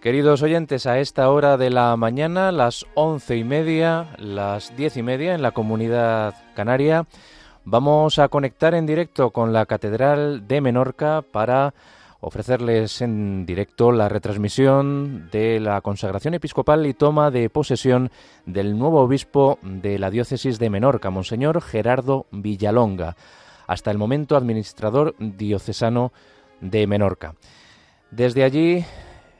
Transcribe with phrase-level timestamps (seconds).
[0.00, 5.02] Queridos oyentes, a esta hora de la mañana, las once y media, las diez y
[5.02, 7.04] media en la comunidad canaria,
[7.66, 11.74] vamos a conectar en directo con la Catedral de Menorca para
[12.20, 18.10] ofrecerles en directo la retransmisión de la consagración episcopal y toma de posesión
[18.46, 23.16] del nuevo obispo de la diócesis de Menorca, Monseñor Gerardo Villalonga,
[23.66, 26.10] hasta el momento administrador diocesano
[26.62, 27.34] de Menorca.
[28.10, 28.82] Desde allí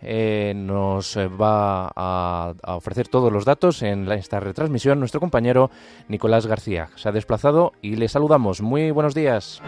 [0.03, 5.71] eh, nos va a, ofrecer todos los datos en esta retransmisión nuestro compañero
[6.09, 6.89] Nicolás García.
[6.97, 8.61] Se ha desplazado y le saludamos.
[8.63, 9.63] Muy buenos días.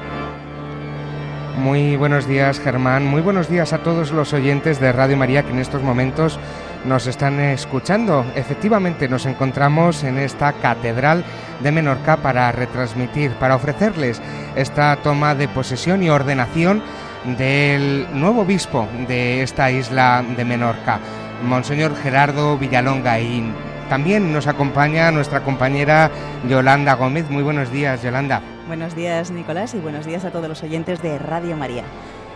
[1.59, 5.51] Muy buenos días Germán, muy buenos días a todos los oyentes de Radio María que
[5.51, 6.39] en estos momentos
[6.87, 8.25] nos están escuchando.
[8.35, 11.25] Efectivamente nos encontramos en esta catedral
[11.63, 14.21] de Menorca para retransmitir, para ofrecerles
[14.57, 16.83] esta toma de posesión y ordenación
[17.25, 20.99] del nuevo obispo de esta isla de Menorca,
[21.45, 23.21] Monseñor Gerardo Villalonga.
[23.21, 23.53] Y
[23.89, 26.11] también nos acompaña nuestra compañera
[26.49, 27.31] Yolanda Gómez.
[27.31, 28.43] Muy buenos días, Yolanda.
[28.67, 31.85] Buenos días, Nicolás, y buenos días a todos los oyentes de Radio María.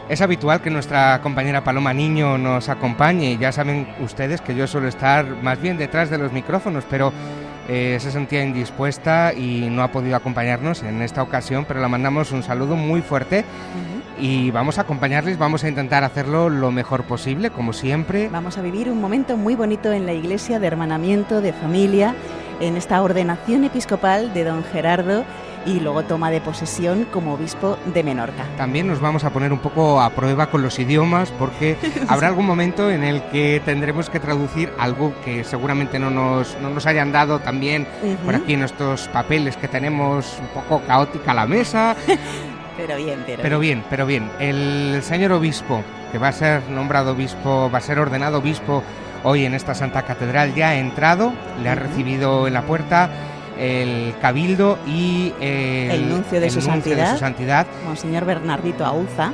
[0.09, 3.39] Es habitual que nuestra compañera Paloma Niño nos acompañe.
[3.39, 7.13] Ya saben ustedes que yo suelo estar más bien detrás de los micrófonos, pero
[7.69, 12.31] eh, se sentía indispuesta y no ha podido acompañarnos en esta ocasión, pero le mandamos
[12.31, 13.45] un saludo muy fuerte
[14.19, 18.29] y vamos a acompañarles, vamos a intentar hacerlo lo mejor posible, como siempre.
[18.29, 22.15] Vamos a vivir un momento muy bonito en la iglesia de hermanamiento, de familia,
[22.61, 25.25] en esta ordenación episcopal de don Gerardo
[25.67, 28.45] y luego toma de posesión como obispo de Menorca.
[28.57, 31.77] También nos vamos a poner un poco a prueba con los idiomas porque
[32.09, 36.71] habrá algún momento en el que tendremos que traducir algo que seguramente no nos, no
[36.71, 37.87] nos hayan dado también
[38.25, 41.97] por aquí en estos papeles que tenemos un poco caótica la mesa.
[42.77, 43.85] Pero bien, pero, pero bien.
[43.89, 45.83] Pero bien, el señor obispo,
[46.13, 48.83] que va a ser nombrado obispo, va a ser ordenado obispo
[49.25, 51.33] hoy en esta Santa Catedral, ya ha entrado,
[51.63, 53.11] le ha recibido en la puerta
[53.59, 59.33] el cabildo y el, nuncio, de, su santidad, Monseñor Bernardito Auza,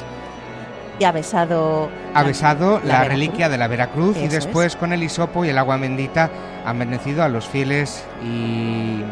[0.99, 5.45] y ha besado, ha besado la, reliquia de la Veracruz y después con el hisopo
[5.45, 6.31] y el agua bendita
[6.65, 9.03] han bendecido a los fieles y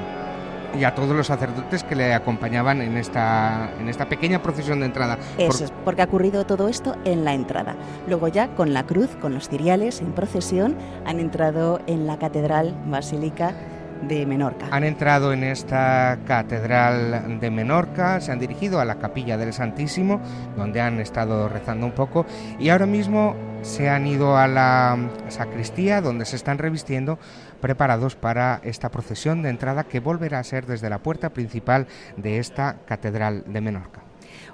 [0.78, 4.86] y a todos los sacerdotes que le acompañaban en esta, en esta pequeña procesión de
[4.86, 5.18] entrada.
[5.38, 7.76] Eso es, porque ha ocurrido todo esto en la entrada.
[8.06, 12.74] Luego ya con la cruz, con los ciriales en procesión, han entrado en la catedral
[12.86, 13.54] basílica
[14.02, 14.66] de Menorca.
[14.70, 20.20] Han entrado en esta catedral de Menorca, se han dirigido a la capilla del Santísimo,
[20.56, 22.24] donde han estado rezando un poco,
[22.58, 24.96] y ahora mismo se han ido a la
[25.28, 27.18] sacristía, donde se están revistiendo
[27.60, 32.38] preparados para esta procesión de entrada que volverá a ser desde la puerta principal de
[32.38, 34.02] esta catedral de Menorca.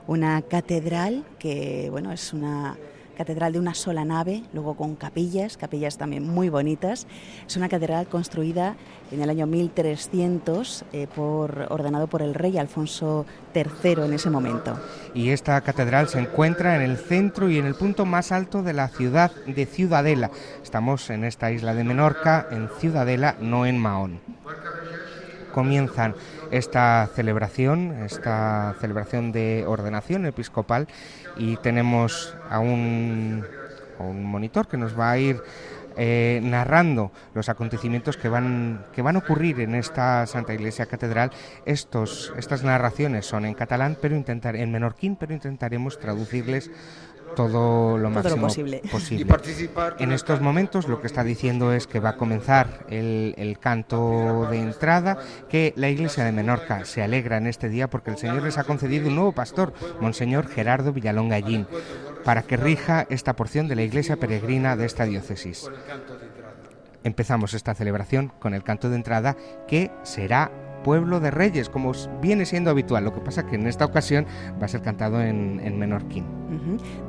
[0.06, 2.76] Una catedral que, bueno, es una
[3.16, 7.06] catedral de una sola nave, luego con capillas, capillas también muy bonitas.
[7.46, 8.76] Es una catedral construida
[9.10, 14.78] en el año 1300, eh, por, ordenado por el rey Alfonso III en ese momento.
[15.14, 18.74] Y esta catedral se encuentra en el centro y en el punto más alto de
[18.74, 20.30] la ciudad de Ciudadela.
[20.62, 24.20] Estamos en esta isla de Menorca, en Ciudadela, no en Mahón
[25.56, 26.14] comienzan
[26.50, 30.86] esta celebración, esta celebración de ordenación episcopal
[31.36, 33.44] y tenemos a un,
[33.98, 35.42] monitor que nos va a ir
[35.96, 41.30] eh, narrando los acontecimientos que van, que van a ocurrir en esta Santa Iglesia Catedral.
[41.64, 46.70] Estos, estas narraciones son en catalán, pero intentar, en menorquín, pero intentaremos traducirles
[47.36, 48.82] todo lo máximo posible.
[50.00, 54.58] en estos momentos lo que está diciendo es que va a comenzar el, canto de
[54.58, 58.58] entrada, que la iglesia de Menorca se alegra en este día porque el Señor les
[58.58, 61.66] ha concedido un nuevo pastor, Monseñor Gerardo Villalón Gallín,
[62.24, 65.70] para que rija esta porción de la iglesia peregrina de esta diócesis.
[67.04, 69.36] Empezamos esta celebración con el canto de entrada
[69.68, 70.50] que será
[70.86, 71.90] pueblo de reyes, como
[72.22, 73.02] viene siendo habitual.
[73.02, 74.24] Lo que pasa que en esta ocasión
[74.62, 76.24] va a ser cantado en, menorquín.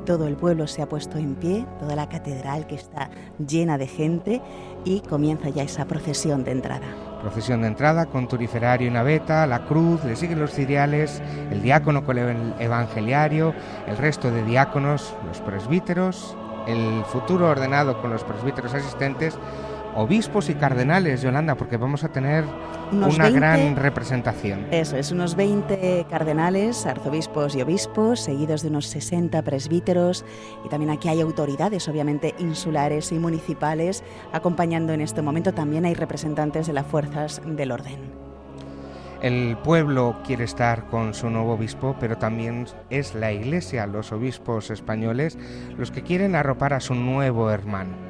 [0.04, 3.08] Todo el pueblo se ha puesto en pie, toda la catedral que está
[3.38, 4.42] llena de gente
[4.84, 6.88] y comienza ya esa procesión de entrada.
[7.20, 11.22] Procesión de entrada con turiferario y naveta, la cruz, le siguen los ciriales,
[11.52, 13.54] el diácono con el evangeliario,
[13.86, 16.36] el resto de diáconos, los presbíteros,
[16.66, 19.38] el futuro ordenado con los presbíteros asistentes
[19.94, 22.44] obispos y cardenales, Yolanda, porque vamos a tener
[22.92, 24.66] una gran representación.
[24.70, 30.24] Eso es, unos 20 cardenales, arzobispos y obispos, seguidos de unos 60 presbíteros,
[30.64, 34.02] y también aquí hay autoridades, obviamente insulares y municipales,
[34.32, 35.52] acompañando en este momento.
[35.52, 38.28] También hay representantes de las fuerzas del orden.
[39.20, 44.70] El pueblo quiere estar con su nuevo obispo, pero también es la Iglesia, los obispos
[44.70, 45.36] españoles,
[45.76, 48.07] los que quieren arropar a su nuevo hermano.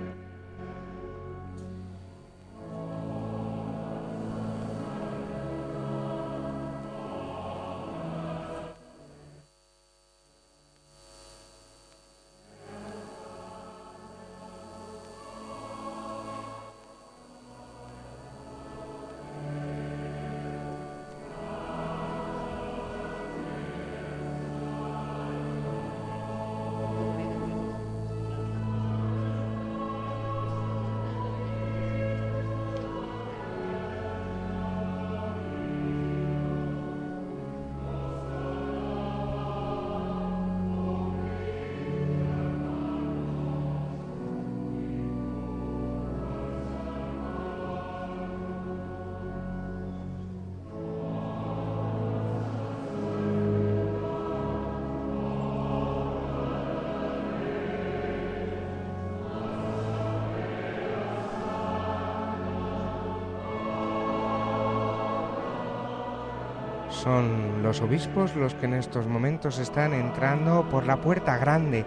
[67.69, 71.85] Los obispos los que en estos momentos están entrando por la puerta grande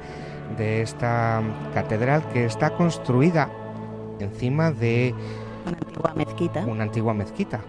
[0.56, 1.42] de esta
[1.74, 3.50] catedral que está construida
[4.20, 5.16] encima de
[5.66, 6.66] una antigua mezquita.
[6.68, 7.62] Una antigua mezquita.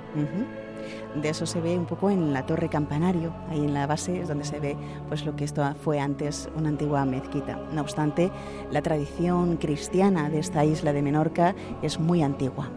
[1.23, 4.29] De eso se ve un poco en la torre campanario, ahí en la base es
[4.29, 4.77] donde se ve
[5.09, 7.59] pues lo que esto fue antes una antigua mezquita.
[7.73, 8.31] No obstante,
[8.71, 12.69] la tradición cristiana de esta isla de Menorca es muy antigua.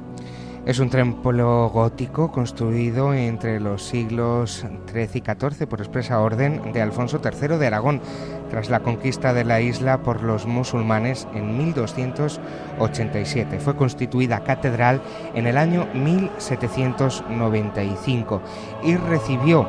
[0.66, 6.82] Es un templo gótico construido entre los siglos XIII y XIV por expresa orden de
[6.82, 8.02] Alfonso III de Aragón,
[8.50, 13.60] tras la conquista de la isla por los musulmanes en 1287.
[13.60, 15.04] Fue constituida catedral
[15.36, 18.42] en el año 1795
[18.84, 19.68] y recibió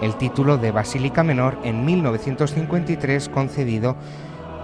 [0.00, 3.96] el título de Basílica Menor en 1953 concedido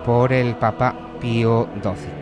[0.06, 2.21] por el Papa Pío XII.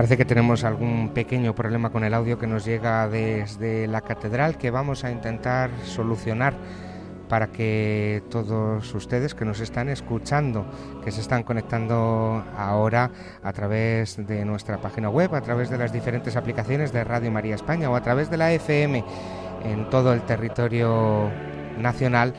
[0.00, 4.56] Parece que tenemos algún pequeño problema con el audio que nos llega desde la catedral
[4.56, 6.54] que vamos a intentar solucionar
[7.28, 10.64] para que todos ustedes que nos están escuchando,
[11.04, 13.10] que se están conectando ahora
[13.42, 17.56] a través de nuestra página web, a través de las diferentes aplicaciones de Radio María
[17.56, 19.04] España o a través de la FM
[19.66, 21.28] en todo el territorio
[21.76, 22.32] nacional,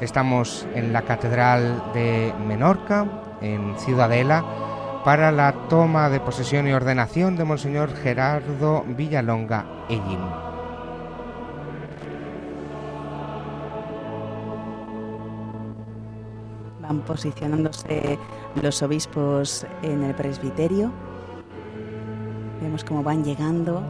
[0.00, 3.04] estamos en la Catedral de Menorca,
[3.42, 4.67] en Ciudadela,
[5.04, 10.20] para la toma de posesión y ordenación de Monseñor Gerardo Villalonga Ellín.
[16.82, 18.18] Van posicionándose
[18.60, 20.90] los obispos en el presbiterio.
[22.60, 23.82] Vemos cómo van llegando.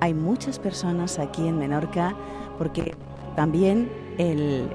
[0.00, 2.14] Hay muchas personas aquí en Menorca
[2.58, 2.94] porque
[3.36, 4.68] también el,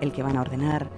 [0.00, 0.95] el que van a ordenar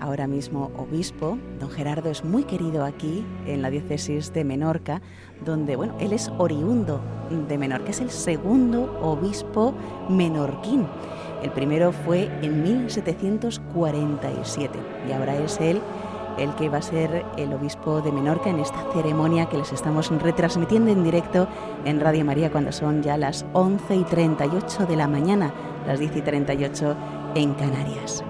[0.00, 1.38] ahora mismo obispo.
[1.60, 5.00] Don Gerardo es muy querido aquí en la diócesis de Menorca,
[5.44, 7.00] donde, bueno, él es oriundo
[7.48, 9.74] de Menorca, es el segundo obispo
[10.08, 10.86] menorquín.
[11.42, 14.78] El primero fue en 1747
[15.08, 15.80] y ahora es él
[16.38, 20.10] el que va a ser el obispo de Menorca en esta ceremonia que les estamos
[20.10, 21.48] retransmitiendo en directo
[21.84, 25.52] en Radio María cuando son ya las 11 y 38 de la mañana,
[25.86, 26.96] las 10 y 38
[27.34, 28.24] en Canarias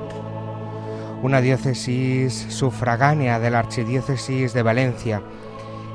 [1.22, 5.20] una diócesis sufragánea de la Archidiócesis de Valencia.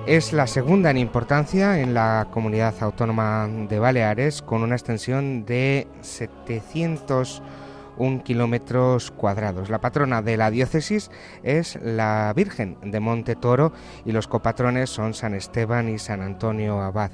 [0.05, 5.87] Es la segunda en importancia en la comunidad autónoma de Baleares, con una extensión de
[6.01, 9.69] 701 kilómetros cuadrados.
[9.69, 11.09] La patrona de la diócesis
[11.41, 13.71] es la Virgen de Monte Toro
[14.03, 17.11] y los copatrones son San Esteban y San Antonio Abad.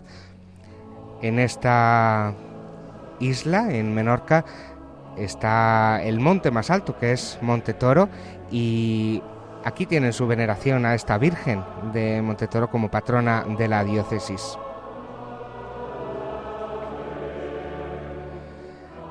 [1.21, 2.33] En esta
[3.19, 4.45] isla, en Menorca,
[5.17, 8.09] está el monte más alto, que es Monte Toro,
[8.51, 9.21] y
[9.63, 11.63] aquí tienen su veneración a esta Virgen
[11.93, 14.57] de Monte Toro como patrona de la diócesis.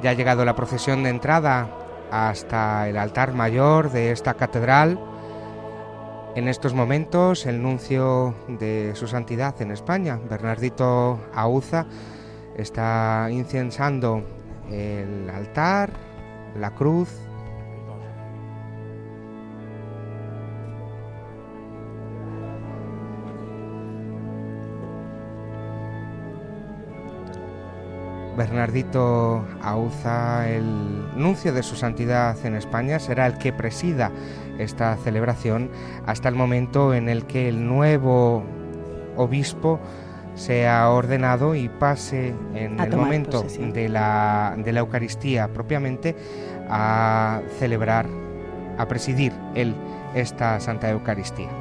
[0.03, 1.69] Ya ha llegado la procesión de entrada
[2.11, 4.99] hasta el altar mayor de esta catedral.
[6.37, 11.87] En estos momentos el nuncio de su santidad en España, Bernardito Auza,
[12.57, 14.23] está incensando
[14.71, 15.91] el altar,
[16.59, 17.09] la cruz.
[28.37, 30.65] Bernardito Auza, el
[31.17, 34.13] nuncio de su santidad en España, será el que presida
[34.59, 35.71] esta celebración
[36.07, 38.45] hasta el momento en el que el nuevo
[39.17, 39.81] obispo
[40.39, 46.15] sea ordenado y pase en el momento de la, de la Eucaristía propiamente
[46.71, 48.07] a celebrar,
[48.79, 49.75] a presidir él
[50.15, 51.58] esta Santa Eucaristía.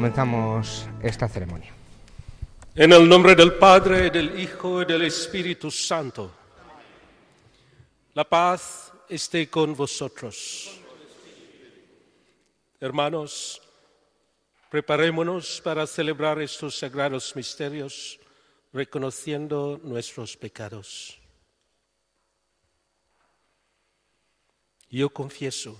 [0.00, 1.70] Comenzamos esta ceremonia.
[2.74, 6.32] En el nombre del Padre, del Hijo y del Espíritu Santo.
[8.14, 10.80] La paz esté con vosotros.
[12.80, 13.60] Hermanos,
[14.70, 18.18] preparémonos para celebrar estos sagrados misterios
[18.72, 21.18] reconociendo nuestros pecados.
[24.88, 25.78] Yo confieso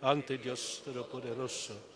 [0.00, 1.95] ante Dios Todopoderoso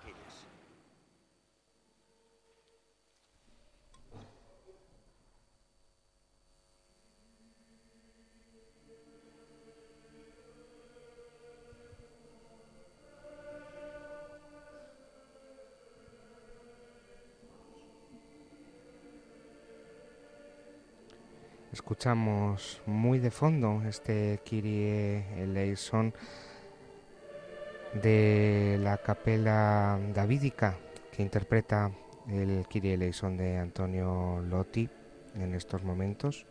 [21.71, 26.13] Escuchamos muy de fondo este Kyrie eleison
[27.93, 30.75] de la capela davídica
[31.15, 31.89] que interpreta
[32.27, 34.89] el Kyrie eleison de Antonio Lotti
[35.35, 36.45] en estos momentos.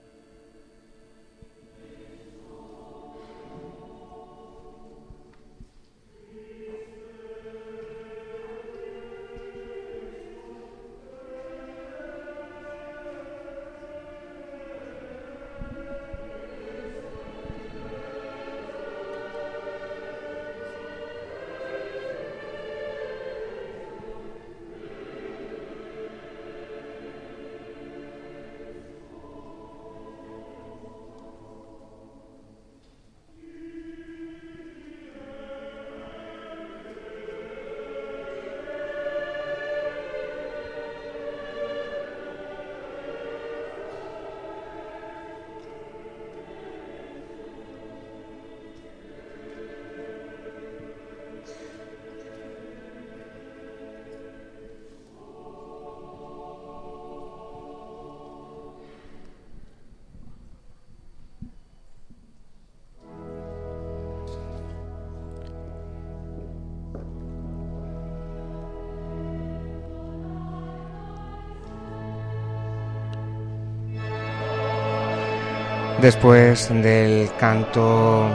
[76.00, 78.26] Después del canto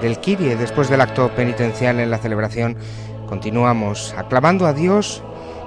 [0.00, 2.76] del Kirie, después del acto penitencial en la celebración,
[3.28, 5.22] continuamos aclamando a Dios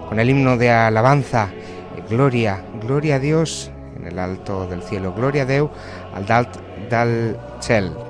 [0.09, 1.49] con el himno de alabanza,
[2.09, 5.69] gloria, gloria a Dios en el alto del cielo, gloria a Deu
[6.13, 6.57] al dalt
[6.89, 8.04] del cel.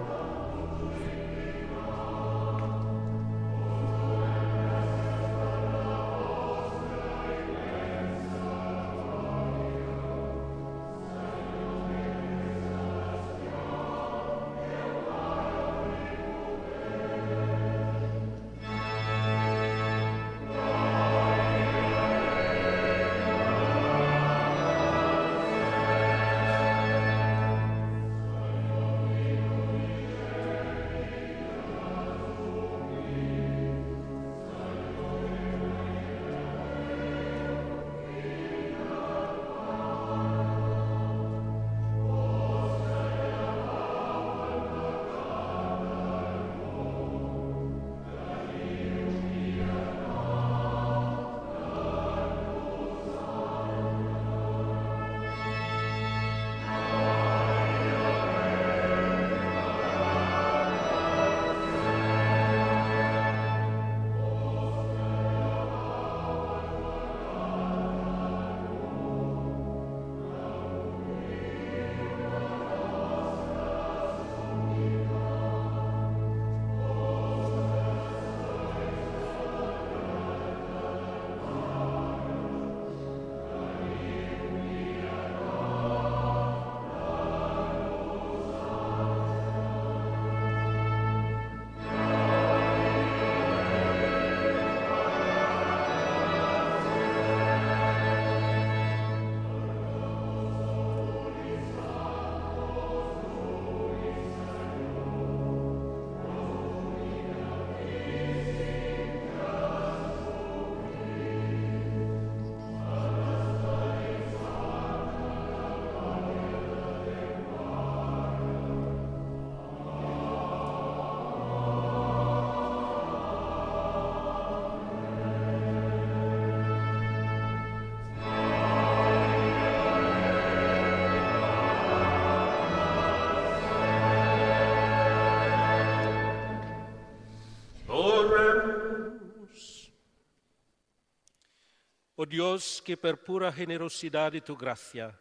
[142.26, 145.18] Dios, que por pura generosidad de tu gracia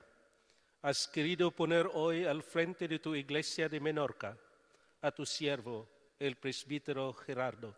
[0.83, 4.39] has querido poner hoy al frente de tu iglesia de Menorca
[5.01, 7.77] a tu siervo, el presbítero Gerardo.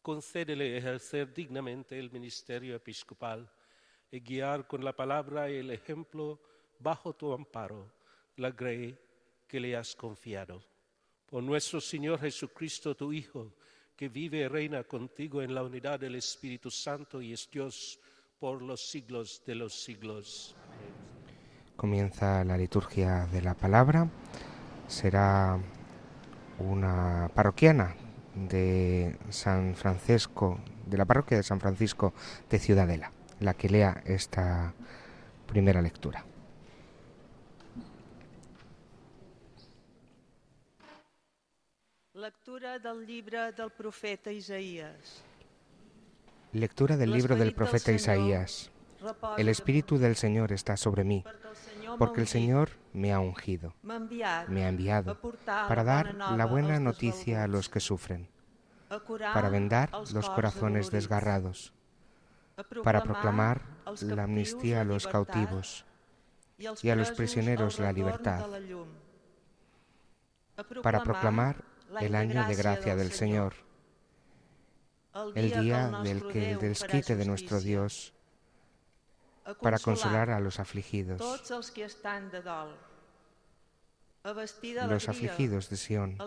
[0.00, 3.50] Concédele ejercer dignamente el ministerio episcopal
[4.10, 6.40] y guiar con la palabra y el ejemplo
[6.78, 7.92] bajo tu amparo
[8.36, 8.98] la grey
[9.46, 10.62] que le has confiado.
[11.26, 13.54] Por nuestro Señor Jesucristo, tu Hijo,
[13.96, 17.98] que vive y reina contigo en la unidad del Espíritu Santo y es Dios
[18.44, 20.54] por los siglos de los siglos.
[21.76, 24.10] Comienza la liturgia de la palabra.
[24.86, 25.58] Será
[26.58, 27.96] una parroquiana
[28.34, 32.12] de San Francisco, de la parroquia de San Francisco
[32.50, 34.74] de Ciudadela, la que lea esta
[35.46, 36.26] primera lectura.
[42.12, 45.24] Lectura del libro del profeta Isaías.
[46.54, 48.70] Lectura del libro del profeta Isaías.
[49.36, 51.24] El Espíritu del Señor está sobre mí,
[51.98, 57.48] porque el Señor me ha ungido, me ha enviado para dar la buena noticia a
[57.48, 58.28] los que sufren,
[59.18, 61.72] para vendar los corazones desgarrados,
[62.84, 63.62] para proclamar
[64.02, 65.84] la amnistía a los cautivos
[66.56, 68.46] y a los prisioneros la libertad,
[70.84, 71.64] para proclamar
[72.00, 73.54] el año de gracia del Señor,
[75.34, 78.12] el día del que el desquite de nuestro Dios
[79.60, 81.20] para consolar a los afligidos,
[84.88, 86.18] los afligidos de Sión,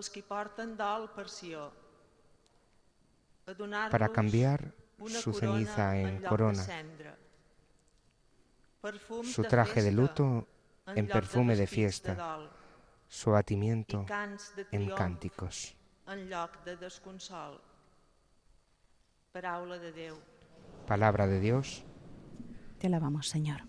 [3.92, 4.74] para cambiar
[5.08, 6.66] su ceniza en corona,
[9.24, 10.48] su traje de luto
[10.88, 12.40] en perfume de fiesta,
[13.08, 14.06] su abatimiento
[14.72, 15.76] en cánticos.
[20.88, 21.84] Palabra de Dios.
[22.80, 23.62] Te alabamos, Señor.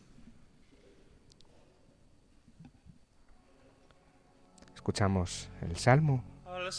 [4.74, 6.24] Escuchamos el Salmo.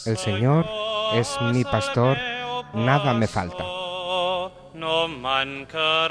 [0.06, 0.66] El Señor
[1.14, 2.16] es mi pastor,
[2.74, 3.62] nada me falta.
[4.74, 6.10] No mancarás.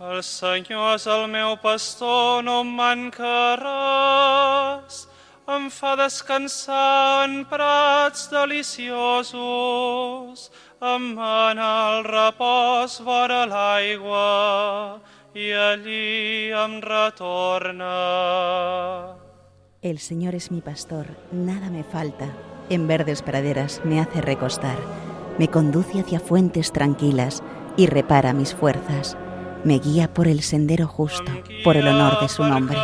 [0.00, 3.68] El Senyor és el meu pastor, no em mancaràs.
[5.44, 9.36] Em fa descansar en prats deliciosos,
[10.80, 15.04] em mana al repòs vora l'aigua
[15.36, 17.92] i allí em retorna.
[19.82, 22.32] El Señor es mi pastor, nada me falta.
[22.70, 24.78] En verdes praderas me hace recostar,
[25.36, 27.42] me conduce hacia fuentes tranquilas
[27.76, 29.18] y repara mis fuerzas
[29.64, 31.30] me guía por el sendero justo,
[31.64, 32.78] por el honor de su nombre.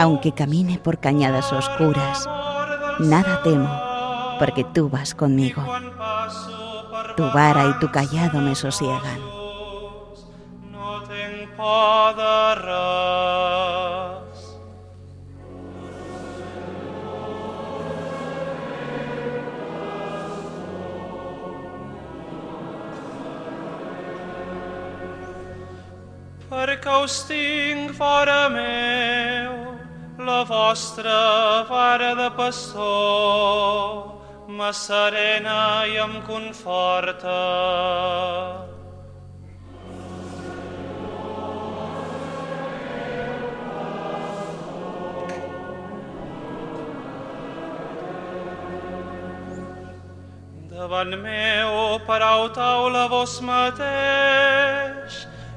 [0.00, 2.28] Aunque camine por cañadas oscuras,
[2.98, 3.68] nada temo,
[4.38, 5.62] porque tú vas conmigo.
[7.16, 9.20] Tu vara y tu callado me sosiegan.
[26.54, 29.54] Perquè us tinc fora meu,
[30.28, 31.16] la vostra
[31.68, 34.14] vara de pastor
[34.48, 35.58] me serena
[35.90, 37.34] i em conforta.
[50.70, 55.24] Davant meu parau taula vos mateix,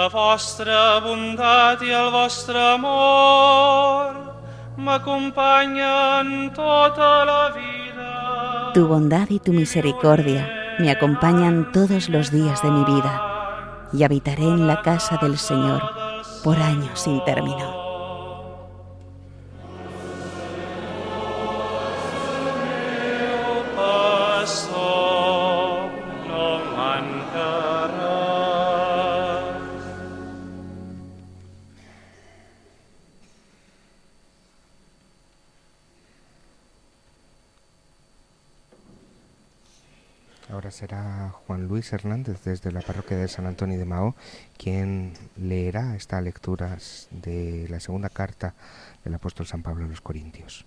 [0.00, 4.14] La vostra bondat i el vostre amor
[4.80, 8.72] m'acompanyen tota la vida.
[8.72, 13.14] Tu bondad y tu misericordia me acompañan todos los días de mi vida
[13.92, 15.82] y habitaré en la casa del Señor
[16.44, 17.89] por años sin término.
[40.50, 44.16] Ahora será Juan Luis Hernández desde la parroquia de San Antonio de Mao
[44.58, 48.54] quien leerá estas lecturas de la segunda carta
[49.04, 50.64] del apóstol San Pablo a los Corintios.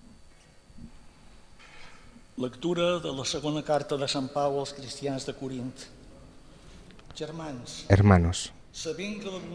[2.37, 5.75] Lectura de la segunda carta de San Pablo a los cristianos de Corint.
[7.89, 8.53] Hermanos,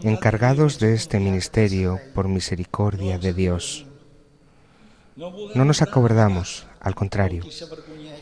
[0.03, 3.85] encargados de este ministerio por misericordia de Dios,
[5.19, 7.43] no nos acobardamos, al contrario,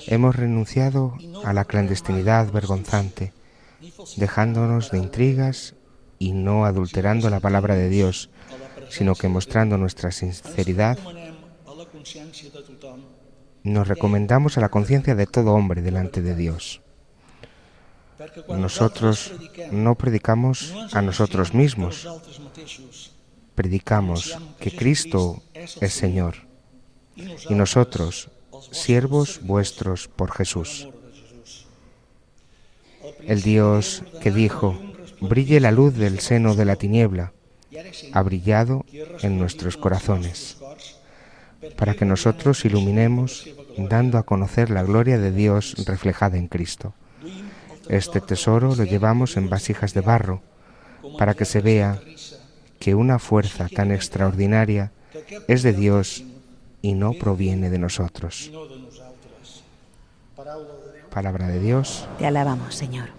[0.08, 3.34] hemos renunciado a la clandestinidad vergonzante,
[4.16, 5.76] dejándonos de intrigas
[6.18, 8.32] y no adulterando la palabra de Dios,
[8.90, 10.98] sino que mostrando nuestra sinceridad,
[13.64, 16.82] nos recomendamos a la conciencia de todo hombre delante de Dios.
[18.48, 19.34] Nosotros
[19.72, 22.08] no predicamos a nosotros mismos,
[23.54, 26.47] predicamos que Cristo es Señor
[27.18, 28.30] y nosotros,
[28.72, 30.90] siervos vuestros por Jesús.
[33.22, 34.80] El Dios que dijo,
[35.20, 37.34] brille la luz del seno de la tiniebla,
[38.14, 38.86] ha brillado
[39.22, 40.58] en nuestros corazones,
[41.76, 46.94] para que nosotros iluminemos dando a conocer la gloria de Dios reflejada en Cristo.
[47.90, 50.42] Este tesoro lo llevamos en vasijas de barro,
[51.18, 52.00] para que se vea
[52.80, 54.92] que una fuerza tan extraordinaria
[55.48, 56.24] es de Dios
[56.82, 58.52] y no proviene de nosotros.
[61.12, 62.08] Palabra de Dios.
[62.20, 63.10] Te alabamos, Señor.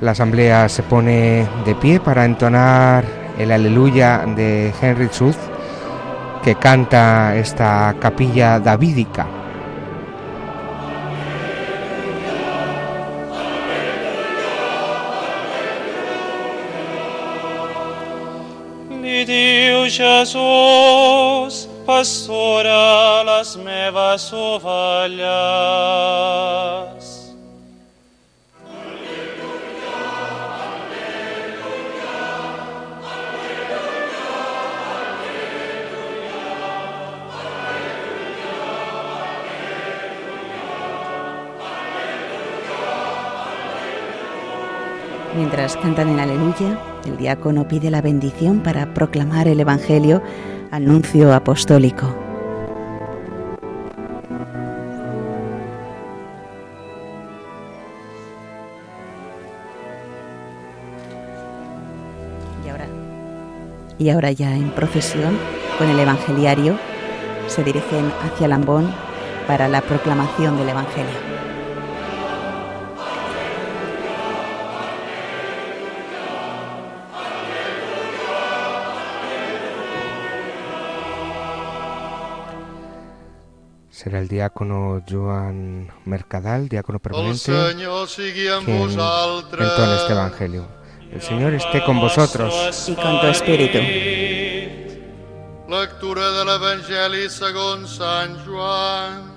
[0.00, 3.04] La asamblea se pone de pie para entonar
[3.36, 5.36] el aleluya de Henry Schuth,
[6.44, 9.37] que canta esta capilla davídica.
[19.28, 25.28] Di Dio Jesús, pastora las mevas ovelhas.
[45.36, 50.22] Mientras cantan el aleluya, el diácono pide la bendición para proclamar el Evangelio
[50.70, 52.14] al nuncio apostólico.
[62.64, 62.86] Y ahora,
[63.98, 65.36] y ahora ya en procesión
[65.78, 66.78] con el evangeliario
[67.46, 68.92] se dirigen hacia Lambón
[69.46, 71.37] para la proclamación del Evangelio.
[83.98, 87.80] Será el diácono Joan Mercadal, diácono permanente, quien
[88.78, 90.68] entona este evangelio.
[91.10, 92.88] El Señor esté con vosotros.
[92.88, 93.78] Y con tu espíritu.
[95.68, 99.32] Lectura del Evangelio según San Juan.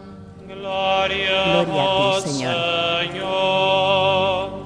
[0.47, 2.29] Gloria, a ti.
[3.09, 4.60] Señor.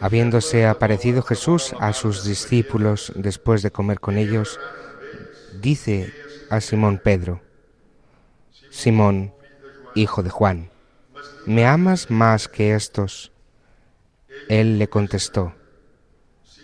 [0.00, 4.60] Habiéndose aparecido Jesús a sus discípulos después de comer con ellos,
[5.60, 6.14] dice
[6.48, 7.42] a Simón Pedro,
[8.70, 9.34] Simón,
[9.96, 10.70] hijo de Juan,
[11.44, 13.32] ¿me amas más que estos?
[14.48, 15.54] Él le contestó,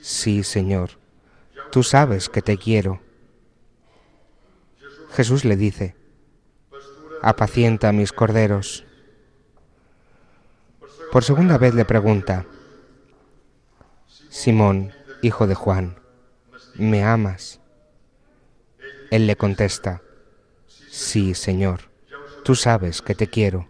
[0.00, 0.90] Sí, Señor,
[1.72, 3.00] tú sabes que te quiero.
[5.10, 5.96] Jesús le dice,
[7.22, 8.85] Apacienta mis corderos.
[11.16, 12.44] Por segunda vez le pregunta,
[14.28, 15.98] Simón, hijo de Juan,
[16.74, 17.58] ¿me amas?
[19.10, 20.02] Él le contesta,
[20.66, 21.88] Sí, Señor,
[22.44, 23.66] tú sabes que te quiero.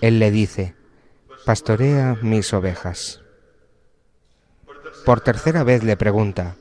[0.00, 0.74] Él le dice,
[1.44, 3.20] Pastorea mis ovejas.
[5.04, 6.56] Por tercera vez le pregunta,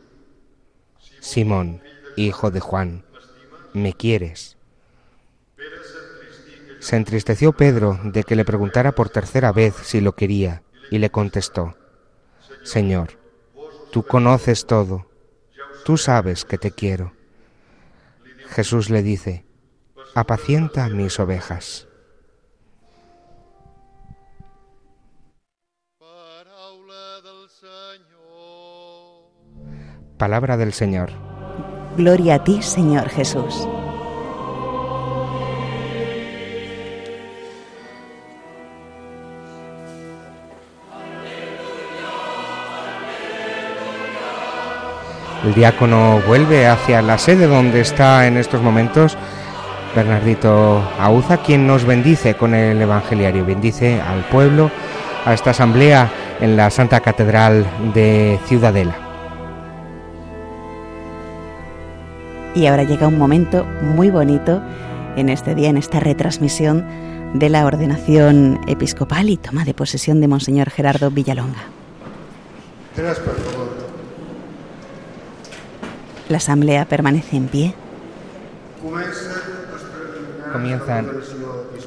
[1.22, 1.82] Simón,
[2.18, 3.06] hijo de Juan,
[3.72, 4.57] ¿me quieres?
[6.80, 11.10] Se entristeció Pedro de que le preguntara por tercera vez si lo quería y le
[11.10, 11.76] contestó,
[12.64, 13.20] Señor,
[13.92, 15.10] tú conoces todo,
[15.86, 17.14] tú sabes que te quiero.
[18.50, 19.46] Jesús le dice,
[20.16, 21.88] apacienta mis ovejas.
[30.18, 31.12] Palabra del Señor.
[31.96, 33.68] Gloria a ti, Señor Jesús.
[45.48, 49.18] El diácono vuelve hacia la sede donde está en estos momentos
[49.96, 54.70] Bernardito Auza, quien nos bendice con el Evangeliario, bendice al pueblo,
[55.24, 58.94] a esta asamblea en la Santa Catedral de Ciudadela.
[62.54, 64.62] Y ahora llega un momento muy bonito
[65.16, 66.86] en este día, en esta retransmisión
[67.36, 71.64] de la ordenación episcopal y toma de posesión de Monseñor Gerardo Villalonga.
[76.30, 77.74] La asamblea permanece en pie.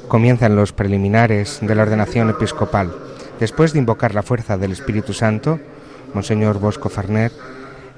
[0.07, 2.91] Comienzan, los preliminares de la ordenación episcopal.
[3.39, 5.59] Después de invocar la fuerza del Espíritu Santo,
[6.13, 7.31] Monseñor Bosco Farner,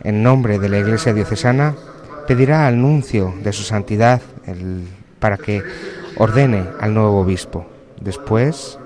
[0.04, 1.76] en nombre de la Iglesia Diocesana,
[2.28, 4.22] pedirá al nuncio de su santidad
[5.20, 5.64] para que
[6.18, 7.66] ordene al nuevo obispo.
[8.02, 8.78] Después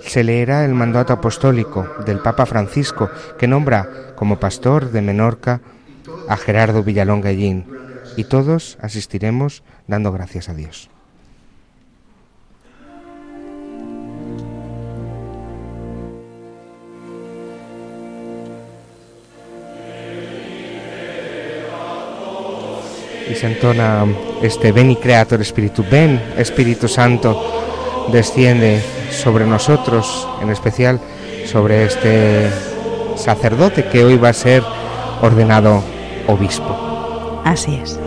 [0.00, 5.60] se leerá el mandato apostólico del Papa Francisco, que nombra como pastor de Menorca
[6.32, 7.66] a Gerardo Villalón Gallín,
[8.16, 10.88] y todos asistiremos dando gracias a Dios.
[23.30, 24.04] y se entona
[24.42, 27.40] este Ven y Creator Espíritu, ven Espíritu Santo,
[28.10, 31.00] desciende sobre nosotros, en especial
[31.46, 32.50] sobre este
[33.16, 34.62] sacerdote que hoy va a ser
[35.22, 35.82] ordenado
[36.28, 37.40] obispo.
[37.44, 37.98] Así es.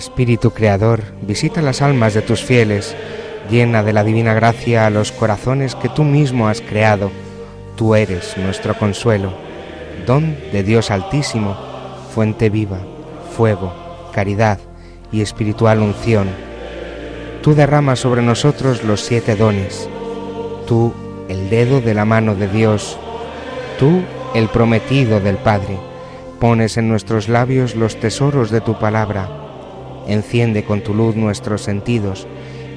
[0.00, 2.96] Espíritu Creador, visita las almas de tus fieles,
[3.50, 7.10] llena de la divina gracia a los corazones que tú mismo has creado.
[7.76, 9.34] Tú eres nuestro consuelo,
[10.06, 11.54] don de Dios Altísimo,
[12.14, 12.78] fuente viva,
[13.36, 13.74] fuego,
[14.14, 14.58] caridad
[15.12, 16.28] y espiritual unción.
[17.42, 19.86] Tú derramas sobre nosotros los siete dones,
[20.66, 20.94] tú
[21.28, 22.98] el dedo de la mano de Dios,
[23.78, 24.00] tú
[24.34, 25.90] el prometido del Padre
[26.40, 29.28] Pones en nuestros labios los tesoros de tu palabra.
[30.06, 32.26] Enciende con tu luz nuestros sentidos.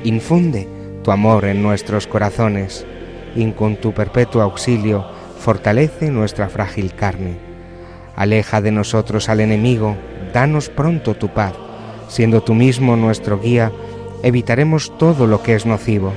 [0.03, 0.67] Infunde
[1.03, 2.85] tu amor en nuestros corazones.
[3.35, 5.05] Y con tu perpetuo auxilio
[5.39, 7.37] fortalece nuestra frágil carne.
[8.15, 9.95] Aleja de nosotros al enemigo.
[10.33, 11.53] Danos pronto tu paz.
[12.07, 13.71] Siendo tú mismo nuestro guía,
[14.21, 16.13] evitaremos todo lo que es nocivo.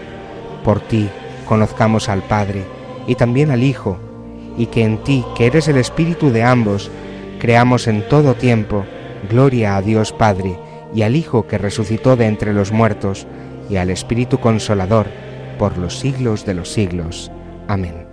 [0.65, 1.09] Por ti
[1.49, 2.65] conozcamos al Padre
[3.07, 3.99] y también al Hijo,
[4.59, 6.91] y que en ti, que eres el Espíritu de ambos,
[7.39, 8.85] creamos en todo tiempo
[9.31, 10.59] gloria a Dios Padre
[10.95, 13.27] y al Hijo que resucitó de entre los muertos
[13.69, 15.07] y al Espíritu Consolador
[15.59, 17.31] por los siglos de los siglos.
[17.69, 18.06] Amén.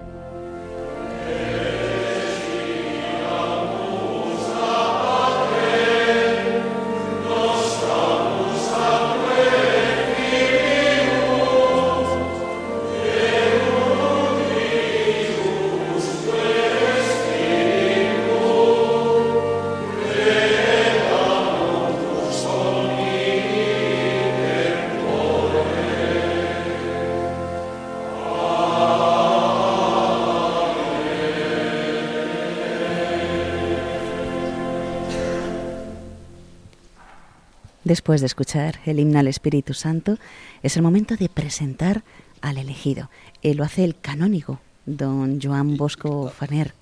[38.04, 40.18] Después de escuchar el himno al Espíritu Santo,
[40.62, 42.04] es el momento de presentar
[42.42, 43.10] al elegido.
[43.42, 46.74] Él lo hace el canónigo, don Joan Bosco Faner,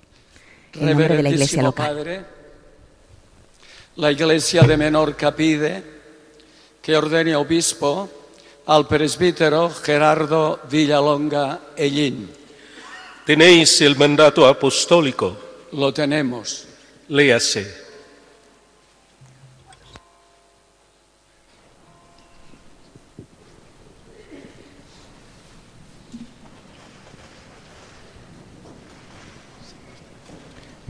[0.74, 1.94] en nombre de la Iglesia local.
[1.94, 2.24] Padre,
[3.94, 5.84] la Iglesia de Menorca pide
[6.82, 8.10] que ordene obispo
[8.66, 12.30] al presbítero Gerardo Villalonga Ellín.
[13.24, 15.36] Tenéis el mandato apostólico.
[15.70, 16.66] Lo tenemos.
[17.06, 17.81] Léase.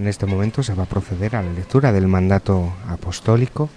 [0.03, 3.71] En este momento se va a proceder a la lectura del mandato apostólico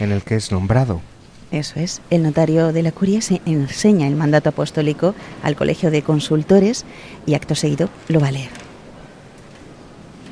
[0.00, 1.00] en el que es nombrado.
[1.52, 2.02] Eso es.
[2.10, 6.84] El notario de la curia se enseña el mandato apostólico al colegio de consultores
[7.24, 8.50] y acto seguido lo va a leer.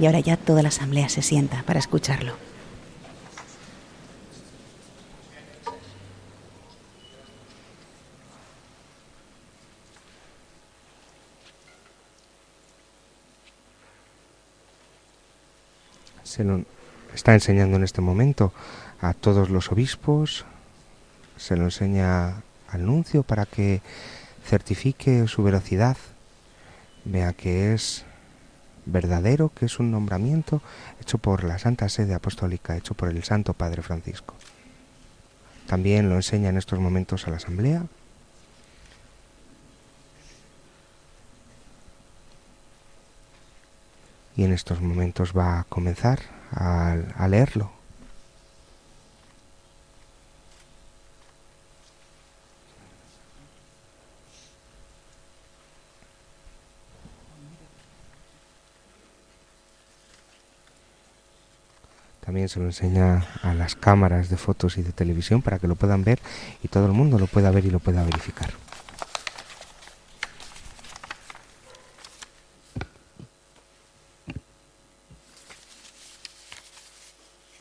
[0.00, 2.49] Y ahora ya toda la asamblea se sienta para escucharlo.
[16.30, 16.62] Se lo
[17.12, 18.52] está enseñando en este momento
[19.00, 20.44] a todos los obispos,
[21.36, 23.82] se lo enseña al nuncio para que
[24.44, 25.96] certifique su veracidad,
[27.04, 28.04] vea que es
[28.86, 30.62] verdadero, que es un nombramiento
[31.00, 34.36] hecho por la Santa Sede Apostólica, hecho por el Santo Padre Francisco.
[35.66, 37.86] También lo enseña en estos momentos a la Asamblea.
[44.40, 46.18] Y en estos momentos va a comenzar
[46.50, 47.70] a, leerlo.
[62.24, 65.74] También se lo enseña a las cámaras de fotos y de televisión para que lo
[65.74, 66.18] puedan ver
[66.62, 68.48] y todo el mundo lo pueda ver y lo pueda verificar.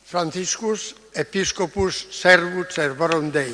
[0.09, 3.53] Franciscus Episcopus Servus Servorum Dei.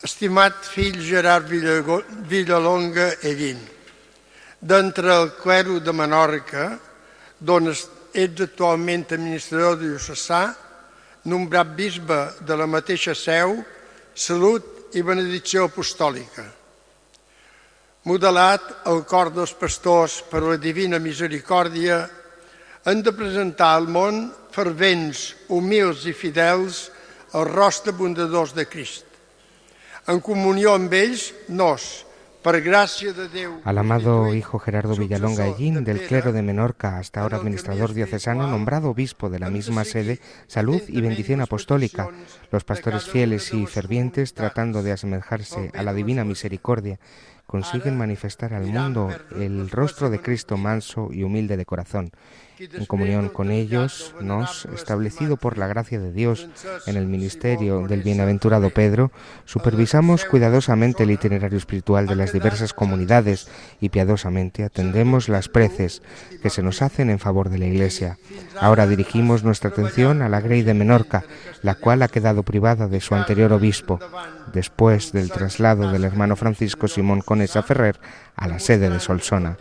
[0.00, 3.60] Estimat fill Gerard Villalonga Evin,
[4.56, 6.64] d'entre el clero de Menorca,
[7.36, 10.40] d'on ets actualment administrador diocesà,
[11.28, 13.58] nombrat bisbe de la mateixa seu,
[14.16, 16.61] salut i benedicció apostòlica.
[18.04, 22.02] Modelat el cor dels pastors per la divina misericòrdia,
[22.84, 26.88] han de presentar al món fervents, humils i fidels
[27.38, 29.06] el rostre bondadors de Crist.
[30.10, 32.02] En comunió amb ells, nos,
[33.64, 38.90] Al amado hijo Gerardo Villalonga Ellín, del clero de Menorca, hasta ahora administrador diocesano, nombrado
[38.90, 42.08] obispo de la misma sede, salud y bendición apostólica,
[42.50, 46.98] los pastores fieles y fervientes, tratando de asemejarse a la divina misericordia,
[47.52, 52.10] consiguen manifestar al mundo el rostro de Cristo manso y humilde de corazón,
[52.58, 56.48] en comunión con ellos, nos, establecido por la gracia de Dios
[56.86, 59.12] en el ministerio del bienaventurado Pedro,
[59.44, 63.48] supervisamos cuidadosamente el itinerario espiritual de las diversas comunidades
[63.82, 66.00] y piadosamente atendemos las preces
[66.42, 68.16] que se nos hacen en favor de la Iglesia.
[68.60, 71.24] Ahora dirigimos nuestra atención a la Grey de Menorca,
[71.60, 74.00] la cual ha quedado privada de su anterior obispo,
[74.52, 77.98] después del traslado del hermano Francisco Simón Conesa Ferrer
[78.36, 79.56] a la sede de Solsona.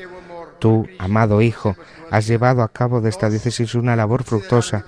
[0.59, 1.75] Tú, amado Hijo,
[2.11, 4.85] has llevado a cabo de esta diócesis una labor fructosa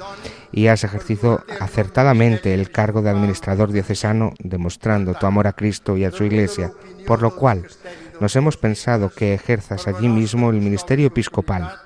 [0.51, 6.05] y has ejercido acertadamente el cargo de administrador diocesano, demostrando tu amor a Cristo y
[6.05, 6.71] a su Iglesia,
[7.07, 7.65] por lo cual
[8.19, 11.82] nos hemos pensado que ejerzas allí mismo el ministerio episcopal.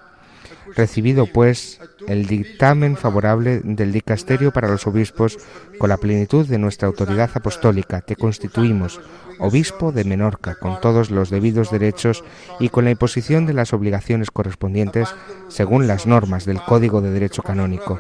[0.78, 5.40] Recibido, pues, el dictamen favorable del dicasterio para los obispos,
[5.80, 9.02] con la plenitud de nuestra autoridad apostólica, te constituimos
[9.40, 12.24] obispo de Menorca, con todos los debidos derechos
[12.60, 15.10] y con la imposición de las obligaciones correspondientes
[15.48, 18.00] según las normas del Código de Derecho Canónico,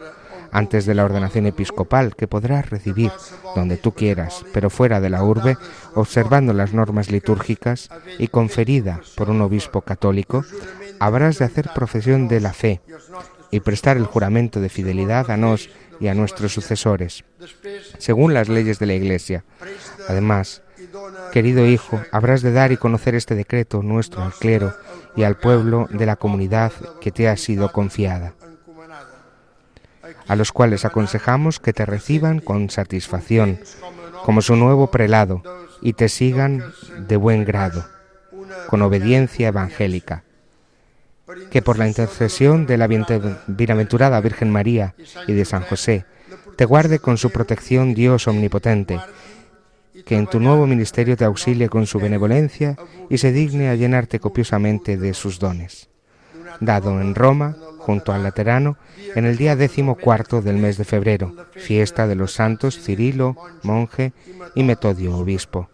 [0.52, 3.12] antes de la ordenación episcopal que podrás recibir
[3.56, 5.58] donde tú quieras, pero fuera de la urbe,
[5.96, 10.46] observando las normas litúrgicas y conferida por un obispo católico,
[11.00, 12.82] habrás de hacer profesión de la fe
[13.52, 15.70] y prestar el juramento de fidelidad a nos
[16.00, 17.24] y a nuestros sucesores,
[17.98, 19.44] según las leyes de la Iglesia.
[20.08, 20.62] Además,
[21.32, 24.74] Querido hijo, habrás de dar y conocer este decreto nuestro al clero
[25.16, 26.72] y al pueblo de la comunidad
[27.02, 28.34] que te ha sido confiada,
[30.28, 33.60] a los cuales aconsejamos que te reciban con satisfacción
[34.24, 35.44] como su nuevo prelado
[35.82, 36.64] y te sigan
[37.08, 37.86] de buen grado,
[38.68, 40.24] con obediencia evangélica,
[41.50, 44.96] que por la intercesión de la bienaventurada Virgen María
[45.28, 46.06] y de San José,
[46.56, 49.00] te guarde con su protección Dios omnipotente
[50.06, 52.78] que en tu nuevo ministerio te auxilie con su benevolencia
[53.10, 55.90] y se digne a llenarte copiosamente de sus dones.
[56.62, 58.78] Dado en Roma, junto al Laterano,
[59.16, 64.14] en el día décimo cuarto del mes de febrero, fiesta de los santos Cirilo, monje,
[64.56, 65.70] y Metodio, obispo,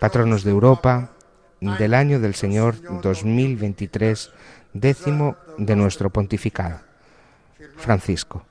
[0.00, 1.10] patronos de Europa,
[1.60, 4.30] del año del Señor 2023,
[4.74, 6.80] décimo de nuestro pontificado.
[7.78, 8.44] Francisco.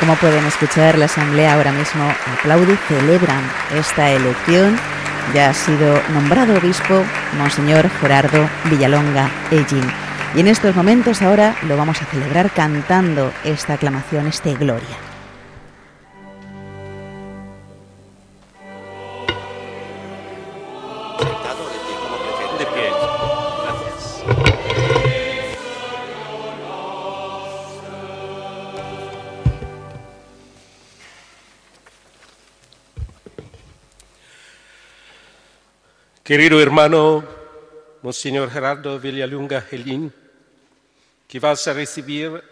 [0.00, 2.04] Como pueden escuchar, la Asamblea ahora mismo
[2.38, 3.40] aplaude y celebran
[3.74, 4.76] esta elección.
[5.34, 7.02] Ya ha sido nombrado obispo
[7.38, 9.84] Monseñor Gerardo Villalonga Ellín.
[10.34, 15.05] Y en estos momentos ahora lo vamos a celebrar cantando esta aclamación, este Gloria.
[36.26, 37.24] Querido hermano
[38.02, 40.12] Monseñor Gerardo Villalunga Gelín,
[41.28, 42.42] que vas a recibir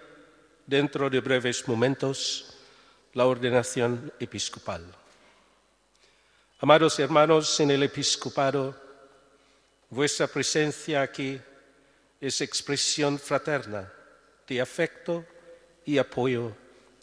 [0.64, 2.54] dentro de breves momentos
[3.14, 4.84] la ordenación episcopal.
[6.60, 8.80] Amados hermanos en el episcopado,
[9.90, 11.40] vuestra presencia aquí
[12.20, 13.92] es expresión fraterna
[14.46, 15.24] de afecto
[15.84, 16.54] y apoyo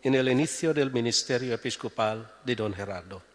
[0.03, 3.30] en el inicio del ministerio episcopal de don Gerardo.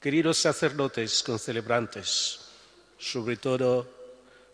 [0.00, 2.40] Queridos sacerdotes concelebrantes,
[2.96, 3.86] sobre todo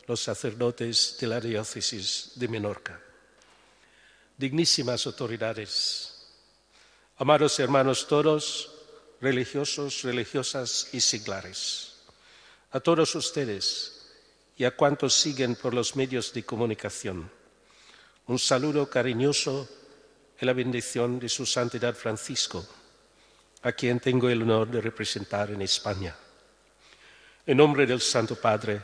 [0.09, 3.01] los sacerdotes de la diócesis de Menorca,
[4.37, 6.27] dignísimas autoridades,
[7.19, 8.73] amados hermanos todos,
[9.21, 11.95] religiosos, religiosas y seglares,
[12.73, 14.03] a todos ustedes
[14.57, 17.31] y a cuantos siguen por los medios de comunicación,
[18.27, 19.69] un saludo cariñoso
[20.41, 22.67] y la bendición de su Santidad Francisco
[23.67, 26.15] a quien tengo el honor de representar en España.
[27.45, 28.81] En nombre del Santo Padre,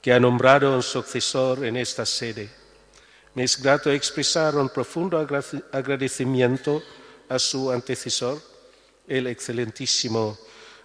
[0.00, 2.48] que ha nombrado un sucesor en esta sede,
[3.34, 6.80] me es grato expresar un profundo agradecimiento
[7.28, 8.40] a su antecesor,
[9.08, 10.38] el excelentísimo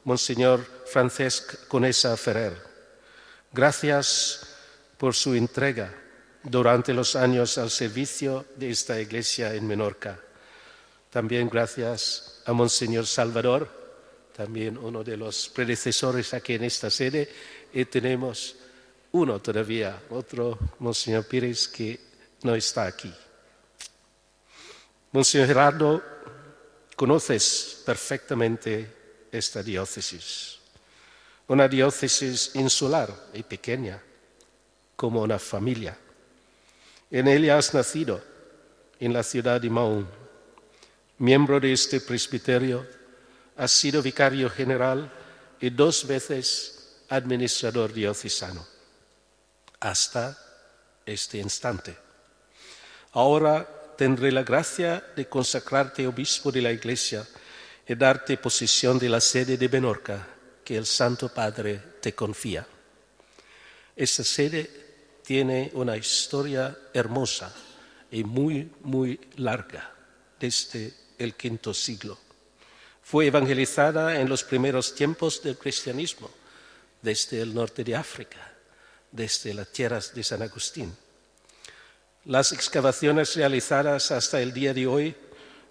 [0.05, 2.57] Monseñor Francesc Conesa Ferrer.
[3.53, 4.41] Gracias
[4.97, 5.93] por su entrega
[6.41, 10.19] durante los años al servicio de esta iglesia en Menorca.
[11.11, 13.70] También gracias a Monseñor Salvador,
[14.36, 17.30] también uno de los predecesores aquí en esta sede,
[17.72, 18.56] y tenemos
[19.12, 22.00] uno todavía, otro Monseñor Pérez que
[22.41, 23.14] no está aquí.
[25.12, 26.04] Monseñor Gerardo,
[26.95, 30.58] conoces perfectamente esta diócesis,
[31.50, 34.02] una diócesis insular y pequeña,
[34.95, 35.95] como una familia.
[37.12, 38.20] En ella has nacido,
[39.00, 40.18] en la ciudad de Mahón
[41.20, 42.86] miembro de este presbiterio,
[43.57, 45.11] ha sido vicario general
[45.59, 48.65] y dos veces administrador diocesano,
[49.80, 50.38] hasta
[51.05, 51.97] este instante.
[53.11, 53.67] Ahora
[53.97, 57.28] tendré la gracia de consacrarte obispo de la Iglesia
[57.88, 60.26] y darte posesión de la sede de Benorca
[60.63, 62.65] que el Santo Padre te confía.
[63.95, 67.53] Esta sede tiene una historia hermosa
[68.11, 69.91] y muy, muy larga
[70.39, 72.17] desde el quinto siglo.
[73.03, 76.30] Fue evangelizada en los primeros tiempos del cristianismo,
[77.01, 78.53] desde el norte de África,
[79.11, 80.95] desde las tierras de San Agustín.
[82.26, 85.15] Las excavaciones realizadas hasta el día de hoy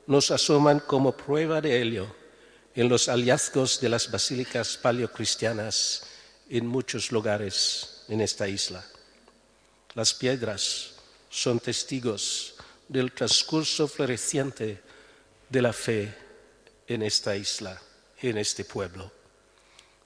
[0.06, 2.14] nos asoman como prueba de ello
[2.74, 6.04] en los hallazgos de las basílicas paleocristianas
[6.48, 8.84] en muchos lugares en esta isla.
[9.94, 10.94] Las piedras
[11.28, 12.54] son testigos
[12.88, 14.80] del transcurso floreciente
[15.48, 16.14] de la fe
[16.86, 17.80] en esta isla,
[18.20, 19.10] en este pueblo.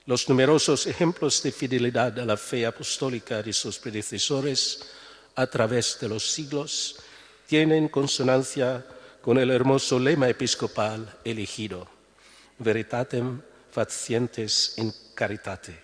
[0.07, 4.91] Los numerosos ejemplos de fidelidad a la fe apostólica de sus predecesores
[5.37, 6.97] a través de los siglos
[7.47, 8.85] tienen consonancia
[9.21, 11.87] con el hermoso lema episcopal elegido,
[12.59, 13.41] Veritatem
[13.71, 15.79] facientes in caritate,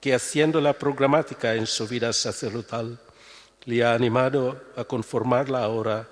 [0.00, 2.98] que haciendo la programática en su vida sacerdotal
[3.64, 6.08] le ha animado a conformarla ahora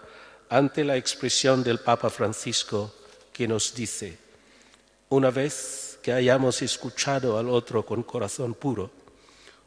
[0.48, 2.94] ante la expresión del Papa Francisco
[3.32, 4.18] que nos dice,
[5.10, 8.90] una vez que hayamos escuchado al otro con corazón puro,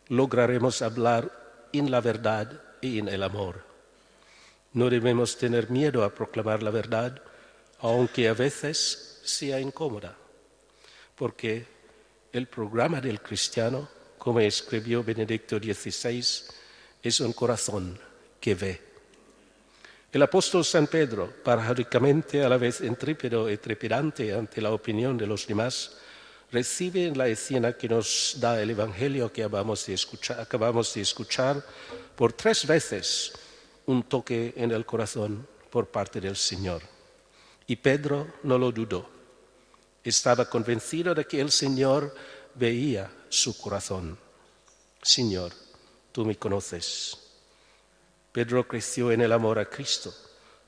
[0.09, 1.31] lograremos hablar
[1.71, 3.63] en la verdad y en el amor.
[4.73, 7.21] No debemos tener miedo a proclamar la verdad,
[7.79, 10.15] aunque a veces sea incómoda,
[11.15, 11.65] porque
[12.31, 16.25] el programa del cristiano, como escribió Benedicto XVI,
[17.03, 17.99] es un corazón
[18.39, 18.90] que ve.
[20.11, 25.25] El apóstol San Pedro, paradójicamente a la vez intrépido y trepidante ante la opinión de
[25.25, 25.99] los demás,
[26.51, 30.99] recibe en la escena que nos da el Evangelio que acabamos de escuchar, acabamos de
[30.99, 31.65] escuchar
[32.13, 33.31] por tres veces
[33.85, 36.81] un toque en el corazón por parte del Señor.
[37.65, 39.09] Y Pedro no lo dudó.
[40.03, 42.13] Estaba convencido de que el Señor
[42.55, 44.17] veía su corazón.
[45.01, 45.53] Señor,
[46.11, 47.20] tú me conoces
[48.31, 50.13] Pedro creció en el amor a Cristo,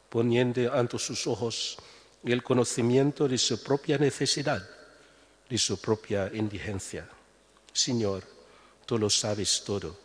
[0.09, 1.77] poniendo ante sus ojos
[2.23, 4.67] el conocimiento de su propia necesidad,
[5.49, 7.07] de su propia indigencia.
[7.71, 8.23] Señor,
[8.85, 9.97] tú lo sabes todo,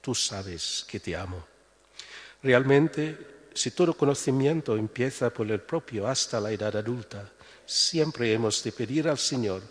[0.00, 1.44] tú sabes que te amo.
[2.42, 3.16] Realmente,
[3.54, 7.30] si todo conocimiento empieza por el propio hasta la edad adulta,
[7.66, 9.62] siempre hemos de pedir al Señor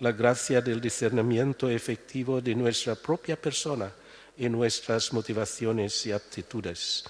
[0.00, 3.92] la gracia del discernimiento efectivo de nuestra propia persona
[4.36, 7.04] en nuestras motivaciones y aptitudes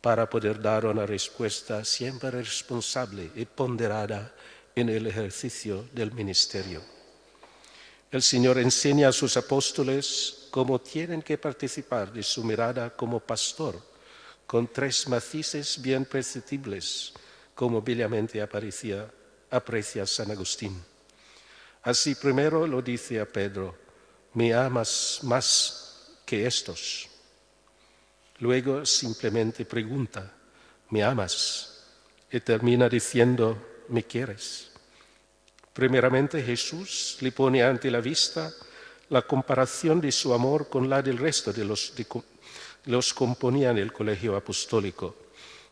[0.00, 4.32] para poder dar una respuesta siempre responsable y ponderada
[4.74, 6.82] en el ejercicio del ministerio.
[8.10, 13.82] El Señor enseña a sus apóstoles cómo tienen que participar de su mirada como pastor,
[14.46, 17.12] con tres matices bien perceptibles,
[17.54, 19.10] como bellamente aparecía,
[19.50, 20.82] aprecia San Agustín.
[21.82, 23.76] Así primero lo dice a Pedro,
[24.32, 25.87] me amas más
[26.28, 27.08] que estos.
[28.40, 30.30] Luego simplemente pregunta,
[30.90, 31.86] ¿me amas?
[32.30, 33.56] Y termina diciendo,
[33.88, 34.70] ¿me quieres?
[35.72, 38.52] Primeramente Jesús le pone ante la vista
[39.08, 42.06] la comparación de su amor con la del resto de los que
[42.84, 45.16] los componían el colegio apostólico,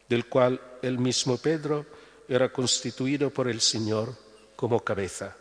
[0.08, 1.84] del cual el mismo Pedro
[2.26, 4.16] era constituido por el Señor
[4.56, 5.36] como cabeza,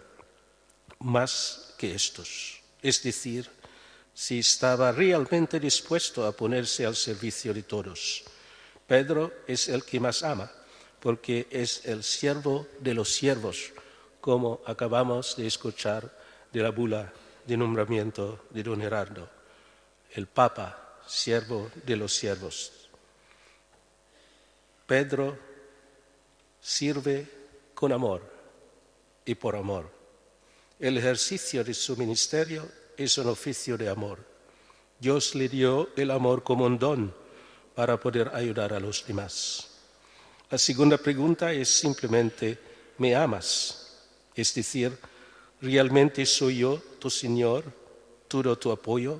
[0.99, 2.59] más que estos.
[2.81, 3.49] Es decir,
[4.15, 8.23] si estaba realmente dispuesto a ponerse al servicio de todos.
[8.87, 10.49] Pedro es el que más ama,
[11.01, 13.73] porque es el siervo de los siervos,
[14.21, 16.09] como acabamos de escuchar
[16.51, 17.11] de la bula
[17.45, 19.29] de nombramiento de don Gerardo,
[20.13, 22.71] el Papa, siervo de los siervos.
[24.87, 25.37] Pedro
[26.61, 27.27] sirve
[27.73, 28.21] con amor
[29.25, 29.91] y por amor.
[30.79, 34.19] El ejercicio de su ministerio es un oficio de amor.
[34.99, 37.13] Dios le dio el amor como un don
[37.75, 39.67] para poder ayudar a los demás.
[40.49, 42.57] La segunda pregunta es simplemente,
[42.97, 43.99] ¿me amas?
[44.33, 44.97] Es decir,
[45.61, 47.65] ¿realmente soy yo tu Señor,
[48.27, 49.19] todo tu apoyo?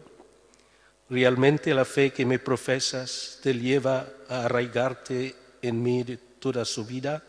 [1.09, 6.03] ¿Realmente la fe que me profesas te lleva a arraigarte en mí
[6.39, 7.23] toda su vida?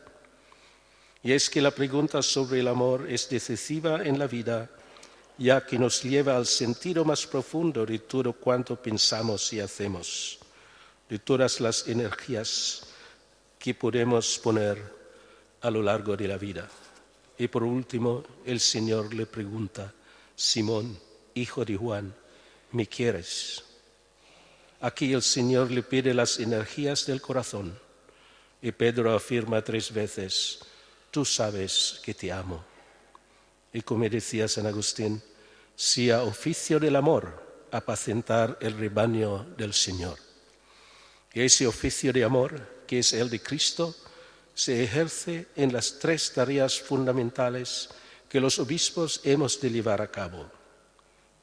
[1.22, 4.70] Y es que la pregunta sobre el amor es decisiva en la vida,
[5.38, 10.38] ya que nos lleva al sentido más profundo de todo cuanto pensamos y hacemos,
[11.08, 12.82] de todas las energías
[13.58, 14.82] que podemos poner
[15.60, 16.68] a lo largo de la vida.
[17.38, 19.92] Y por último, el Señor le pregunta,
[20.34, 20.98] Simón,
[21.34, 22.14] hijo de Juan,
[22.72, 23.62] ¿me quieres?
[24.80, 27.78] Aquí el Señor le pide las energías del corazón
[28.62, 30.60] y Pedro afirma tres veces,
[31.10, 32.75] tú sabes que te amo.
[33.76, 35.20] Y como decía San Agustín,
[35.74, 40.16] sea oficio del amor apacentar el rebaño del Señor.
[41.34, 43.94] Y ese oficio de amor, que es el de Cristo,
[44.54, 47.90] se ejerce en las tres tareas fundamentales
[48.30, 50.50] que los obispos hemos de llevar a cabo.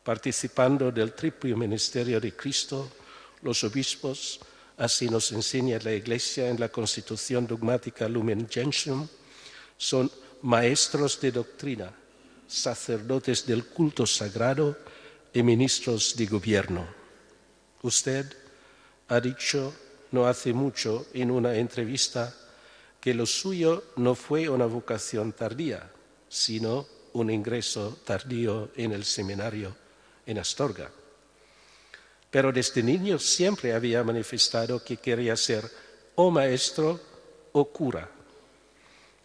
[0.03, 2.93] Participando del triple ministerio de Cristo,
[3.43, 4.39] los obispos,
[4.77, 9.07] así nos enseña la Iglesia en la Constitución dogmática Lumen Gentium,
[9.77, 10.11] son
[10.41, 11.93] maestros de doctrina,
[12.53, 14.77] sacerdotes del culto sagrado
[15.33, 16.85] y ministros de gobierno.
[17.81, 18.31] Usted
[19.07, 19.73] ha dicho
[20.11, 22.33] no hace mucho en una entrevista
[23.01, 25.89] que lo suyo no fue una vocación tardía,
[26.29, 29.75] sino un ingreso tardío en el seminario
[30.25, 30.91] en Astorga.
[32.29, 35.69] Pero desde niño siempre había manifestado que quería ser
[36.15, 36.99] o maestro
[37.51, 38.09] o cura.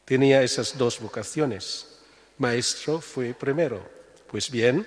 [0.07, 1.98] Tenía esas dos vocaciones.
[2.39, 3.83] Maestro fue primero.
[4.31, 4.87] Pues bien,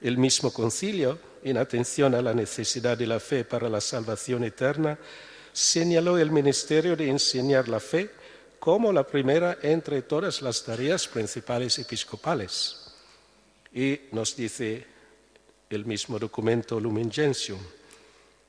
[0.00, 4.98] el mismo concilio, en atención a la necesidad de la fe para la salvación eterna,
[5.52, 8.10] señaló el ministerio de enseñar la fe
[8.58, 12.92] como la primera entre todas las tareas principales episcopales.
[13.72, 14.86] Y nos dice
[15.70, 17.58] el mismo documento Lumen Gentium,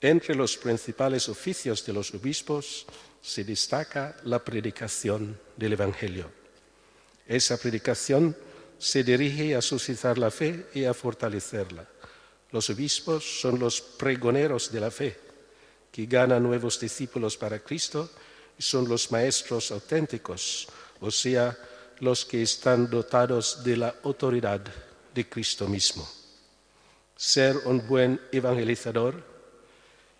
[0.02, 2.86] entre los principales oficios de los obispos
[3.22, 6.45] se destaca la predicación del Evangelio.
[7.26, 8.36] Esa predicación
[8.78, 11.88] se dirige a suscitar la fe y a fortalecerla.
[12.52, 15.18] Los obispos son los pregoneros de la fe,
[15.92, 18.10] que ganan nuevos discípulos para Cristo
[18.58, 20.68] y son los maestros auténticos,
[21.00, 21.58] o sea,
[22.00, 24.62] los que están dotados de la autoridad
[25.14, 26.08] de Cristo mismo.
[27.16, 29.24] Ser un buen evangelizador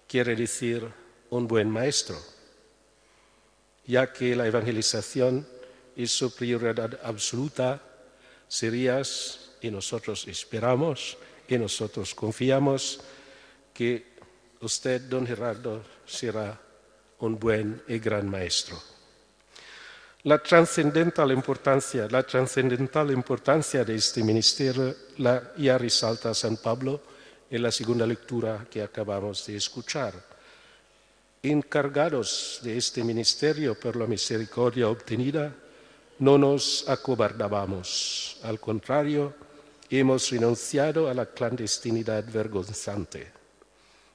[0.08, 0.88] quiere decir
[1.30, 2.18] un buen maestro
[3.88, 5.48] ya que la evangelización
[5.96, 7.82] es su prioridad absoluta,
[8.48, 11.18] serías, y nosotros esperamos,
[11.48, 13.00] y nosotros confiamos
[13.74, 14.16] que
[14.62, 16.60] usted, don Gerardo, será
[17.20, 18.82] un buen y gran maestro.
[20.24, 27.02] La trascendental importancia, la trascendental importancia de este ministerio la ya resalta San Pablo
[27.50, 30.14] en la segunda lectura que acabamos de escuchar
[31.44, 35.54] encargados de este ministerio por la misericordia obtenida,
[36.20, 38.40] no nos acobardábamos.
[38.44, 39.34] Al contrario,
[39.90, 43.32] hemos renunciado a la clandestinidad vergonzante.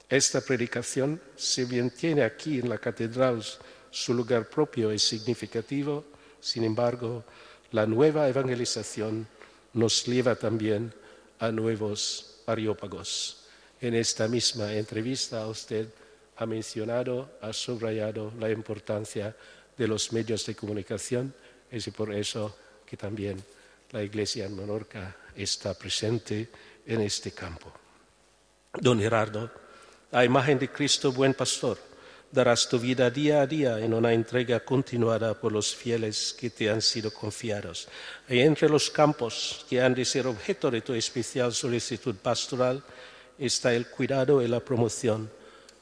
[0.09, 3.41] Esta predicación, si bien tiene aquí en la catedral
[3.89, 6.03] su lugar propio y significativo,
[6.39, 7.23] sin embargo,
[7.71, 9.27] la nueva evangelización
[9.73, 10.93] nos lleva también
[11.39, 13.45] a nuevos areópagos.
[13.79, 15.87] En esta misma entrevista usted
[16.37, 19.35] ha mencionado, ha subrayado la importancia
[19.77, 21.33] de los medios de comunicación,
[21.71, 22.55] es por eso
[22.85, 23.41] que también
[23.91, 26.49] la Iglesia en Menorca está presente
[26.85, 27.71] en este campo.
[28.73, 29.49] Don Gerardo,
[30.11, 31.77] a imagen de Cristo buen pastor,
[32.31, 36.69] darás tu vida día a día en una entrega continuada por los fieles que te
[36.69, 37.87] han sido confiados.
[38.27, 42.83] Y entre los campos que han de ser objeto de tu especial solicitud pastoral
[43.37, 45.29] está el cuidado y la promoción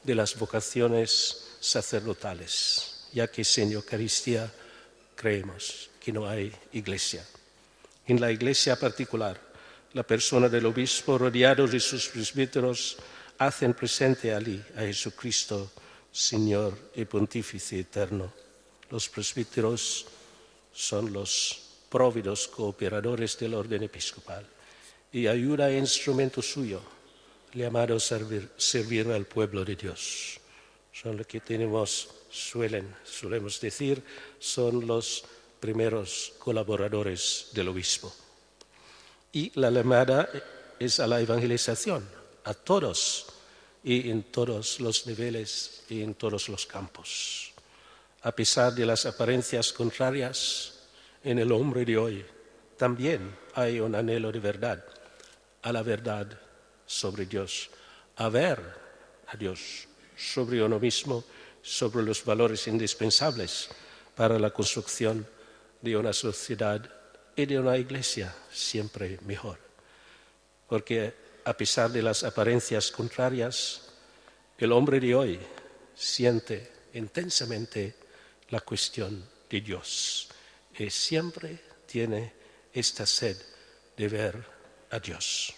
[0.02, 4.50] de las vocaciones sacerdotales, ya que en Eucaristía
[5.20, 7.22] creemos que no hay iglesia.
[8.06, 9.38] En la iglesia particular,
[9.92, 12.96] la persona del obispo rodeado de sus presbíteros
[13.36, 15.72] hacen presente allí a Jesucristo,
[16.10, 18.32] Señor y Pontífice eterno.
[18.88, 20.06] Los presbíteros
[20.72, 24.46] son los próvidos cooperadores del orden episcopal
[25.12, 26.80] y ayuda e instrumento suyo,
[27.52, 30.40] llamado a servir, servir al pueblo de Dios.
[30.92, 34.02] Son los que tenemos, suelen, solemos decir,
[34.38, 35.24] son los
[35.58, 38.12] primeros colaboradores del obispo.
[39.32, 40.28] Y la llamada
[40.78, 42.08] es a la evangelización,
[42.44, 43.26] a todos
[43.84, 47.52] y en todos los niveles y en todos los campos.
[48.22, 50.80] A pesar de las apariencias contrarias
[51.22, 52.26] en el hombre de hoy,
[52.76, 54.84] también hay un anhelo de verdad,
[55.62, 56.26] a la verdad
[56.86, 57.70] sobre Dios,
[58.16, 58.58] a ver
[59.28, 61.24] a Dios sobre uno mismo,
[61.62, 63.68] sobre los valores indispensables
[64.14, 65.26] para la construcción
[65.80, 66.88] de una sociedad
[67.36, 69.58] y de una iglesia siempre mejor.
[70.68, 73.82] Porque a pesar de las apariencias contrarias,
[74.58, 75.40] el hombre de hoy
[75.94, 77.94] siente intensamente
[78.50, 80.28] la cuestión de Dios
[80.78, 82.32] y siempre tiene
[82.72, 83.36] esta sed
[83.96, 84.44] de ver
[84.90, 85.54] a Dios.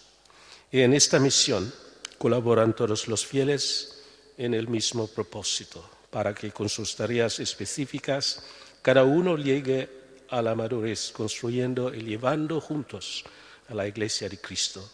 [0.71, 1.71] Y en esta misión
[2.17, 3.92] colaboran todos los fieles
[4.37, 8.43] en el mismo propósito, para que con sus tareas específicas
[8.81, 9.89] cada uno llegue
[10.29, 13.23] a la madurez, construyendo y llevando juntos
[13.69, 14.89] a la Iglesia de Cristo.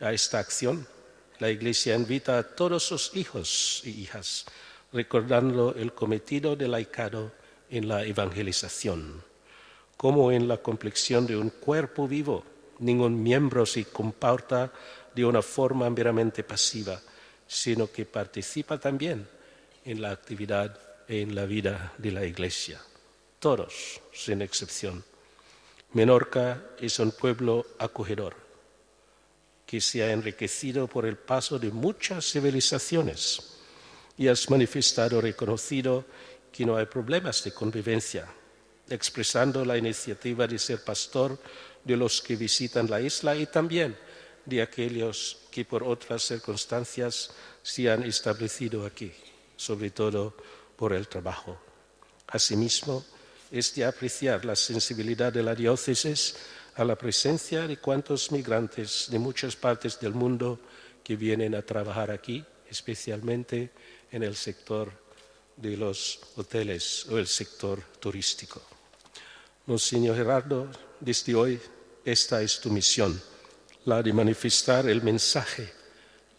[0.00, 0.86] A esta acción,
[1.38, 4.44] la Iglesia invita a todos sus hijos y hijas,
[4.92, 7.32] recordando el cometido del laicado
[7.70, 9.22] en la evangelización,
[9.96, 12.44] como en la complexión de un cuerpo vivo,
[12.78, 14.72] ningún miembro se comporta
[15.14, 17.00] de una forma meramente pasiva,
[17.46, 19.26] sino que participa también
[19.84, 20.78] en la actividad
[21.08, 22.80] y en la vida de la Iglesia
[23.46, 25.04] todos sin excepción.
[25.92, 28.34] Menorca es un pueblo acogedor
[29.64, 33.58] que se ha enriquecido por el paso de muchas civilizaciones
[34.16, 36.04] y has manifestado reconocido
[36.52, 38.26] que no hay problemas de convivencia,
[38.88, 41.38] expresando la iniciativa de ser pastor
[41.84, 43.96] de los que visitan la isla y también
[44.44, 47.30] de aquellos que por otras circunstancias
[47.62, 49.10] se han establecido aquí,
[49.56, 50.36] sobre todo
[50.76, 51.58] por el trabajo.
[52.26, 53.02] Asimismo,
[53.50, 56.36] es de apreciar la sensibilidad de la diócesis
[56.74, 60.60] a la presencia de cuantos migrantes de muchas partes del mundo
[61.02, 63.70] que vienen a trabajar aquí, especialmente
[64.12, 64.92] en el sector
[65.56, 68.60] de los hoteles o el sector turístico.
[69.64, 70.68] Monseñor Gerardo,
[71.00, 71.58] desde hoy
[72.04, 73.18] esta es tu misión,
[73.86, 75.72] la de manifestar el mensaje,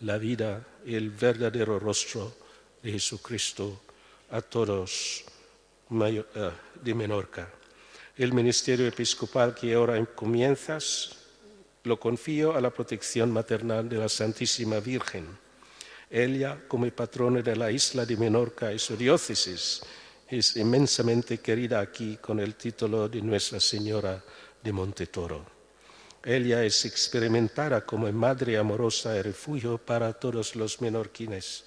[0.02, 2.36] la vida y el verdadero rostro
[2.84, 3.82] de Jesucristo
[4.32, 5.24] a todos
[5.89, 6.24] eh,
[6.84, 7.50] de Menorca.
[8.18, 11.16] El ministerio episcopal que ahora comienzas
[11.84, 15.26] lo confío a la protección maternal de la Santísima Virgen.
[16.10, 19.82] Ella, como patrona de la isla de Menorca y su diócesis,
[20.28, 24.22] es inmensamente querida aquí con el título de Nuestra Señora
[24.62, 25.57] de Montetoro.
[26.28, 31.63] Ella es experimentada como madre amorosa y refugio para todos los menorquines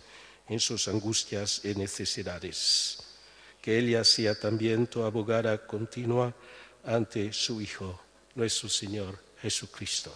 [0.48, 3.10] en sus angustias y necesidades
[3.60, 6.34] que ella sea también tu abogada continua
[6.84, 8.00] ante su Hijo,
[8.34, 10.14] nuestro Señor Jesucristo.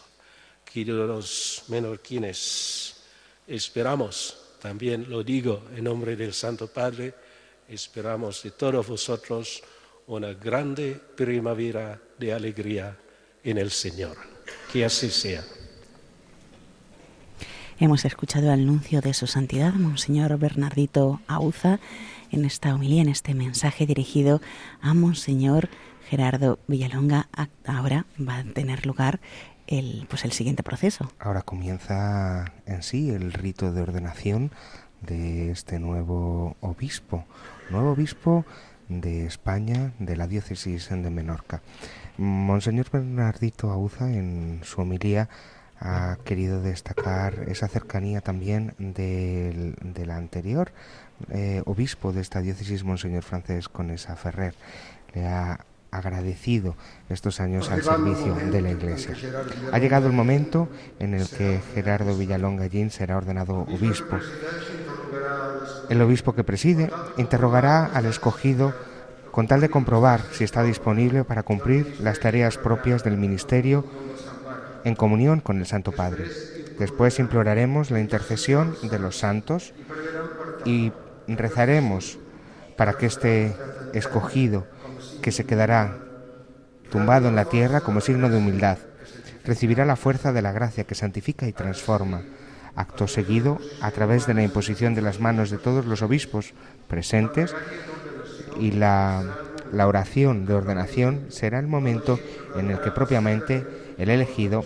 [0.64, 2.97] Queridos menorquines,
[3.47, 7.14] esperamos, también lo digo en nombre del Santo Padre,
[7.68, 9.62] esperamos de todos vosotros
[10.07, 12.97] una grande primavera de alegría
[13.42, 14.34] en el Señor.
[14.72, 15.42] Que así sea.
[17.78, 21.80] Hemos escuchado el anuncio de su santidad, Monseñor Bernardito Auza,
[22.30, 24.40] en esta homilía, en este mensaje dirigido
[24.80, 25.68] a Monseñor
[26.09, 27.28] Gerardo Villalonga.
[27.66, 29.20] Ahora va a tener lugar
[29.66, 31.11] el, pues el siguiente proceso.
[31.18, 34.52] Ahora comienza en sí el rito de ordenación
[35.00, 37.24] de este nuevo obispo,
[37.70, 38.44] nuevo obispo
[38.88, 41.62] de España, de la diócesis de Menorca.
[42.17, 45.29] Monseñor Bernardito Auza, en su homilía,
[45.81, 50.73] ha querido destacar esa cercanía también del, del anterior
[51.31, 54.55] eh, obispo de esta diócesis, Monseñor Francés Conesa Ferrer.
[55.15, 55.61] Le ha
[55.91, 56.77] agradecido
[57.09, 59.15] estos años al servicio de la Iglesia.
[59.73, 64.19] Ha llegado el momento en el que Gerardo Villalón Gallín será ordenado obispo.
[65.89, 68.75] El obispo que preside interrogará al escogido
[69.35, 73.85] con tal de comprobar si está disponible para cumplir las tareas propias del ministerio
[74.85, 76.26] en comunión con el Santo Padre.
[76.78, 79.74] Después imploraremos la intercesión de los santos
[80.64, 80.93] y
[81.26, 82.20] rezaremos
[82.76, 83.57] para que este
[83.93, 84.68] escogido
[85.20, 85.99] que se quedará
[86.89, 88.78] tumbado en la tierra como signo de humildad
[89.45, 92.22] recibirá la fuerza de la gracia que santifica y transforma.
[92.76, 96.55] Acto seguido, a través de la imposición de las manos de todos los obispos
[96.87, 97.53] presentes
[98.59, 99.22] y la,
[99.72, 102.18] la oración de ordenación, será el momento
[102.57, 103.66] en el que propiamente
[103.98, 104.64] el elegido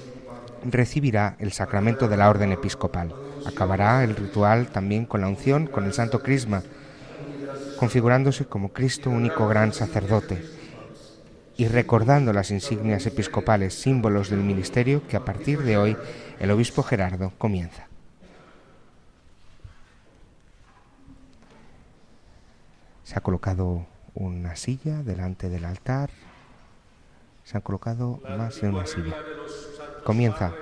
[0.64, 3.14] recibirá el sacramento de la orden episcopal.
[3.46, 6.62] Acabará el ritual también con la unción, con el santo crisma,
[7.78, 10.42] configurándose como Cristo único gran sacerdote
[11.56, 15.96] y recordando las insignias episcopales, símbolos del ministerio que a partir de hoy
[16.38, 17.87] el obispo Gerardo comienza.
[23.08, 26.10] Se ha colocado una silla delante del altar,
[27.42, 29.16] se han colocado más de una silla.
[30.04, 30.54] Comienza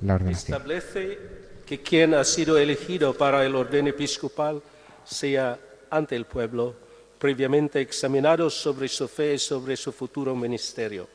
[0.00, 0.56] la ordenación.
[0.56, 1.18] Establece
[1.66, 4.62] que quien ha sido elegido para el orden episcopal
[5.04, 5.58] sea
[5.90, 6.74] ante el pueblo
[7.18, 11.06] previamente examinado sobre su fe y sobre su futuro ministerio.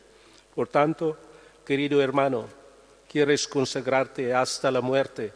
[0.54, 1.18] Por tanto,
[1.66, 2.46] querido hermano,
[3.12, 5.34] quieres consagrarte hasta la muerte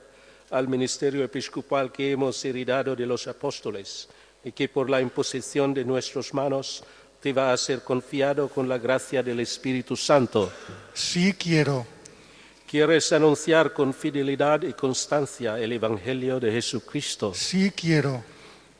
[0.51, 4.07] al ministerio episcopal que hemos heredado de los apóstoles
[4.47, 6.81] y que por la imposición de nuestras manos
[7.21, 10.49] te va a ser confiado con la gracia del Espíritu Santo.
[10.93, 11.85] Sí quiero.
[12.65, 17.33] ¿Quieres anunciar con fidelidad y constancia el Evangelio de Jesucristo?
[17.33, 18.23] Sí quiero.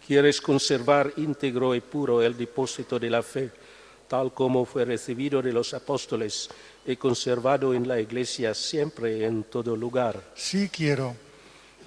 [0.08, 3.52] ¿Quieres conservar íntegro y puro el depósito de la fe,
[4.08, 6.48] tal como fue recibido de los apóstoles
[6.86, 10.32] y conservado en la Iglesia siempre y en todo lugar?
[10.34, 11.14] Sí quiero.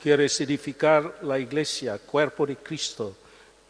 [0.02, 3.16] ¿Quieres edificar la Iglesia, cuerpo de Cristo,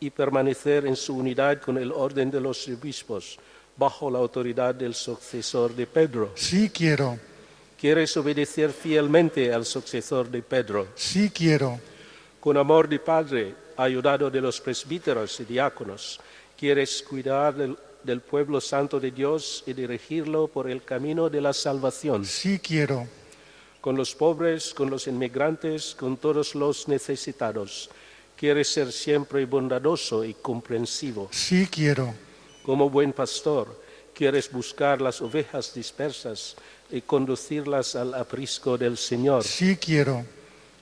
[0.00, 3.38] y permanecer en su unidad con el orden de los obispos,
[3.76, 6.32] bajo la autoridad del sucesor de Pedro?
[6.34, 7.18] Sí quiero.
[7.78, 10.88] ¿Quieres obedecer fielmente al sucesor de Pedro?
[10.94, 11.80] Sí quiero.
[12.38, 16.20] Con amor de Padre, ayudado de los presbíteros y diáconos,
[16.58, 21.52] quieres cuidar del, del, pueblo santo de Dios y dirigirlo por el camino de la
[21.52, 22.24] salvación.
[22.24, 23.06] Sí quiero.
[23.80, 27.88] Con los pobres, con los inmigrantes, con todos los necesitados.
[28.40, 31.28] Quieres ser siempre bondadoso y comprensivo.
[31.30, 32.14] Sí quiero.
[32.62, 33.78] Como buen pastor,
[34.14, 36.56] quieres buscar las ovejas dispersas
[36.90, 39.44] y conducirlas al aprisco del Señor.
[39.44, 40.24] Sí quiero.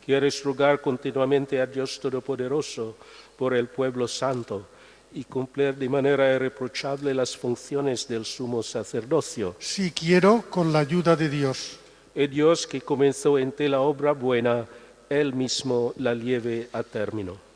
[0.07, 2.97] Quieres rogar continuamente a Dios Todopoderoso
[3.37, 4.69] por el pueblo santo
[5.13, 9.57] y cumplir de manera irreprochable las funciones del sumo sacerdocio.
[9.59, 11.81] Sí quiero con la ayuda de Dios.
[12.15, 14.65] El Dios que comenzó en ti la obra buena,
[15.11, 17.48] Él mismo la lleve a término.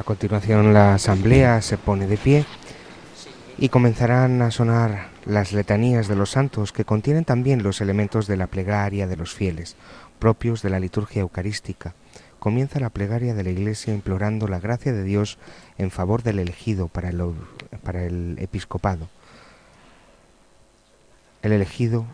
[0.00, 2.46] A continuación la asamblea se pone de pie
[3.58, 8.38] y comenzarán a sonar las letanías de los santos que contienen también los elementos de
[8.38, 9.76] la plegaria de los fieles,
[10.18, 11.92] propios de la liturgia eucarística.
[12.38, 15.36] Comienza la plegaria de la Iglesia implorando la gracia de Dios
[15.76, 17.34] en favor del elegido para el,
[17.84, 19.06] para el episcopado.
[21.42, 22.06] El elegido,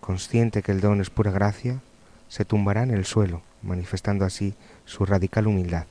[0.00, 1.82] consciente que el don es pura gracia,
[2.28, 4.54] se tumbará en el suelo, manifestando así
[4.86, 5.84] su radical humildad.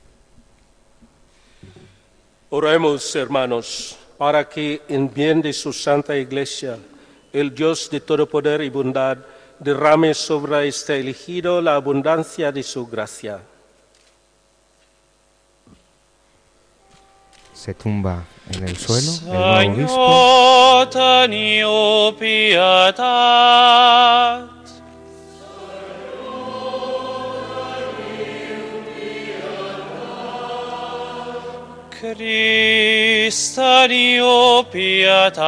[2.52, 6.76] Oremos, hermanos, para que en bien de su santa iglesia,
[7.32, 9.18] el Dios de todo poder y bondad
[9.60, 13.40] derrame sobre este elegido la abundancia de su gracia.
[17.54, 19.94] Se tumba en el suelo el nuevo obispo.
[32.00, 35.44] Christa Dio pietat.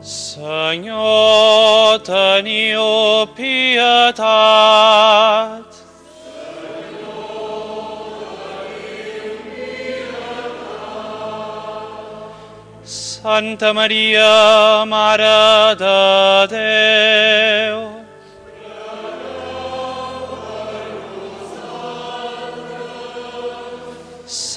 [0.00, 4.30] Senyor, teniu pietat.
[12.84, 17.89] Santa Maria, Mare de Déu,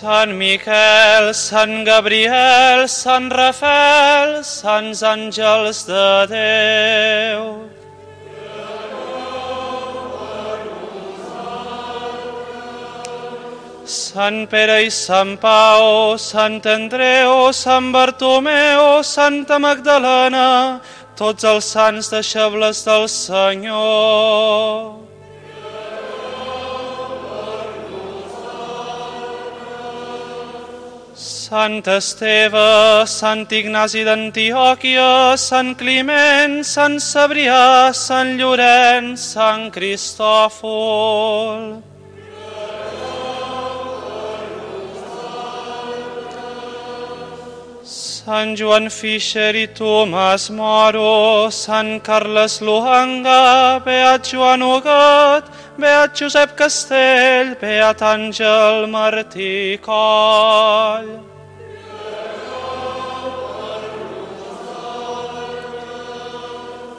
[0.04, 7.46] Sant Miquel, Sant Gabriel, Sant Rafael, Sants Àngels de Déu.
[13.86, 20.82] Sant Pere i Sant Pau, Sant Andreu, Sant Bartomeu, Santa Magdalena,
[21.16, 25.03] tots els sants deixebles del Senyor.
[31.54, 41.84] Sant Esteve, Sant Ignasi d'Antioquia, Sant Climent, Sant Cebrià, Sant Llorenç, Sant Cristòfol.
[47.86, 57.54] Sant Joan Fischer i Tomàs Moro, Sant Carles Luanga, Beat Joan Ugat, Beat Josep Castell,
[57.62, 61.33] Beat Àngel Martí Coll.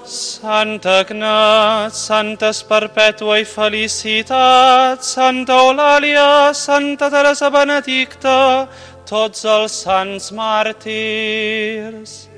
[0.06, 8.68] Santa Agnat, Santes Perpètua i Felicitat, Santa Eulàlia, Santa Teresa Benedicta,
[9.08, 12.28] tots els sants màrtirs.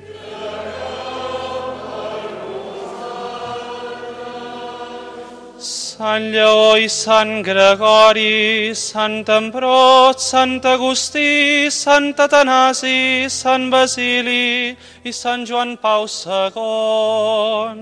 [5.97, 15.47] Sant Lleó i Sant Gregori, Sant Ambrot, Sant Agustí, Sant Atanasi, Sant Basili i Sant
[15.49, 17.80] Joan Pau II.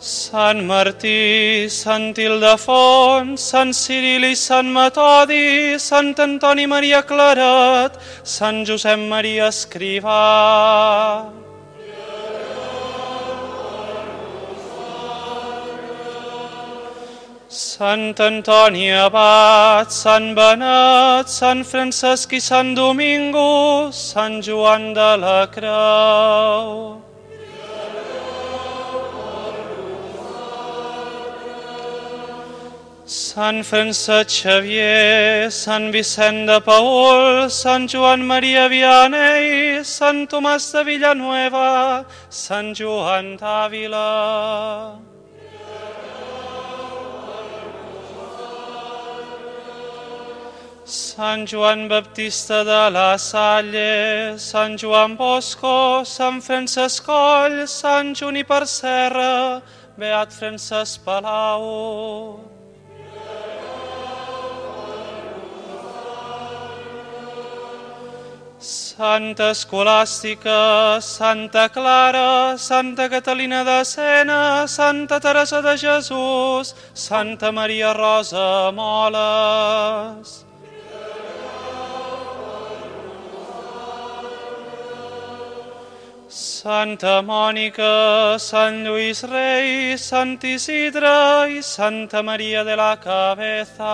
[0.00, 9.08] Sant Martí, Sant Ildefons, Sant Ciril i Sant Metodi, Sant Antoni Maria Claret, Sant Josep
[9.12, 11.41] Maria Escrivà.
[17.52, 26.96] Sant Antoni Abat, Sant Benet, Sant Francesc i Sant Domingo, Sant Joan de la Creu.
[33.04, 42.04] Sant Francesc Xavier, Sant Vicent de Paul, Sant Joan Maria Vianney, Sant Tomàs de Villanueva,
[42.30, 45.11] Sant Joan d'Àvila.
[50.92, 59.62] Sant Joan Baptista de la Salle, Sant Joan Bosco, Sant Francesc Coll, Sant Juniper Serra,
[59.96, 62.44] Beat Francesc Palau.
[68.60, 78.70] Santa Escolàstica, Santa Clara, Santa Catalina de Sena, Santa Teresa de Jesús, Santa Maria Rosa
[78.70, 80.51] Moles.
[86.32, 91.10] Santa Mònica, Sant Lluís Rei, Sant Isidre
[91.52, 93.92] i Santa Maria de la Cabeza.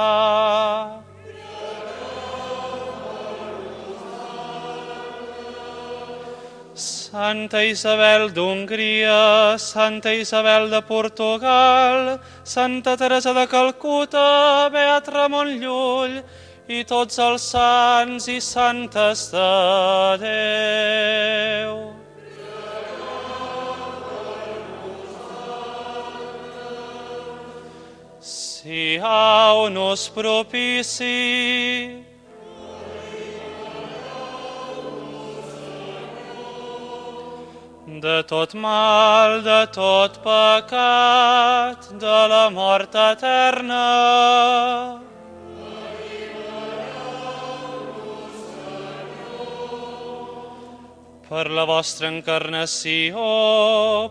[6.78, 16.20] Santa Isabel d'Hongria, Santa Isabel de Portugal, Santa Teresa de Calcuta, Beat Ramon Llull
[16.68, 19.48] i tots els sants i santes de
[20.22, 21.97] Déu.
[28.68, 31.06] Siau-nos propici,
[38.04, 43.84] de tot mal, de tot pecat, de la mort eterna.
[51.28, 53.24] Per la vostra encarnació,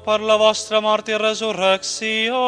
[0.01, 2.41] per la vostra mort i resurrecció,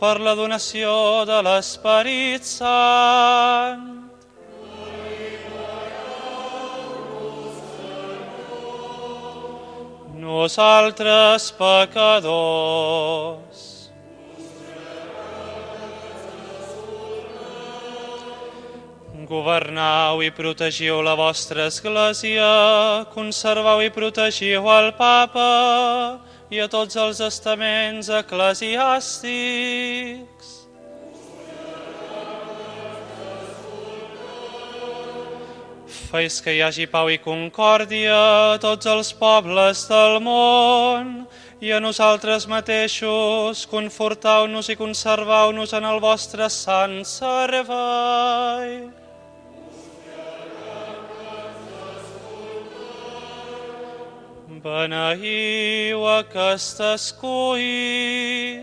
[0.00, 0.90] per la donació
[1.28, 3.88] de l'Esperit Sant.
[10.20, 12.80] Nosaltres pecadors.
[19.30, 22.48] Governau i protegiu la vostra església,
[23.12, 30.48] conservau i protegiu el papa i a tots els estaments eclesiàstics.
[36.10, 38.18] Feis que hi hagi pau i concòrdia
[38.54, 41.30] a tots els pobles del món
[41.62, 48.90] i a nosaltres mateixos, confortau-nos i conservau-nos en el vostre sant servei.
[54.62, 58.60] Beneïu aquest escuit.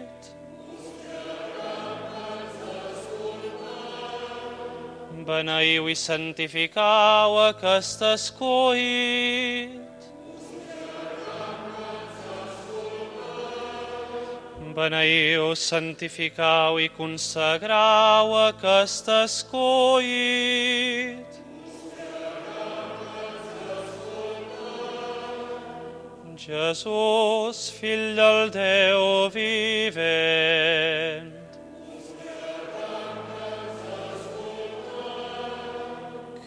[5.25, 9.81] Beneïu i santificau aquest escuit.
[14.77, 21.26] Beneïu, santificau i consagrau aquest escuit.
[26.37, 31.33] Jesús, fill del Déu vivent.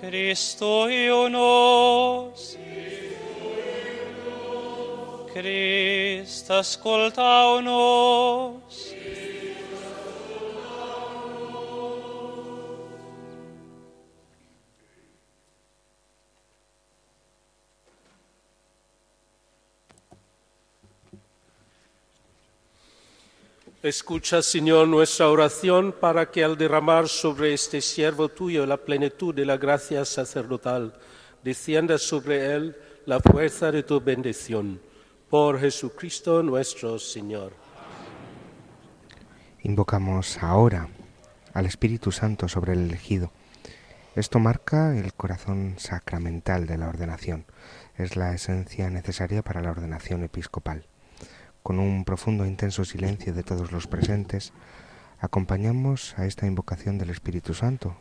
[0.00, 0.88] Cristo
[1.28, 2.56] nos.
[5.32, 8.89] Crist, escoltau-nos.
[23.82, 29.46] Escucha, Señor, nuestra oración para que al derramar sobre este siervo tuyo la plenitud de
[29.46, 30.92] la gracia sacerdotal,
[31.42, 32.76] descienda sobre él
[33.06, 34.82] la fuerza de tu bendición.
[35.30, 37.54] Por Jesucristo nuestro Señor.
[39.62, 40.90] Invocamos ahora
[41.54, 43.32] al Espíritu Santo sobre el elegido.
[44.14, 47.46] Esto marca el corazón sacramental de la ordenación.
[47.96, 50.84] Es la esencia necesaria para la ordenación episcopal.
[51.62, 54.52] Con un profundo e intenso silencio de todos los presentes,
[55.20, 57.96] acompañamos a esta invocación del Espíritu Santo.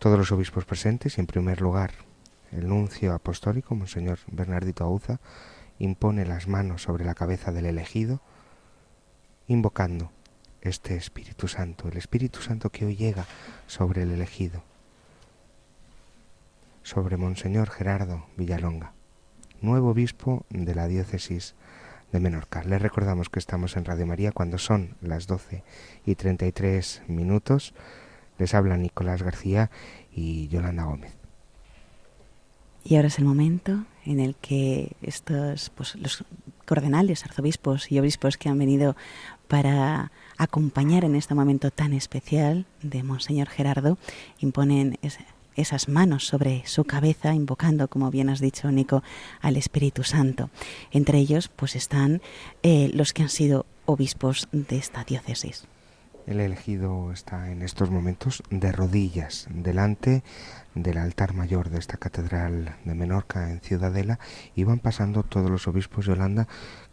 [0.00, 1.92] Todos los obispos presentes y en primer lugar
[2.50, 5.20] el nuncio apostólico, Monseñor Bernardito Auza,
[5.78, 8.20] impone las manos sobre la cabeza del elegido,
[9.46, 10.10] invocando
[10.60, 13.26] este Espíritu Santo, el Espíritu Santo que hoy llega
[13.68, 14.64] sobre el elegido,
[16.82, 18.94] sobre Monseñor Gerardo Villalonga,
[19.60, 21.54] nuevo obispo de la diócesis
[22.12, 22.62] de Menorca.
[22.64, 25.62] Les recordamos que estamos en Radio María cuando son las 12
[26.06, 27.74] y 33 minutos.
[28.38, 29.70] Les habla Nicolás García
[30.12, 31.18] y Yolanda Gómez.
[32.84, 36.24] Y ahora es el momento en el que estos, pues, los
[36.64, 38.96] cardenales, arzobispos y obispos que han venido
[39.48, 43.98] para acompañar en este momento tan especial de Monseñor Gerardo
[44.38, 44.98] imponen
[45.58, 49.02] esas manos sobre su cabeza, invocando, como bien has dicho, Nico,
[49.40, 50.50] al Espíritu Santo.
[50.90, 52.22] Entre ellos, pues están
[52.62, 55.66] eh, los que han sido obispos de esta diócesis.
[56.26, 60.22] El elegido está en estos momentos de rodillas delante
[60.74, 64.18] del altar mayor de esta catedral de Menorca en Ciudadela
[64.54, 66.46] y van pasando todos los obispos de Holanda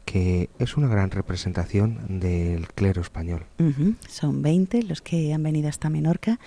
[0.05, 3.45] que es una gran representación del clero español.
[4.07, 6.39] Son 20 los que han venido hasta Menorca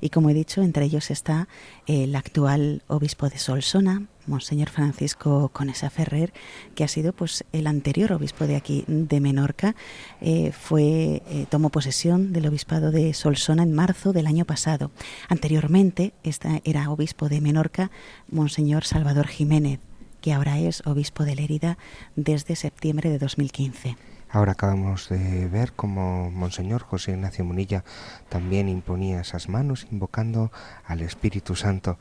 [0.00, 1.48] y como he dicho, entre ellos está
[1.86, 6.32] el actual obispo de Solsona, Monseñor Francisco Conesa Ferrer,
[6.74, 9.76] que ha sido pues el anterior obispo de aquí de Menorca,
[10.20, 14.90] eh, fue eh, tomó posesión del obispado de Solsona en marzo del año pasado.
[15.28, 17.90] Anteriormente esta era obispo de Menorca,
[18.30, 19.78] Monseñor Salvador Jiménez
[20.24, 21.76] que ahora es obispo de Lérida
[22.16, 23.98] desde septiembre de 2015.
[24.30, 27.84] Ahora acabamos de ver cómo Monseñor José Ignacio Munilla
[28.30, 30.50] también imponía esas manos invocando
[30.86, 31.98] al Espíritu Santo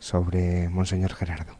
[0.00, 1.56] sobre Monseñor Gerardo.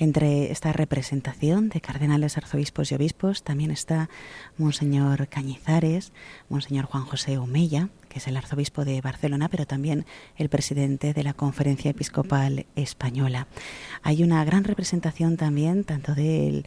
[0.00, 4.08] Entre esta representación de cardenales, arzobispos y obispos también está
[4.56, 6.12] Monseñor Cañizares,
[6.48, 11.24] Monseñor Juan José Omeya, que es el arzobispo de Barcelona, pero también el presidente de
[11.24, 13.48] la Conferencia Episcopal Española.
[14.04, 16.64] Hay una gran representación también tanto del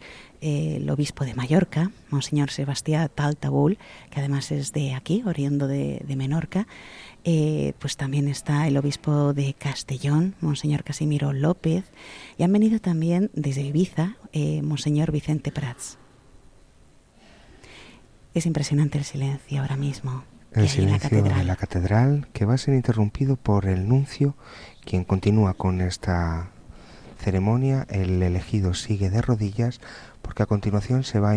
[0.90, 3.78] obispo de Mallorca, Monseñor Sebastián Taltabul,
[4.10, 6.66] que además es de aquí, oriundo de Menorca,
[7.24, 11.84] eh, pues también está el obispo de Castellón, Monseñor Casimiro López,
[12.36, 15.98] y han venido también desde Ibiza, eh, Monseñor Vicente Prats.
[18.34, 20.24] Es impresionante el silencio ahora mismo.
[20.52, 24.36] El silencio de la catedral que va a ser interrumpido por el nuncio,
[24.84, 26.50] quien continúa con esta
[27.18, 27.86] ceremonia.
[27.88, 29.80] El elegido sigue de rodillas
[30.22, 31.34] porque a continuación se va,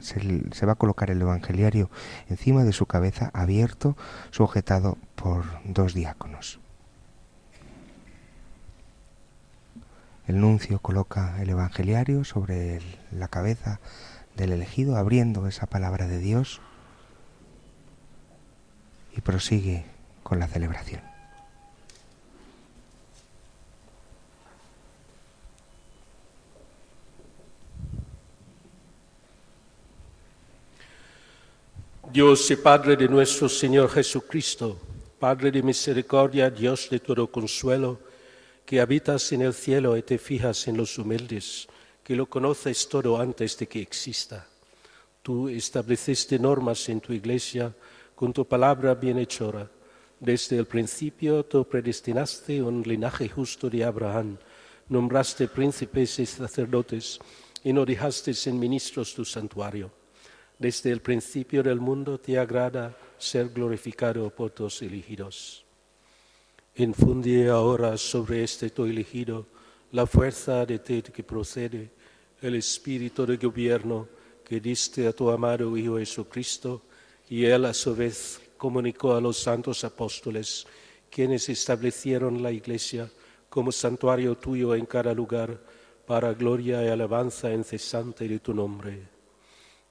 [0.00, 1.90] se, va a colocar el evangeliario
[2.28, 3.96] encima de su cabeza abierto,
[4.30, 6.60] sujetado por dos diáconos.
[10.26, 13.80] El nuncio coloca el evangeliario sobre la cabeza
[14.36, 16.60] del elegido, abriendo esa palabra de Dios
[19.16, 19.86] y prosigue
[20.22, 21.09] con la celebración.
[32.12, 34.76] Dios y Padre de nuestro Señor Jesucristo,
[35.20, 38.00] Padre de misericordia, Dios de todo consuelo,
[38.66, 41.68] que habitas en el cielo y te fijas en los humildes,
[42.02, 44.44] que lo conoces todo antes de que exista.
[45.22, 47.72] Tú estableciste normas en tu iglesia
[48.16, 49.70] con tu palabra bienhechora.
[50.18, 54.36] Desde el principio tú predestinaste un linaje justo de Abraham,
[54.88, 57.20] nombraste príncipes y sacerdotes
[57.62, 59.99] y no dejaste en ministros tu santuario.
[60.60, 65.64] Desde el principio del mundo te agrada ser glorificado por tus elegidos.
[66.76, 69.46] Infunde ahora sobre este tu elegido
[69.92, 71.92] la fuerza de ti que procede,
[72.42, 74.06] el espíritu de gobierno
[74.44, 76.82] que diste a tu amado Hijo Jesucristo,
[77.30, 80.66] y él a su vez comunicó a los santos apóstoles,
[81.10, 83.10] quienes establecieron la iglesia
[83.48, 85.58] como santuario tuyo en cada lugar,
[86.06, 89.19] para gloria y alabanza incesante de tu nombre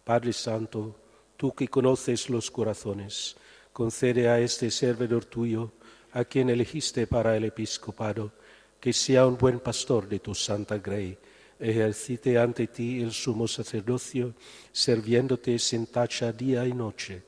[0.09, 0.95] Padre Santo,
[1.37, 3.35] tú que conoces los corazones,
[3.71, 5.71] concede a este servidor tuyo,
[6.13, 8.31] a quien elegiste para el episcopado,
[8.79, 11.15] que sea un buen pastor de tu santa grey,
[11.59, 14.33] ejercite ante ti el sumo sacerdocio,
[14.71, 17.21] sirviéndote sin tacha día y noche,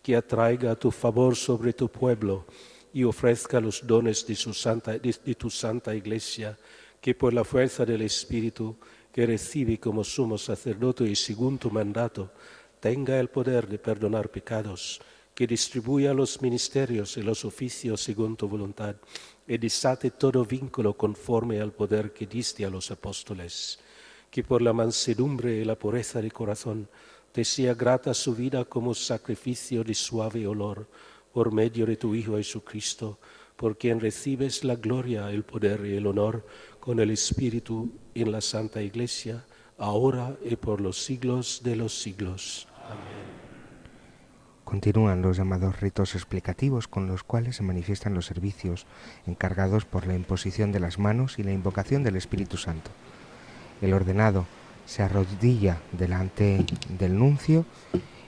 [0.00, 2.46] que atraiga tu favor sobre tu pueblo
[2.92, 6.56] y ofrezca los dones de, de tu santa iglesia,
[7.00, 8.76] que por la fuerza del Espíritu
[9.18, 12.30] que recibe como sumo sacerdote y según tu mandato,
[12.78, 15.00] tenga el poder de perdonar pecados,
[15.34, 18.94] que distribuya los ministerios y los oficios según tu voluntad,
[19.48, 23.80] y desate todo vínculo conforme al poder que diste a los apóstoles,
[24.30, 26.88] que por la mansedumbre y la pureza de corazón
[27.32, 30.86] te sea grata su vida como sacrificio de suave olor,
[31.32, 33.18] por medio de tu Hijo Jesucristo,
[33.58, 36.46] por quien recibes la gloria, el poder y el honor
[36.78, 39.44] con el Espíritu en la Santa Iglesia,
[39.78, 42.68] ahora y por los siglos de los siglos.
[42.84, 43.28] Amén.
[44.62, 48.86] Continúan los llamados ritos explicativos con los cuales se manifiestan los servicios
[49.26, 52.92] encargados por la imposición de las manos y la invocación del Espíritu Santo.
[53.82, 54.46] El ordenado
[54.86, 56.64] se arrodilla delante
[56.96, 57.66] del nuncio,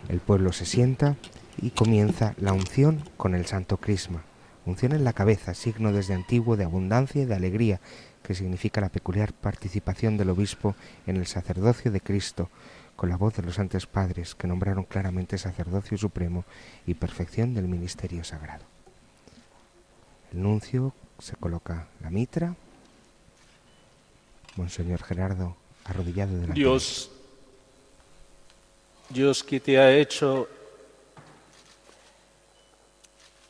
[0.08, 1.16] el pueblo se sienta
[1.62, 4.24] y comienza la unción con el santo crisma.
[4.66, 7.80] Unción en la cabeza, signo desde antiguo de abundancia y de alegría
[8.22, 10.74] que significa la peculiar participación del obispo
[11.06, 12.50] en el sacerdocio de Cristo,
[12.96, 16.44] con la voz de los santos padres que nombraron claramente sacerdocio supremo
[16.86, 18.64] y perfección del ministerio sagrado.
[20.32, 22.54] El nuncio se coloca la mitra.
[24.56, 27.10] Monseñor Gerardo, arrodillado delante Dios,
[29.08, 30.48] Dios que te ha hecho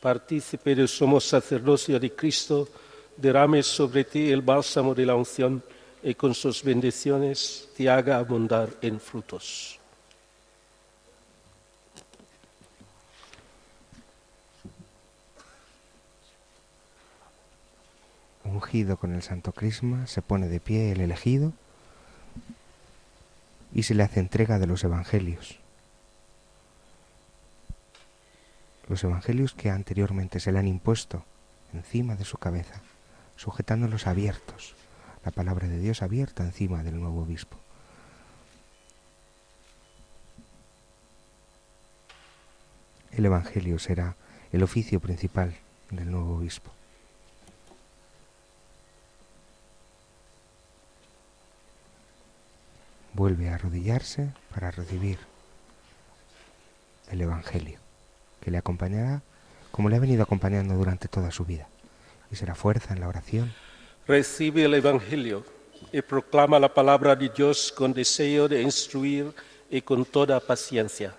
[0.01, 2.67] partícipe del somos sacerdocio de Cristo,
[3.15, 5.63] derrame sobre ti el bálsamo de la unción
[6.01, 9.79] y con sus bendiciones te haga abundar en frutos.
[18.43, 21.53] Ungido con el santo crisma, se pone de pie el elegido
[23.73, 25.60] y se le hace entrega de los evangelios.
[28.91, 31.23] Los evangelios que anteriormente se le han impuesto
[31.71, 32.81] encima de su cabeza
[33.37, 34.75] sujetándolos abiertos,
[35.23, 37.55] la palabra de Dios abierta encima del nuevo obispo.
[43.13, 44.17] El Evangelio será
[44.51, 45.55] el oficio principal
[45.89, 46.69] del nuevo obispo.
[53.13, 55.17] Vuelve a arrodillarse para recibir
[57.09, 57.80] el Evangelio,
[58.41, 59.21] que le acompañará
[59.71, 61.67] como le ha venido acompañando durante toda su vida
[62.29, 63.53] y será fuerza en la oración.
[64.07, 65.45] Recibe el Evangelio
[65.91, 69.33] y proclama la palabra de Dios con deseo de instruir
[69.69, 71.15] y con toda paciencia.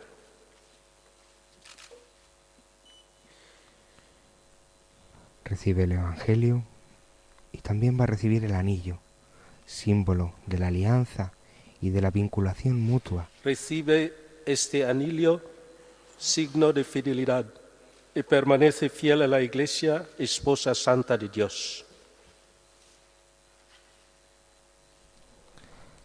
[5.44, 6.62] Recibe el Evangelio
[7.52, 8.98] y también va a recibir el anillo,
[9.66, 11.32] símbolo de la alianza
[11.80, 13.28] y de la vinculación mutua.
[13.44, 14.14] Recibe
[14.46, 15.42] este anillo,
[16.22, 17.44] signo de fidelidad
[18.14, 21.84] y permanece fiel a la Iglesia, esposa santa de Dios.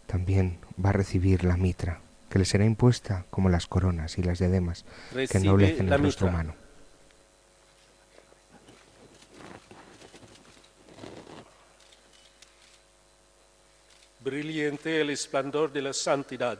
[0.08, 4.40] También va a recibir la mitra, que le será impuesta como las coronas y las
[4.40, 6.56] diademas que ennoblecen el rostro humano.
[14.22, 16.60] Brillante el esplendor de la santidad,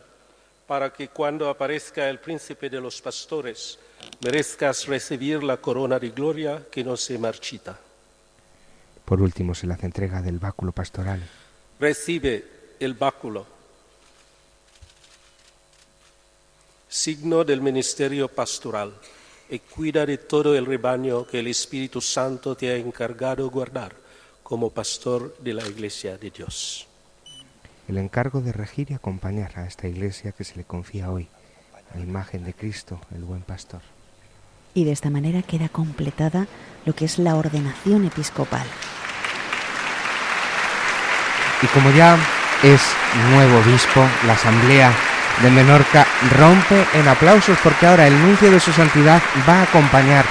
[0.68, 3.80] para que cuando aparezca el príncipe de los pastores,
[4.22, 7.80] merezcas recibir la corona de gloria que no se marchita.
[9.06, 11.22] Por último, se le hace entrega del báculo pastoral.
[11.80, 12.46] Recibe
[12.80, 13.58] el báculo.
[16.98, 18.94] signo del ministerio pastoral,
[19.50, 23.94] y cuida de todo el rebaño que el Espíritu Santo te ha encargado guardar
[24.44, 26.87] como pastor de la Iglesia de Dios.
[27.88, 31.30] El encargo de regir y acompañar a esta iglesia que se le confía hoy,
[31.96, 33.82] la imagen de Cristo, el buen pastor.
[34.74, 36.48] Y de esta manera queda completada
[36.86, 38.66] lo que es la ordenación episcopal.
[41.62, 42.18] Y como ya
[42.62, 42.82] es
[43.32, 44.92] nuevo obispo, la Asamblea
[45.42, 46.06] de Menorca
[46.38, 50.26] rompe en aplausos porque ahora el nuncio de su santidad va a acompañar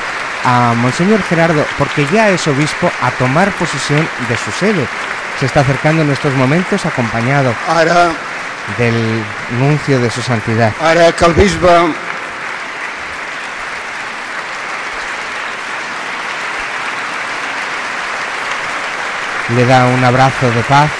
[0.44, 4.86] a Monseñor Gerardo, porque ya es obispo, a tomar posesión de su sede.
[5.38, 8.10] Se está acercando en estos momentos acompañado Ara,
[8.78, 9.22] del
[9.58, 10.72] nuncio de su santidad.
[10.80, 11.94] ara que el bisbe
[19.54, 20.90] Le da un abrazo de paz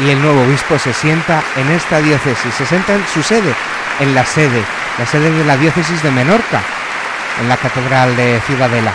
[0.00, 3.54] y el nuevo obispo se sienta en esta diócesis, se sienta en su sede,
[4.00, 4.62] en la sede,
[4.98, 6.60] la sede de la diócesis de Menorca,
[7.40, 8.92] en la catedral de Ciudadela.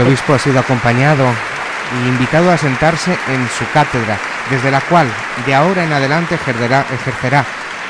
[0.00, 1.26] El obispo ha sido acompañado
[1.92, 4.18] y invitado a sentarse en su cátedra,
[4.50, 5.06] desde la cual
[5.44, 7.44] de ahora en adelante ejercerá, ejercerá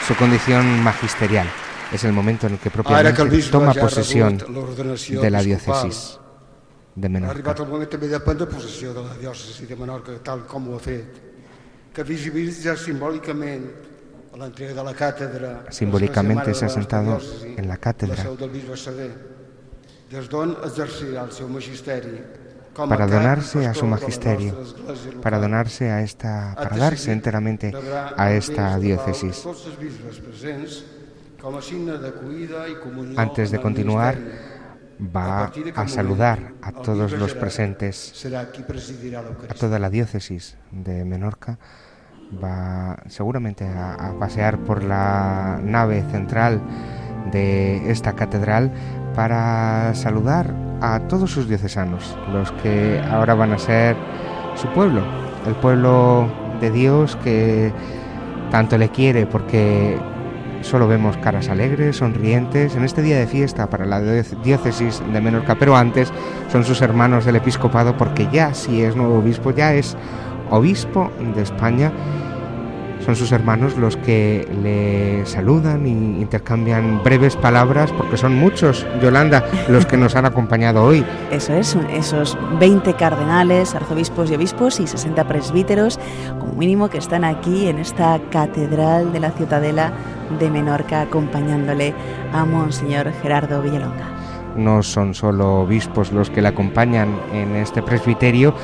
[0.05, 1.47] su condición magisterial.
[1.93, 6.19] Es el momento en el que Ara que el propiamente toma posesión de la diócesis
[6.97, 7.55] de Menorca.
[7.55, 7.67] tal
[14.53, 17.21] que càtedra Simbólicamente se ha sentado
[17.57, 18.25] en la cátedra.
[22.75, 24.57] Para donarse a su magisterio,
[25.23, 27.73] para donarse a esta, para darse enteramente
[28.17, 29.47] a esta diócesis.
[33.17, 34.19] Antes de continuar,
[35.01, 41.59] va a saludar a todos los presentes, a toda la diócesis de Menorca.
[42.33, 46.61] Va seguramente a, a pasear por la nave central
[47.33, 48.71] de esta catedral
[49.15, 53.97] para saludar a todos sus diocesanos, los que ahora van a ser
[54.55, 55.03] su pueblo,
[55.47, 56.27] el pueblo
[56.61, 57.73] de Dios que
[58.51, 59.99] tanto le quiere porque
[60.63, 65.21] solo vemos caras alegres, sonrientes en este día de fiesta para la dió- diócesis de
[65.21, 66.13] Menorca, pero antes
[66.51, 69.97] son sus hermanos del episcopado porque ya si es nuevo obispo, ya es
[70.51, 71.93] obispo de España.
[73.05, 75.91] Son sus hermanos los que le saludan y
[76.21, 81.05] intercambian breves palabras porque son muchos, Yolanda, los que nos han acompañado hoy.
[81.31, 85.99] Eso es, esos 20 cardenales, arzobispos y obispos y 60 presbíteros,
[86.39, 89.93] como mínimo, que están aquí en esta catedral de la Ciudadela
[90.39, 91.95] de Menorca acompañándole
[92.33, 94.09] a Monseñor Gerardo Villalonga.
[94.57, 98.55] no son solo obispos los que le acompañan en este presbiterio,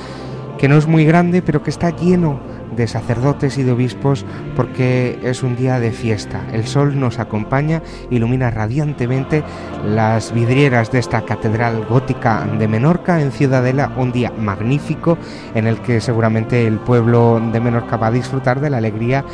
[0.59, 2.39] que no es muy grande, pero que está lleno
[2.75, 4.25] de sacerdotes y de obispos
[4.55, 6.43] porque es un día de fiesta.
[6.53, 9.43] El sol nos acompaña, ilumina radiantemente
[9.85, 15.19] las vidrieras de esta catedral gótica de Menorca en Ciudadela, un día magnífico
[15.55, 19.25] en el que seguramente el pueblo de Menorca va a disfrutar de la alegría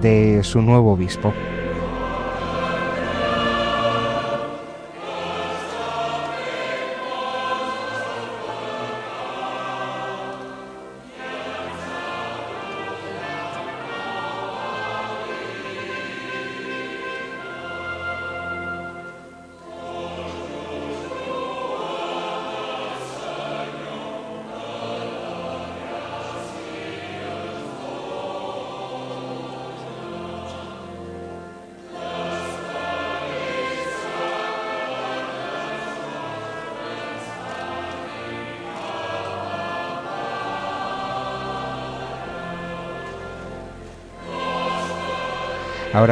[0.00, 1.32] de su nuevo obispo.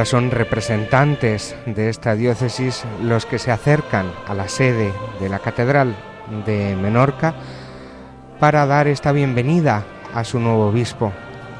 [0.09, 4.91] Son representantes de esta diócesis los que se acercan a la sede
[5.21, 5.95] de la Catedral
[6.47, 7.35] de Menorca
[8.41, 11.13] para dar esta bienvenida a su nuevo obispo.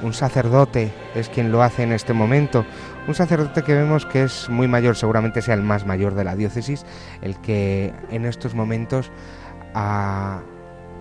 [0.03, 2.65] Un sacerdote es quien lo hace en este momento,
[3.07, 6.35] un sacerdote que vemos que es muy mayor, seguramente sea el más mayor de la
[6.35, 6.87] diócesis,
[7.21, 9.11] el que en estos momentos
[9.75, 10.41] ha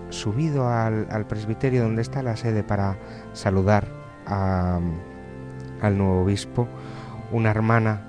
[0.10, 2.98] subido al, presbiterio donde está la sede para
[3.32, 3.88] saludar
[4.26, 6.68] al nuevo obispo.
[7.32, 8.02] Una hermana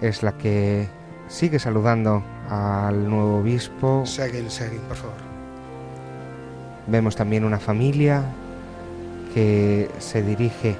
[0.00, 0.88] es la que
[1.28, 4.04] sigue saludando al nuevo obispo.
[4.04, 5.16] Seguin, seguin, per favor.
[6.86, 8.22] Vemos también una familia
[9.34, 10.76] que se dirige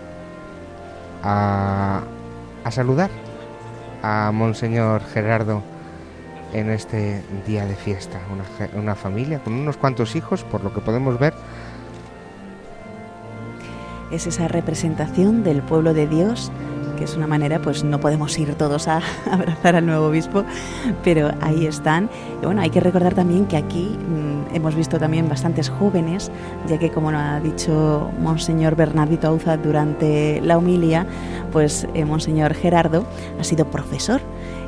[1.23, 2.03] a,
[2.65, 3.11] a saludar
[4.03, 5.63] a Monseñor Gerardo
[6.53, 8.21] en este día de fiesta.
[8.33, 11.35] Una, una, familia con unos cuantos hijos, por lo que podemos ver.
[14.11, 16.53] Es esa representación del pueblo de Dios
[16.97, 19.01] que es una manera, pues no podemos ir todos a
[19.31, 20.45] abrazar al nuevo obispo,
[21.05, 22.11] pero ahí están.
[22.43, 26.33] Y bueno, hay que recordar también que aquí mmm, hemos visto también bastantes jóvenes,
[26.67, 31.07] ya que como ha dicho Monseñor Bernardito Auza durante la humilia,
[31.53, 33.05] pues eh, Monseñor Gerardo
[33.39, 34.21] ha sido profesor.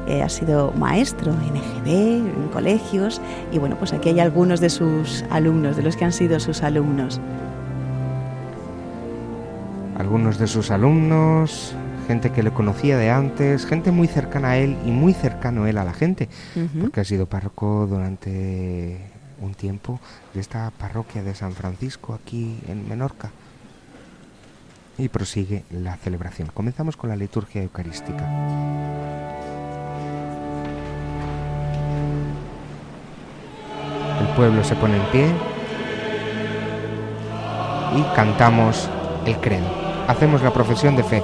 [0.06, 3.20] Eh, ha sido maestro en EGB, en colegios,
[3.52, 6.62] y bueno, pues aquí hay algunos de sus alumnos, de los que han sido sus
[6.62, 7.20] alumnos.
[9.98, 11.74] Algunos de sus alumnos,
[12.06, 15.76] gente que le conocía de antes, gente muy cercana a él y muy cercano él
[15.76, 16.80] a la gente, uh -huh.
[16.82, 18.96] porque ha sido párroco durante
[19.40, 20.00] un tiempo
[20.34, 23.30] de esta parroquia de San Francisco aquí en Menorca.
[24.96, 26.48] Y prosigue la celebración.
[26.54, 28.24] Comenzamos con la liturgia eucarística.
[34.20, 35.32] El pueblo se pone en pie
[37.96, 38.88] y cantamos
[39.26, 39.87] el credo.
[40.08, 41.22] Hacemos la profesión de fe.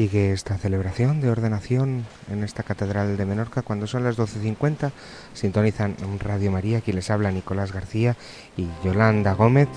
[0.00, 3.60] Sigue esta celebración de ordenación en esta catedral de Menorca.
[3.60, 4.92] Cuando son las 12.50
[5.34, 6.78] sintonizan Radio María.
[6.78, 8.16] Aquí les habla Nicolás García
[8.56, 9.68] y Yolanda Gómez.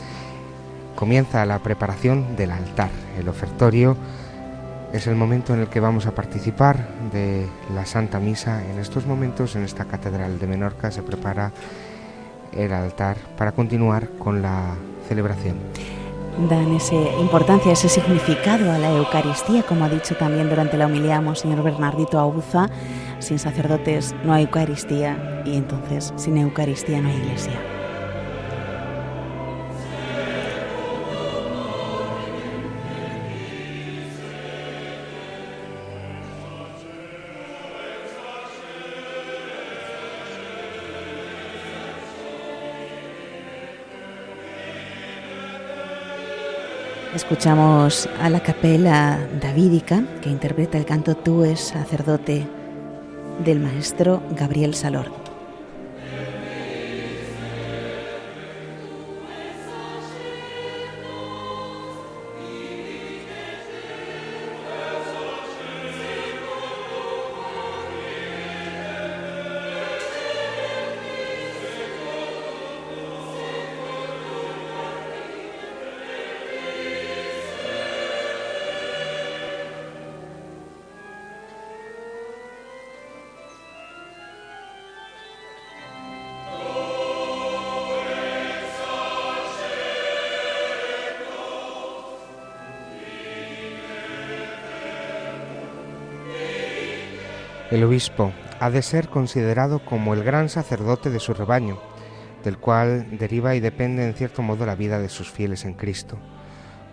[0.95, 2.89] Comienza la preparación del altar.
[3.19, 3.97] El ofertorio
[4.93, 7.45] es el momento en el que vamos a participar de
[7.75, 8.63] la Santa Misa.
[8.65, 11.51] En estos momentos en esta catedral de Menorca se prepara
[12.53, 14.73] el altar para continuar con la
[15.09, 15.57] celebración
[16.49, 21.21] dan esa importancia, ese significado a la Eucaristía, como ha dicho también durante la homilía
[21.21, 22.69] Monseñor Bernardito Auza,
[23.19, 27.72] sin sacerdotes no hay Eucaristía y entonces sin Eucaristía no hay iglesia.
[47.15, 52.47] Escuchamos a la capela davídica que interpreta el canto Tú es sacerdote
[53.45, 55.22] del maestro Gabriel Salor.
[97.73, 101.79] El obispo ha de ser considerado como el gran sacerdote de su rebaño,
[102.43, 106.19] del cual deriva y depende en cierto modo la vida de sus fieles en Cristo.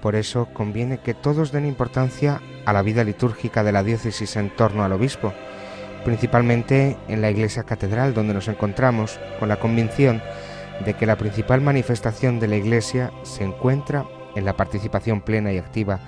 [0.01, 4.49] Por eso conviene que todos den importancia a la vida litúrgica de la diócesis en
[4.57, 5.35] torno al obispo,
[6.03, 10.23] principalmente en la iglesia catedral donde nos encontramos, con la convicción
[10.87, 15.59] de que la principal manifestación de la iglesia se encuentra en la participación plena y
[15.59, 16.01] activa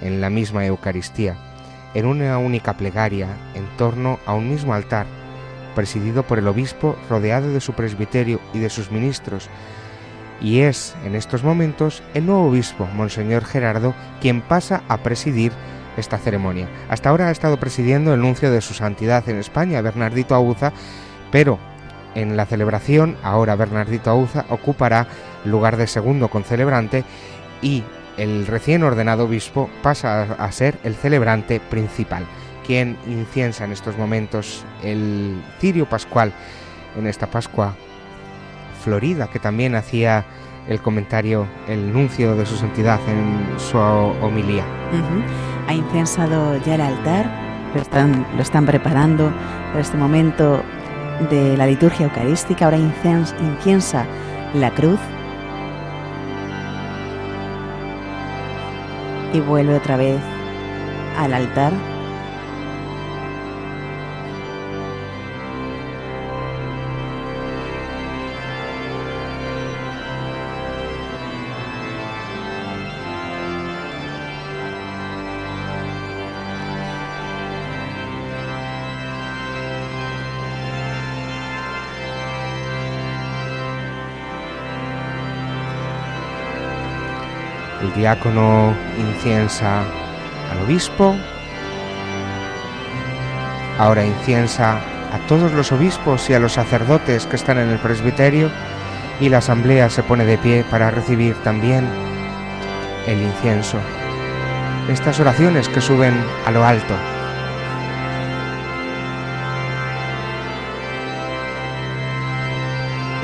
[0.00, 1.53] en la misma Eucaristía,
[1.94, 5.06] en una única plegaria en torno a un mismo altar,
[5.74, 9.48] presidido por el obispo rodeado de su presbiterio y de sus ministros,
[10.40, 15.52] y es en estos momentos el nuevo obispo, Monseñor Gerardo, quien pasa a presidir
[15.96, 16.68] esta ceremonia.
[16.88, 20.72] Hasta ahora ha estado presidiendo el nuncio de su santidad en España, Bernardito Auza,
[21.30, 21.58] pero
[22.14, 25.06] en la celebración ahora Bernardito Auza ocupará
[25.44, 27.04] lugar de segundo con celebrante
[27.62, 27.82] y
[28.16, 32.24] el recién ordenado obispo pasa a ser el celebrante principal,
[32.66, 36.32] quien inciensa en estos momentos el cirio pascual
[36.96, 37.74] en esta Pascua
[38.82, 40.24] Florida, que también hacía
[40.68, 44.64] el comentario, el nuncio de su santidad en su homilía.
[45.68, 47.26] Ha incensado ya el altar,
[47.74, 49.32] lo están, lo están preparando
[49.68, 50.62] para este momento
[51.30, 54.06] de la liturgia eucarística, ahora inciensa
[54.54, 55.00] la cruz
[59.34, 60.20] y vuelve otra vez
[61.18, 61.72] al altar.
[87.82, 89.82] El diácono inciensa
[90.50, 91.16] al obispo,
[93.78, 94.78] ahora inciensa
[95.12, 98.50] a todos los obispos y a los sacerdotes que están en el presbiterio
[99.20, 101.88] y la asamblea se pone de pie para recibir también
[103.06, 103.78] el incienso.
[104.88, 106.14] Estas oraciones que suben
[106.46, 106.94] a lo alto.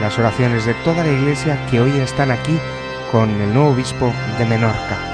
[0.01, 2.59] Las oraciones de toda la iglesia que hoy están aquí
[3.13, 5.10] con el nuevo obispo de Menorca.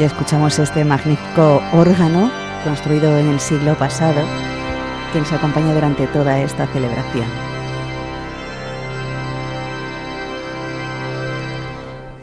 [0.00, 2.30] Ya escuchamos este magnífico órgano
[2.64, 4.22] construido en el siglo pasado
[5.12, 7.26] que nos acompaña durante toda esta celebración.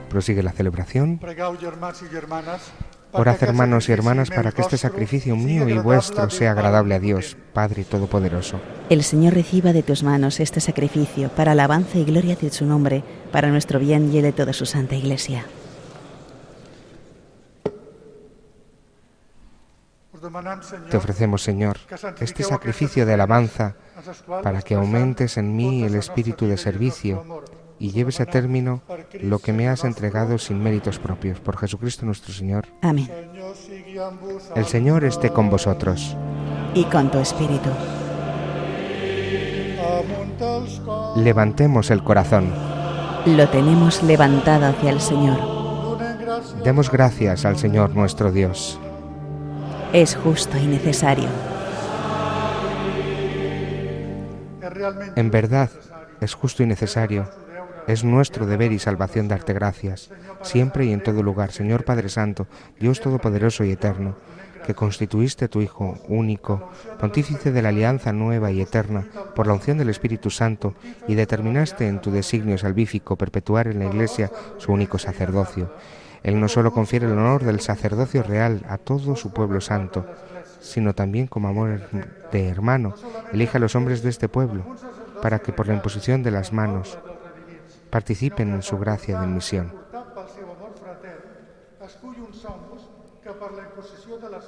[0.10, 1.20] Prosigue la celebración.
[3.12, 7.38] Orad hermanos y hermanas para que este sacrificio mío y vuestro sea agradable a Dios,
[7.54, 8.60] Padre Todopoderoso.
[8.90, 13.04] El Señor reciba de tus manos este sacrificio para alabanza y gloria de su nombre,
[13.32, 15.46] para nuestro bien y el de toda su santa Iglesia.
[20.90, 21.78] Te ofrecemos, Señor,
[22.20, 23.76] este sacrificio de alabanza
[24.44, 27.44] para que aumentes en mí el espíritu de servicio
[27.80, 28.82] y lleves a término
[29.22, 31.40] lo que me has entregado sin méritos propios.
[31.40, 32.68] Por Jesucristo nuestro Señor.
[32.82, 33.10] Amén.
[34.56, 36.16] El Señor esté con vosotros.
[36.74, 37.70] Y con tu espíritu.
[41.16, 42.52] Levantemos el corazón.
[43.26, 45.58] Lo tenemos levantado hacia el Señor.
[46.64, 48.80] Demos gracias al Señor nuestro Dios.
[49.98, 51.28] Es justo y necesario.
[55.16, 55.72] En verdad,
[56.22, 57.28] es justo y necesario
[57.88, 60.12] es nuestro deber y salvación darte gracias,
[60.42, 62.46] siempre y en todo lugar, Señor Padre Santo,
[62.78, 64.18] Dios Todopoderoso y Eterno,
[64.66, 66.70] que constituiste tu Hijo único,
[67.00, 70.76] pontífice de la alianza nueva y eterna, por la unción del Espíritu Santo,
[71.08, 75.72] y determinaste en tu designio salvífico perpetuar en la Iglesia su único sacerdocio.
[76.28, 80.06] Él no solo confiere el honor del sacerdocio real a todo su pueblo santo,
[80.60, 81.90] sino también como amor
[82.34, 82.96] de hermano,
[83.32, 84.66] elige a los hombres de este pueblo,
[85.22, 87.00] para que por la imposición de las manos
[87.90, 89.72] participen en su gracia de misión.
[89.72, 89.88] en
[94.20, 94.42] de la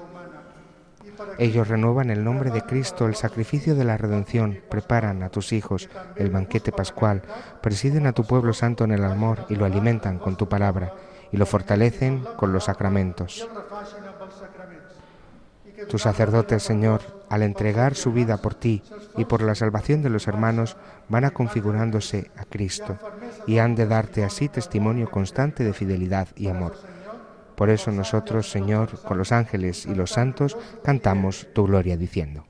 [0.00, 0.65] humana.
[1.38, 5.88] Ellos renuevan el nombre de Cristo, el sacrificio de la redención, preparan a tus hijos
[6.16, 7.22] el banquete pascual,
[7.60, 10.94] presiden a tu pueblo santo en el amor y lo alimentan con tu palabra
[11.32, 13.48] y lo fortalecen con los sacramentos.
[15.88, 18.82] Tus sacerdotes, Señor, al entregar su vida por ti
[19.16, 20.76] y por la salvación de los hermanos,
[21.08, 22.98] van a configurándose a Cristo
[23.46, 26.74] y han de darte así testimonio constante de fidelidad y amor.
[27.56, 32.45] Por eso nosotros, Señor, con los ángeles y los santos, cantamos tu gloria diciendo.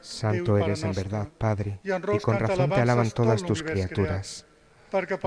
[0.00, 4.46] Santo eres en verdad, Padre, y con razón te alaban todas tus criaturas,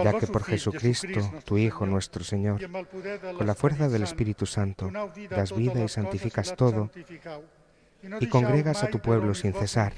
[0.03, 2.59] ya que por Jesucristo, tu Hijo nuestro Señor,
[3.37, 4.91] con la fuerza del Espíritu Santo,
[5.29, 6.89] das vida y santificas todo,
[8.19, 9.93] y congregas a tu pueblo sin cesar,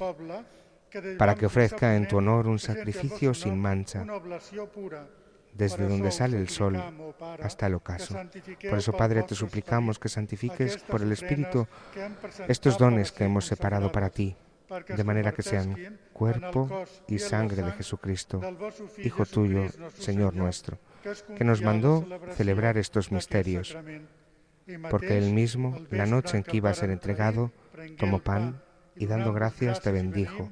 [1.18, 4.04] para que ofrezca en tu honor un sacrificio sin mancha,
[5.54, 6.80] desde donde sale el sol
[7.42, 8.14] hasta el ocaso.
[8.68, 11.66] Por eso, Padre, te suplicamos que santifiques por el Espíritu
[12.48, 14.36] estos dones que hemos separado para ti,
[14.88, 18.40] de manera que sean cuerpo y sangre de Jesucristo,
[18.98, 19.66] Hijo tuyo,
[19.96, 20.78] Señor nuestro,
[21.36, 22.04] que nos mandó
[22.34, 23.76] celebrar estos misterios,
[24.90, 27.52] porque él mismo, la noche en que iba a ser entregado,
[27.98, 28.60] tomó pan
[28.96, 30.50] y dando gracias te bendijo,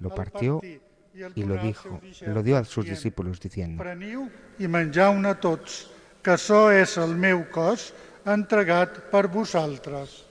[0.00, 0.60] lo partió
[1.34, 4.28] y lo dijo, lo dio a sus discípulos diciendo, Preniu
[4.58, 5.88] i menjau-ne tots,
[6.22, 7.90] que això és el meu cos
[8.28, 10.29] entregat per vosaltres.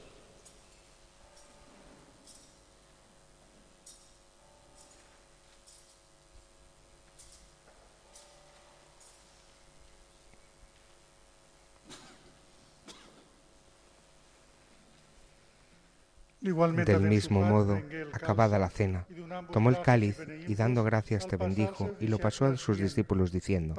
[16.85, 17.81] Del mismo modo,
[18.13, 19.05] acabada la cena,
[19.51, 20.17] tomó el cáliz
[20.47, 23.75] y dando gracias te bendijo y lo pasó a sus discípulos diciendo,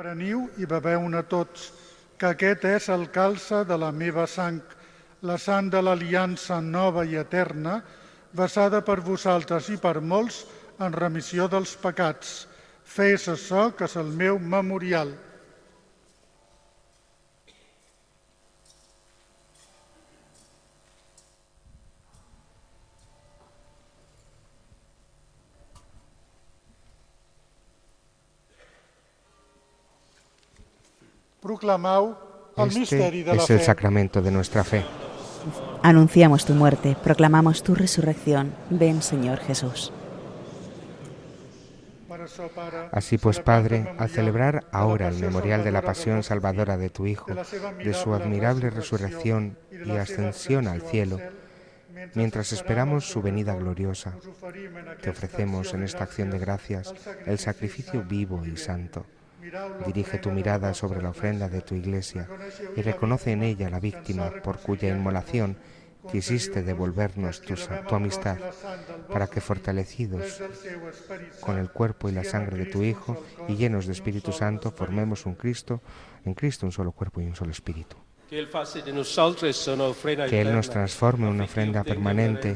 [2.21, 4.59] que aquest és el calça de la meva sang,
[5.25, 7.79] la sang de l'aliança nova i eterna,
[8.37, 10.43] vessada per vosaltres i per molts
[10.85, 12.45] en remissió dels pecats.
[12.85, 15.15] Fes això, que és el meu memorial.
[32.57, 33.65] Este de la es el fe.
[33.65, 34.85] sacramento de nuestra fe.
[35.83, 38.53] Anunciamos tu muerte, proclamamos tu resurrección.
[38.69, 39.93] Ven, Señor Jesús.
[42.93, 47.33] Así pues, Padre, al celebrar ahora el memorial de la pasión salvadora de tu Hijo,
[47.35, 51.19] de su admirable resurrección y ascensión al cielo,
[52.15, 54.15] mientras esperamos su venida gloriosa,
[55.01, 56.95] te ofrecemos en esta acción de gracias
[57.27, 59.07] el sacrificio vivo y santo.
[59.87, 62.29] Dirige tu mirada sobre la ofrenda de tu iglesia
[62.77, 65.57] y reconoce en ella la víctima por cuya inmolación
[66.11, 68.39] quisiste devolvernos tu, amistad,
[69.11, 70.43] para que fortalecidos
[71.41, 75.27] con el cuerpo y la sangre de tu Hijo y llenos de Espíritu Santo formemos
[75.27, 75.83] un Cristo,
[76.25, 77.97] en Cristo un solo cuerpo y un solo espíritu.
[78.29, 78.41] Que
[80.41, 82.55] Él nos transforme en una ofrenda permanente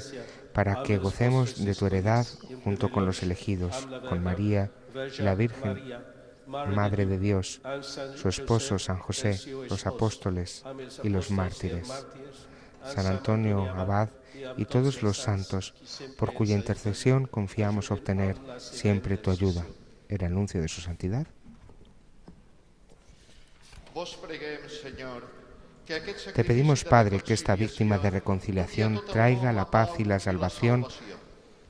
[0.53, 2.27] para que gocemos de tu heredad
[2.63, 4.71] junto con los elegidos, con María,
[5.19, 5.83] la Virgen,
[6.47, 7.61] Madre de Dios,
[8.17, 10.65] su esposo San José, los apóstoles
[11.03, 12.47] y los mártires, mártires,
[12.83, 14.11] an San Antonio Abad
[14.57, 15.75] y todos los santos,
[16.19, 19.65] por cuya intercesión confiamos obtener siempre tu ayuda.
[20.09, 21.27] ¿El anuncio de su santidad?
[26.35, 30.87] Te pedimos, Padre, que esta víctima de reconciliación traiga la paz y la salvación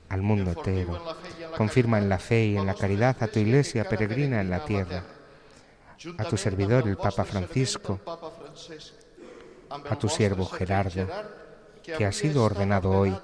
[0.09, 1.03] al mundo entero.
[1.57, 5.05] Confirma en la fe y en la caridad a tu iglesia peregrina en la tierra,
[6.19, 8.01] a tu servidor, el Papa Francisco,
[9.69, 11.09] a tu siervo Gerardo,
[11.83, 13.17] que ha sido ordenado hoy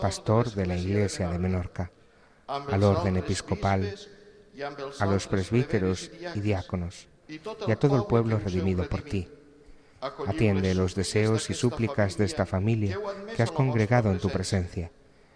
[0.00, 1.90] pastor de la iglesia de Menorca,
[2.46, 3.94] al orden episcopal,
[4.98, 9.28] a los presbíteros y diáconos, y a todo el pueblo redimido por ti.
[10.26, 12.98] Atiende los deseos y súplicas de esta familia
[13.34, 14.90] que has congregado en tu presencia.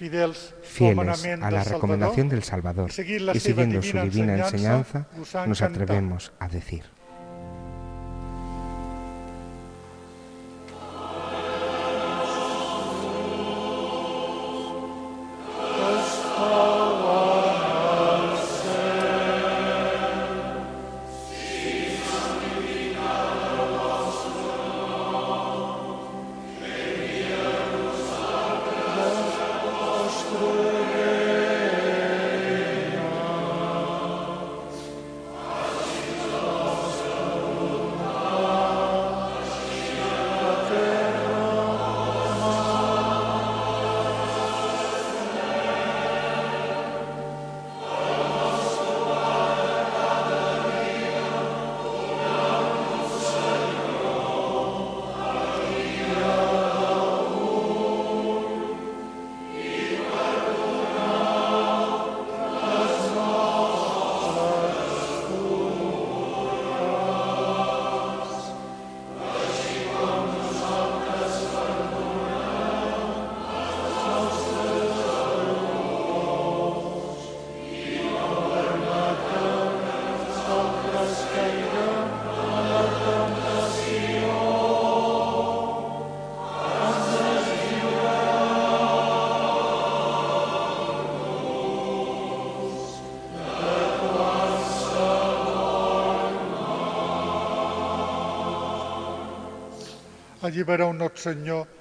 [0.00, 0.54] Fidels
[1.42, 2.90] a la recomendación del Salvador
[3.34, 5.06] y siguiendo su divina enseñanza,
[5.46, 6.84] nos atrevemos a decir.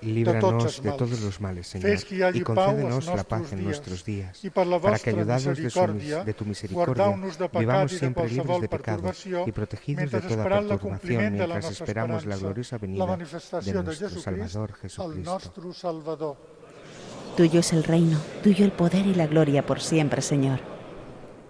[0.02, 1.98] Líbranos de todos los males, Señor,
[2.34, 5.58] y concédenos la paz en nuestros días, para que, ayudados
[6.26, 7.16] de, tu misericordia,
[7.58, 9.12] vivamos siempre libres de pecado
[9.46, 15.54] y protegidos de toda perturbación mientras esperamos la gloriosa venida de nuestro Salvador Jesucristo.
[17.36, 20.60] Tuyo es el reino, tuyo el poder y la gloria por siempre, Señor.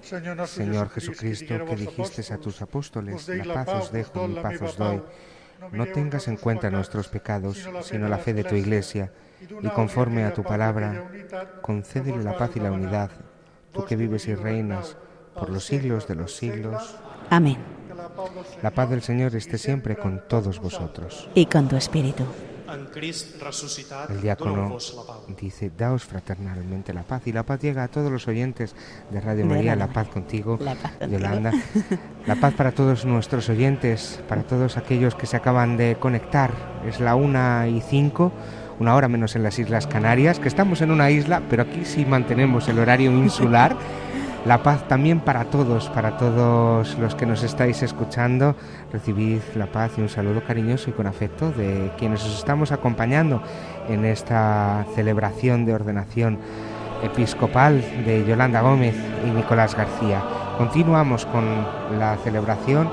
[0.01, 5.01] Señor Jesucristo, que dijiste a tus apóstoles, la paz os dejo, mi paz os doy.
[5.71, 9.11] No tengas en cuenta nuestros pecados, sino la fe de tu Iglesia,
[9.61, 11.05] y conforme a tu palabra,
[11.61, 13.11] concédele la paz y la unidad,
[13.71, 14.97] tú que vives y reinas
[15.35, 16.97] por los siglos de los siglos.
[17.29, 17.57] Amén.
[18.61, 21.29] La paz del Señor esté siempre con todos vosotros.
[21.35, 22.25] Y con tu espíritu.
[24.09, 24.77] El diácono
[25.39, 27.25] dice, daos fraternalmente la paz.
[27.25, 28.75] Y la paz llega a todos los oyentes
[29.09, 30.59] de Radio María, la paz contigo,
[31.09, 31.51] Yolanda.
[32.25, 36.51] La paz para todos nuestros oyentes, para todos aquellos que se acaban de conectar.
[36.85, 38.31] Es la una y cinco,
[38.79, 42.05] una hora menos en las Islas Canarias, que estamos en una isla, pero aquí sí
[42.05, 43.75] mantenemos el horario insular.
[44.45, 48.55] La paz también para todos, para todos los que nos estáis escuchando.
[48.91, 53.43] Recibid la paz y un saludo cariñoso y con afecto de quienes os estamos acompañando
[53.89, 56.39] en esta celebración de ordenación
[57.03, 58.95] episcopal de Yolanda Gómez
[59.25, 60.23] y Nicolás García.
[60.57, 61.45] Continuamos con
[61.97, 62.89] la celebración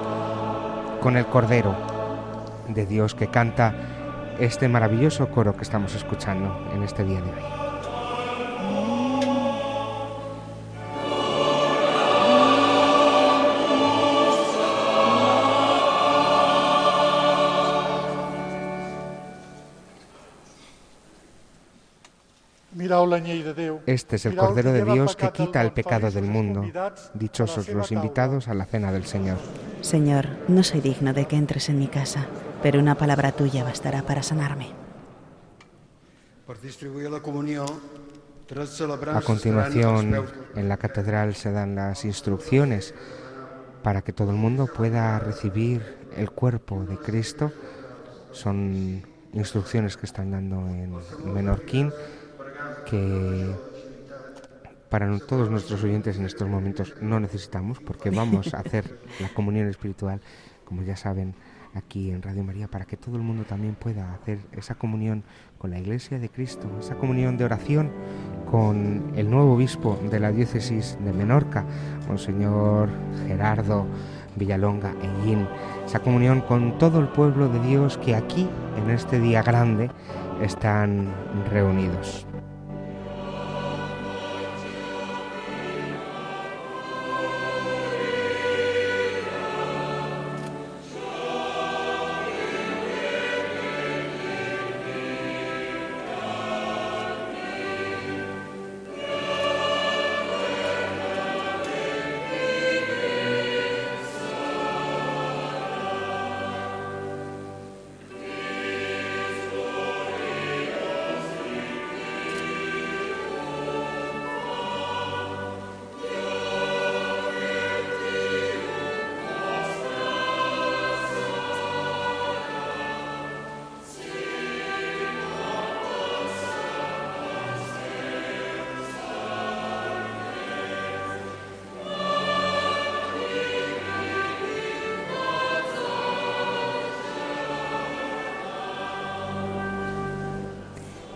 [1.00, 1.76] con el Cordero
[2.68, 3.74] de Dios que canta
[4.40, 7.65] este maravilloso coro que estamos escuchando en este día de hoy.
[23.86, 26.64] Este es el Cordero de Dios que quita el pecado del mundo.
[27.14, 29.36] Dichosos los invitados a la cena del Señor.
[29.82, 32.26] Señor, no soy digno de que entres en mi casa,
[32.62, 34.68] pero una palabra tuya bastará para sanarme.
[39.14, 42.94] A continuación, en la catedral se dan las instrucciones
[43.82, 45.82] para que todo el mundo pueda recibir
[46.16, 47.52] el cuerpo de Cristo.
[48.32, 49.02] Son
[49.32, 50.94] instrucciones que están dando en
[51.34, 51.92] Menorquín
[52.88, 53.54] que
[54.88, 59.68] para todos nuestros oyentes en estos momentos no necesitamos, porque vamos a hacer la comunión
[59.68, 60.20] espiritual,
[60.64, 61.34] como ya saben,
[61.76, 65.22] aquí en Radio María, para que todo el mundo también pueda hacer esa comunión
[65.58, 67.90] con la Iglesia de Cristo, esa comunión de oración
[68.50, 71.64] con el nuevo obispo de la diócesis de Menorca,
[72.08, 72.88] Monseñor
[73.26, 73.86] Gerardo
[74.36, 75.46] Villalonga Eguín,
[75.84, 78.48] esa comunión con todo el pueblo de Dios que aquí,
[78.82, 79.90] en este día grande,
[80.40, 81.12] están
[81.50, 82.25] reunidos.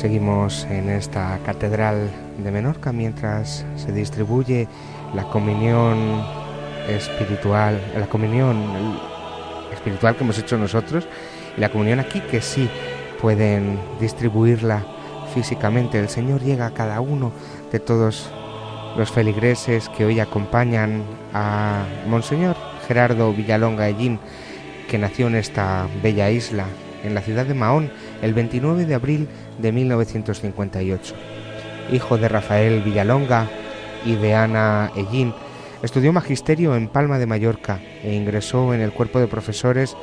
[0.00, 2.10] Seguimos en esta catedral
[2.42, 4.66] de Menorca mientras se distribuye
[5.14, 6.24] la comunión
[6.88, 8.98] espiritual, la comunión
[9.70, 11.06] espiritual que hemos hecho nosotros
[11.54, 12.70] y la comunión aquí que sí
[13.20, 14.86] pueden distribuirla
[15.34, 15.98] físicamente.
[15.98, 17.30] El Señor llega a cada uno
[17.70, 18.30] de todos
[18.96, 21.02] los feligreses que hoy acompañan
[21.34, 22.56] a Monseñor
[22.88, 24.18] Gerardo Villalonga Ellín,
[24.88, 26.64] que nació en esta bella isla,
[27.04, 27.92] en la ciudad de Mahón,
[28.22, 29.28] el 29 de abril
[29.58, 31.14] de 1958.
[31.92, 33.48] Hijo de Rafael Villalonga
[34.04, 35.34] y de Ana Ellín,
[35.82, 39.96] estudió magisterio en Palma de Mallorca e ingresó en el cuerpo de profesores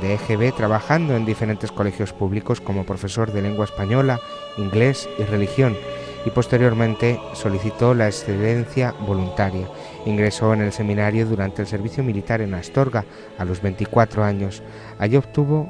[0.00, 4.20] de EGB trabajando en diferentes colegios públicos como profesor de lengua española,
[4.58, 5.76] inglés y religión
[6.24, 9.68] y posteriormente solicitó la excelencia voluntaria.
[10.04, 13.04] Ingresó en el seminario durante el servicio militar en Astorga
[13.38, 14.62] a los 24 años.
[14.98, 15.68] Allí obtuvo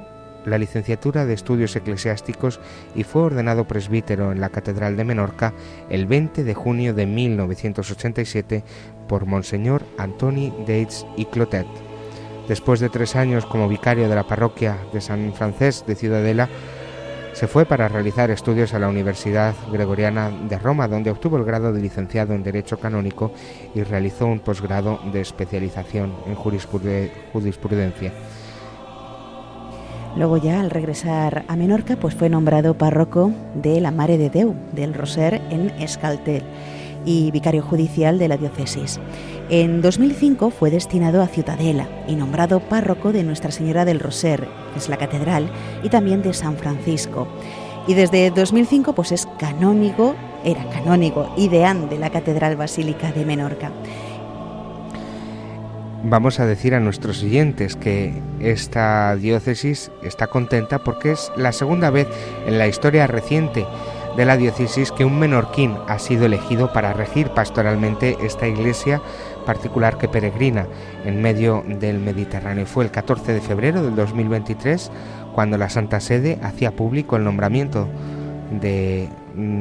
[0.48, 2.60] la licenciatura de Estudios Eclesiásticos
[2.94, 5.52] y fue ordenado presbítero en la Catedral de Menorca
[5.90, 8.64] el 20 de junio de 1987
[9.08, 11.66] por Monseñor Antoni Deitz y Clotet.
[12.48, 16.48] Después de tres años como vicario de la parroquia de San Francés de Ciudadela,
[17.38, 21.72] se fue para realizar estudios a la Universidad Gregoriana de Roma, donde obtuvo el grado
[21.72, 23.32] de licenciado en Derecho Canónico
[23.76, 28.12] y realizó un posgrado de especialización en jurisprudencia.
[30.18, 34.56] Luego ya al regresar a Menorca pues fue nombrado párroco de la Mare de Deu
[34.72, 36.42] del Roser en Escaltel
[37.04, 38.98] y vicario judicial de la diócesis.
[39.48, 44.80] En 2005 fue destinado a Ciutadela y nombrado párroco de Nuestra Señora del Roser, que
[44.80, 45.48] es la catedral,
[45.84, 47.28] y también de San Francisco.
[47.86, 53.24] Y desde 2005 pues es canónigo, era canónigo y deán de la Catedral Basílica de
[53.24, 53.70] Menorca
[56.04, 61.90] vamos a decir a nuestros siguientes que esta diócesis está contenta porque es la segunda
[61.90, 62.06] vez
[62.46, 63.66] en la historia reciente
[64.16, 69.00] de la diócesis que un menorquín ha sido elegido para regir pastoralmente esta iglesia
[69.46, 70.66] particular que peregrina
[71.04, 72.66] en medio del Mediterráneo.
[72.66, 74.90] Fue el 14 de febrero del 2023
[75.34, 77.88] cuando la Santa Sede hacía público el nombramiento
[78.60, 79.08] de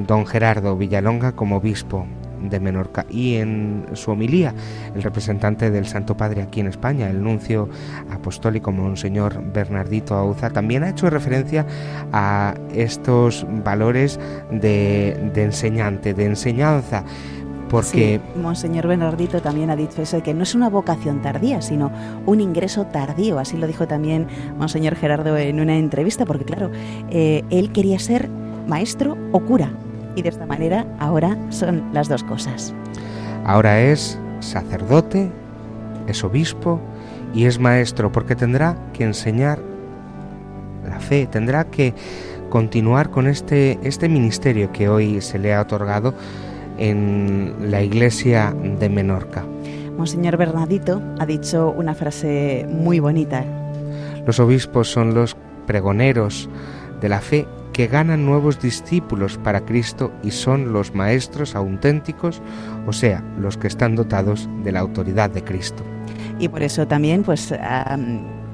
[0.07, 2.07] don Gerardo Villalonga como obispo
[2.41, 3.05] de Menorca.
[3.09, 4.53] Y en su homilía,
[4.95, 7.69] el representante del Santo Padre aquí en España, el nuncio
[8.11, 11.65] apostólico Monseñor Bernardito Auza, también ha hecho referencia
[12.11, 14.19] a estos valores
[14.51, 17.03] de, enseñante, de enseñanza.
[17.69, 21.91] Porque Monseñor Bernardito también ha dicho eso, que no es una vocación tardía, sino
[22.26, 23.39] un ingreso tardío.
[23.39, 24.27] Así lo dijo también
[24.57, 26.72] Monseñor Gerardo en una entrevista, porque claro,
[27.09, 28.30] eh, él quería ser
[28.68, 29.72] maestro o cura,
[30.18, 32.73] y de esta manera ahora son las dos cosas.
[33.45, 35.31] Ahora es sacerdote,
[36.07, 36.81] es obispo
[37.34, 39.60] y es maestro porque tendrá que enseñar
[40.89, 41.94] la fe, tendrá que
[42.49, 46.15] continuar con este, este ministerio que hoy se le ha otorgado
[46.80, 49.45] en la iglesia de Menorca.
[49.98, 53.45] Monseñor Bernadito ha dicho una frase muy bonita.
[54.26, 55.35] Los obispos son los
[55.68, 56.49] pregoneros
[57.02, 57.48] de la fe
[57.78, 62.41] que ganan nuevos discípulos para Cristo y son los maestros auténticos,
[62.88, 65.84] o sea, los que están dotados de la autoridad de Cristo.
[66.40, 67.99] Y por eso también pues ha,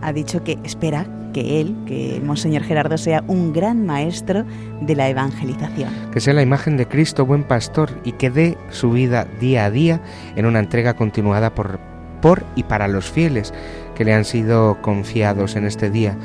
[0.02, 4.44] ha dicho que espera que él, que el Monseñor Gerardo sea un gran maestro
[4.82, 5.90] de la evangelización.
[6.12, 9.72] Que sea la imagen de Cristo, buen pastor, y que dé su vida día a
[9.72, 10.02] día
[10.36, 11.80] en una entrega continuada por,
[12.22, 13.54] por y para los fieles
[13.96, 16.18] que le han sido confiados en este día.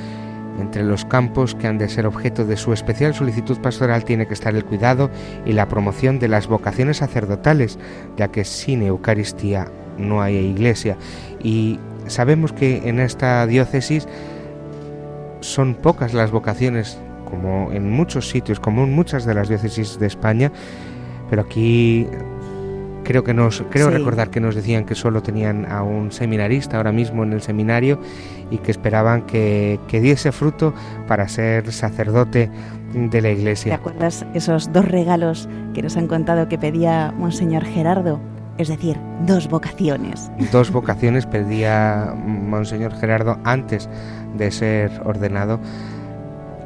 [0.60, 4.34] Entre los campos que han de ser objeto de su especial solicitud pastoral tiene que
[4.34, 5.10] estar el cuidado
[5.46, 7.78] y la promoción de las vocaciones sacerdotales,
[8.16, 9.68] ya que sin Eucaristía
[9.98, 10.96] no hay iglesia.
[11.42, 14.08] Y sabemos que en esta diócesis
[15.40, 20.06] son pocas las vocaciones, como en muchos sitios, como en muchas de las diócesis de
[20.06, 20.50] España,
[21.30, 22.06] pero aquí
[23.08, 23.94] creo que nos creo Sí.
[23.96, 27.98] recordar que nos decían que solo tenían a un seminarista ahora mismo en el seminario
[28.50, 30.74] y que esperaban que, que diese fruto
[31.06, 32.50] para ser sacerdote
[32.92, 33.74] de la ¿Te iglesia.
[33.76, 38.20] acuerdas esos dos regalos que nos han contado que pedía Monseñor Gerardo?
[38.58, 40.30] Es decir, dos vocaciones.
[40.52, 43.88] Dos vocaciones pedía Monseñor Gerardo antes
[44.36, 45.60] de ser ordenado.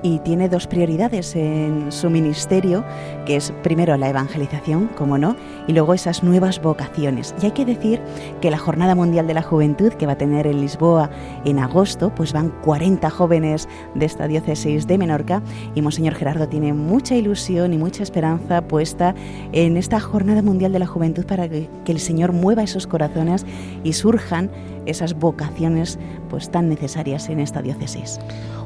[0.03, 2.85] Y tiene dos prioridades en su ministerio,
[3.25, 7.35] que es primero la evangelización, como no, y luego esas nuevas vocaciones.
[7.41, 8.01] Y hay que decir
[8.41, 11.11] que la Jornada Mundial de la Juventud, que va a tener en Lisboa
[11.45, 15.43] en agosto, pues van 40 jóvenes de esta diócesis de Menorca,
[15.75, 19.15] y Monseñor Gerardo tiene mucha ilusión y mucha esperanza puesta
[19.53, 23.47] en esta Jornada Mundial de la Juventud para que, que el Señor mueva esos corazones
[23.85, 24.51] y surjan
[24.87, 25.99] esas vocaciones
[26.29, 28.19] pues tan necesarias en esta diócesis.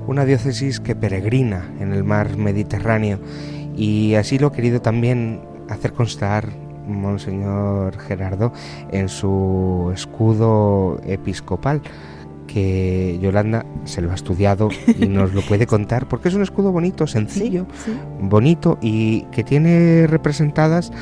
[0.06, 3.18] una diócesis que peregrina en el mar Mediterráneo
[3.76, 6.48] y así lo ha querido también hacer constar
[6.86, 8.52] Monseñor Gerardo
[8.92, 11.82] en su escudo episcopal
[12.46, 16.72] que Yolanda se lo ha estudiado y nos lo puede contar porque es un escudo
[16.72, 17.66] bonito, sencillo,
[18.20, 20.92] bonito y que tiene representadas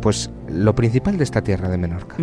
[0.00, 2.16] pues lo principal de esta tierra de Menorca.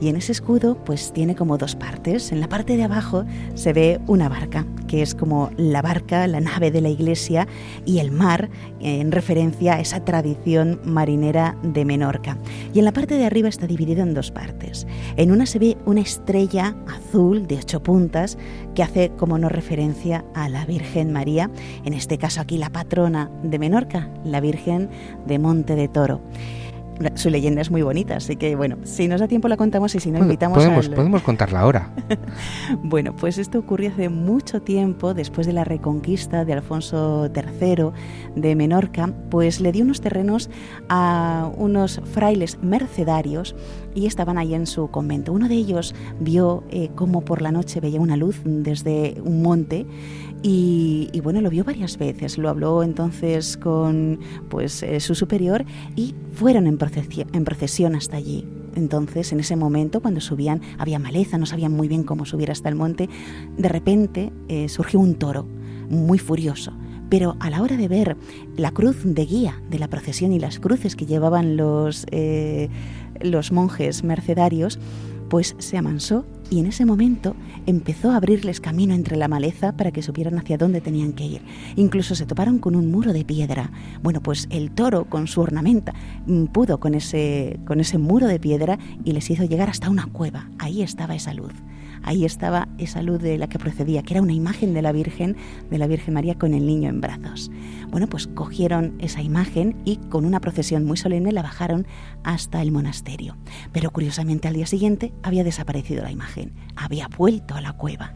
[0.00, 2.32] Y en ese escudo pues tiene como dos partes.
[2.32, 3.24] En la parte de abajo
[3.54, 7.46] se ve una barca, que es como la barca, la nave de la iglesia
[7.84, 12.38] y el mar, en referencia a esa tradición marinera de Menorca.
[12.74, 14.86] Y en la parte de arriba está dividido en dos partes.
[15.16, 18.38] En una se ve una estrella azul de ocho puntas
[18.74, 21.50] que hace como no referencia a la Virgen María,
[21.84, 24.88] en este caso aquí la patrona de Menorca, la Virgen
[25.26, 26.20] de Monte de Toro.
[27.14, 30.00] Su leyenda es muy bonita, así que bueno, si nos da tiempo la contamos y
[30.00, 30.94] si no invitamos podemos, al...
[30.94, 31.90] podemos contarla ahora.
[32.82, 37.90] Bueno, pues esto ocurrió hace mucho tiempo, después de la reconquista de Alfonso III
[38.36, 40.50] de Menorca, pues le dio unos terrenos
[40.88, 43.54] a unos frailes mercedarios
[43.94, 45.32] y estaban ahí en su convento.
[45.32, 49.86] Uno de ellos vio eh, cómo por la noche veía una luz desde un monte
[50.44, 52.36] y, bueno, lo vio varias veces.
[52.36, 55.64] Lo habló entonces con pues eh, su superior
[55.94, 58.46] y fueron en procesión, en procesión hasta allí.
[58.74, 62.68] Entonces, en ese momento, cuando subían, había maleza, no sabían muy bien cómo subir hasta
[62.68, 63.08] el monte.
[63.56, 65.46] De repente eh, surgió un toro
[65.88, 66.72] muy furioso.
[67.08, 68.16] Pero a la hora de ver
[68.56, 72.70] la cruz de guía de la procesión y las cruces que llevaban los, eh,
[73.20, 74.78] los monjes mercedarios,
[75.32, 77.34] pues se amansó y en ese momento
[77.64, 81.42] empezó a abrirles camino entre la maleza para que supieran hacia dónde tenían que ir.
[81.74, 83.70] Incluso se toparon con un muro de piedra.
[84.02, 85.94] Bueno, pues el toro con su ornamenta
[86.26, 90.04] mm, pudo con ese, con ese muro de piedra y les hizo llegar hasta una
[90.04, 90.50] cueva.
[90.58, 91.54] Ahí estaba esa luz.
[92.02, 95.36] Ahí estaba esa luz de la que procedía, que era una imagen de la Virgen,
[95.70, 97.50] de la Virgen María con el niño en brazos.
[97.88, 101.86] Bueno, pues cogieron esa imagen y con una procesión muy solemne la bajaron
[102.24, 103.36] hasta el monasterio.
[103.72, 108.14] Pero curiosamente al día siguiente había desaparecido la imagen, había vuelto a la cueva.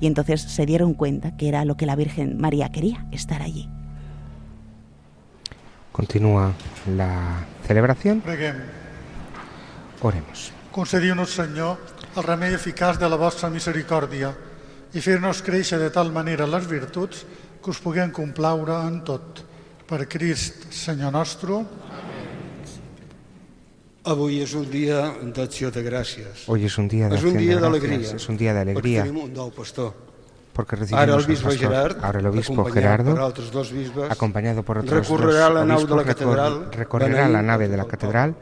[0.00, 3.68] Y entonces se dieron cuenta que era lo que la Virgen María quería, estar allí.
[5.92, 6.52] Continúa
[6.96, 8.20] la celebración.
[8.20, 8.56] Preguem.
[10.00, 10.52] Oremos.
[11.26, 11.78] Senyor,
[12.16, 14.32] el remei eficaç de la vostra misericòrdia
[14.92, 17.24] i fer-nos créixer de tal manera les virtuts
[17.62, 19.44] que us puguem complaure en tot.
[19.88, 21.62] Per Crist, Senyor nostre.
[24.02, 26.46] Avui és un dia d'acció de gràcies.
[26.48, 27.98] Hoy es un día de és un dia de d'alegria.
[27.98, 29.04] gracias, es un día de alegría.
[29.04, 29.92] Perquè tenim un nou pastor.
[30.52, 31.58] Porque Ara el bisbe pastor.
[31.58, 35.54] Gerard, Ahora el obispo acompanyat Gerardo, per altres dos bisbes, acompañado por otros recorrerà dos
[35.54, 38.34] la nau de la catedral, recorrerá la nave de la catedral,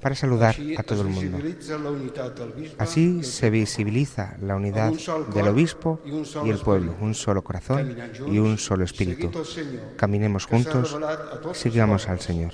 [0.00, 1.38] para saludar a todo el mundo.
[2.78, 4.92] Así se visibiliza la unidad
[5.34, 6.00] del obispo
[6.44, 7.96] y el pueblo, un solo corazón
[8.26, 9.30] y un solo espíritu.
[9.96, 10.96] Caminemos juntos,
[11.52, 12.52] sigamos al Señor.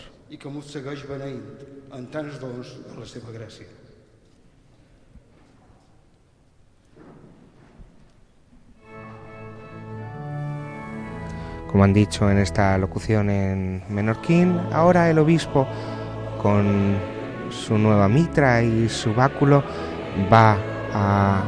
[11.72, 15.66] Como han dicho en esta locución en Menorquín, ahora el obispo
[16.42, 17.11] con
[17.52, 19.62] su nueva mitra y su báculo
[20.32, 20.56] va
[20.92, 21.42] a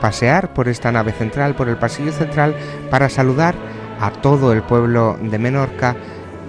[0.00, 2.54] pasear por esta nave central, por el pasillo central,
[2.90, 3.54] para saludar
[4.00, 5.96] a todo el pueblo de Menorca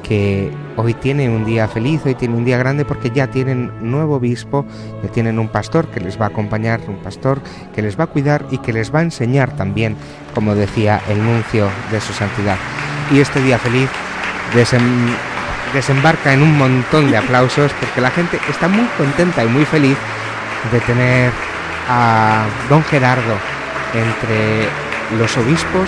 [0.03, 4.16] que hoy tiene un día feliz, hoy tiene un día grande porque ya tienen nuevo
[4.16, 4.66] obispo,
[5.02, 7.41] ya tienen un pastor que les va a acompañar, un pastor
[7.74, 9.95] que les va a cuidar y que les va a enseñar también,
[10.36, 12.57] como decía el nuncio de su santidad.
[13.12, 13.90] Y este día feliz
[15.76, 19.97] desembarca en un montón de aplausos porque la gente está muy contenta y muy feliz
[20.72, 21.31] de tener
[21.89, 23.35] a don Gerardo
[23.93, 24.68] entre
[25.19, 25.88] los obispos,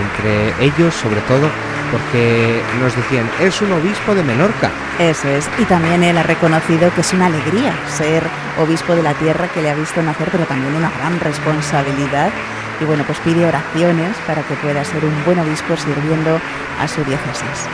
[0.00, 1.50] entre ellos sobre todo
[1.90, 4.70] porque nos decían, es un obispo de Menorca.
[4.98, 8.24] Eso es, y también él ha reconocido que es una alegría ser
[8.58, 12.30] obispo de la tierra que le ha visto nacer, pero también una gran responsabilidad.
[12.80, 16.40] Y bueno, pues pide oraciones para que pueda ser un buen obispo sirviendo
[16.80, 17.68] a su diócesis.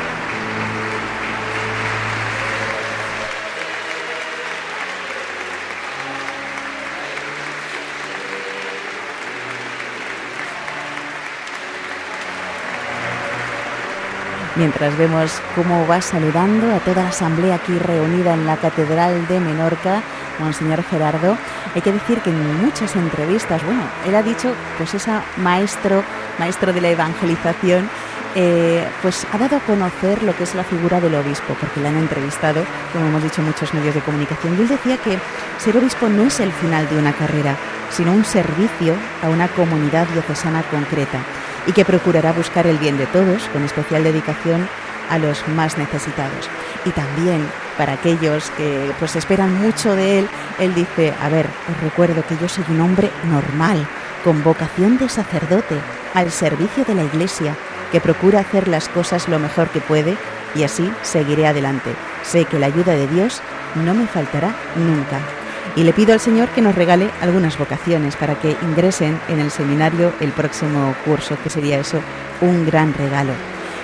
[14.61, 19.41] Mientras vemos cómo va saludando a toda la asamblea aquí reunida en la Catedral de
[19.41, 20.03] Menorca,
[20.39, 21.39] Monseñor Gerardo.
[21.75, 26.05] Hay que decir que en muchas entrevistas, bueno, él ha dicho, pues esa maestro,
[26.39, 27.89] maestro de la evangelización,
[28.35, 31.89] eh, pues ha dado a conocer lo que es la figura del obispo, porque le
[31.89, 32.63] han entrevistado,
[32.93, 34.59] como hemos dicho, muchos medios de comunicación.
[34.59, 35.19] Y él decía que
[35.57, 37.57] ser obispo no es el final de una carrera,
[37.89, 41.19] sino un servicio a una comunidad diocesana concreta
[41.67, 44.69] y que procurará buscar el bien de todos, con especial dedicación
[45.09, 46.49] a los más necesitados.
[46.85, 47.47] Y también
[47.77, 50.29] para aquellos que pues esperan mucho de él,
[50.59, 53.87] él dice, a ver, os recuerdo que yo soy un hombre normal,
[54.25, 55.77] con vocación de sacerdote,
[56.15, 57.57] al servicio de la Iglesia,
[57.93, 60.17] que procura hacer las cosas lo mejor que puede
[60.55, 61.91] y así seguiré adelante.
[62.23, 63.41] Sé que la ayuda de Dios
[63.75, 65.21] no me faltará nunca
[65.77, 69.51] y le pido al Señor que nos regale algunas vocaciones para que ingresen en el
[69.51, 72.01] seminario el próximo curso, que sería eso
[72.41, 73.33] un gran regalo.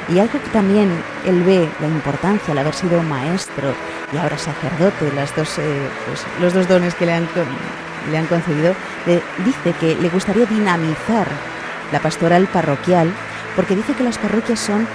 [0.08, 0.90] Y algo que también
[1.24, 3.74] él ve la importancia al haber sido maestro
[4.12, 7.28] y ahora sacerdote, las dos, eh, pues, los dos dones que le han,
[8.10, 8.74] le han concedido,
[9.44, 11.26] dice que le gustaría dinamizar
[11.92, 13.12] la pastoral parroquial
[13.56, 14.86] porque dice que las parroquias son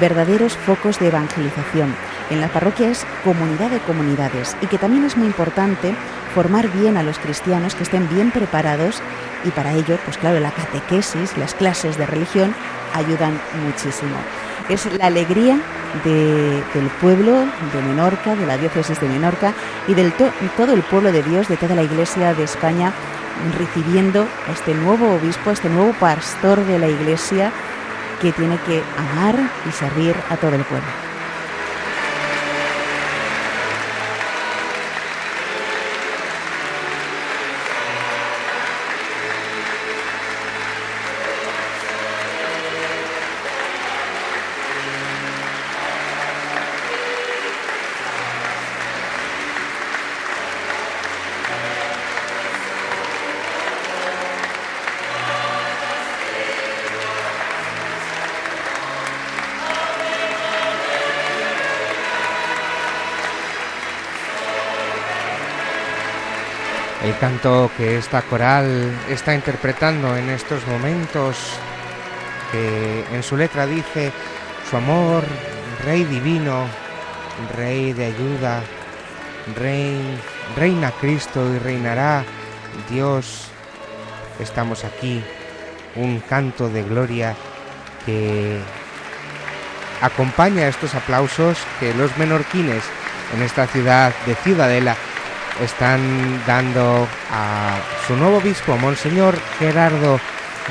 [0.00, 1.94] verdaderos focos de evangelización.
[2.30, 5.94] En la parroquia es comunidad de comunidades y que también es muy importante
[6.32, 9.02] formar bien a los cristianos que estén bien preparados
[9.44, 12.54] y para ello, pues claro, la catequesis, las clases de religión
[12.94, 14.14] ayudan muchísimo.
[14.68, 15.58] Es la alegría
[16.04, 17.32] del pueblo
[17.72, 19.52] de Menorca, de la diócesis de Menorca
[19.88, 22.92] y del todo el pueblo de Dios, de toda la iglesia de España,
[23.58, 27.50] recibiendo a este nuevo obispo, a este nuevo pastor de la iglesia
[28.22, 29.34] que tiene que amar
[29.68, 31.09] y servir a todo el pueblo.
[67.20, 71.36] Canto que esta coral está interpretando en estos momentos,
[72.50, 74.10] que en su letra dice,
[74.68, 75.24] su amor,
[75.84, 76.64] Rey divino,
[77.54, 78.62] Rey de ayuda,
[79.54, 80.18] Rey,
[80.56, 82.24] reina Cristo y reinará
[82.88, 83.48] Dios,
[84.38, 85.22] estamos aquí,
[85.96, 87.36] un canto de gloria
[88.06, 88.58] que
[90.00, 92.82] acompaña estos aplausos que los menorquines
[93.36, 94.96] en esta ciudad de Ciudadela
[95.62, 97.76] están dando a
[98.06, 100.20] su nuevo obispo, Monseñor Gerardo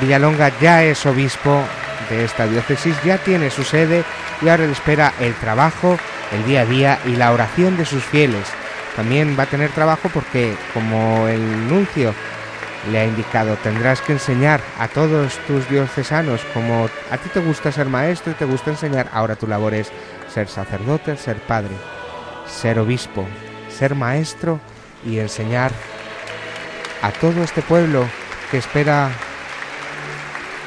[0.00, 1.62] Villalonga, ya es obispo
[2.08, 4.04] de esta diócesis, ya tiene su sede
[4.42, 5.96] y ahora le espera el trabajo,
[6.32, 8.46] el día a día y la oración de sus fieles.
[8.96, 12.14] También va a tener trabajo porque, como el nuncio
[12.90, 17.70] le ha indicado, tendrás que enseñar a todos tus diocesanos, como a ti te gusta
[17.70, 19.92] ser maestro y te gusta enseñar, ahora tu labor es
[20.32, 21.74] ser sacerdote, ser padre,
[22.46, 23.26] ser obispo,
[23.68, 24.60] ser maestro
[25.04, 25.72] y enseñar
[27.02, 28.06] a todo este pueblo
[28.50, 29.10] que espera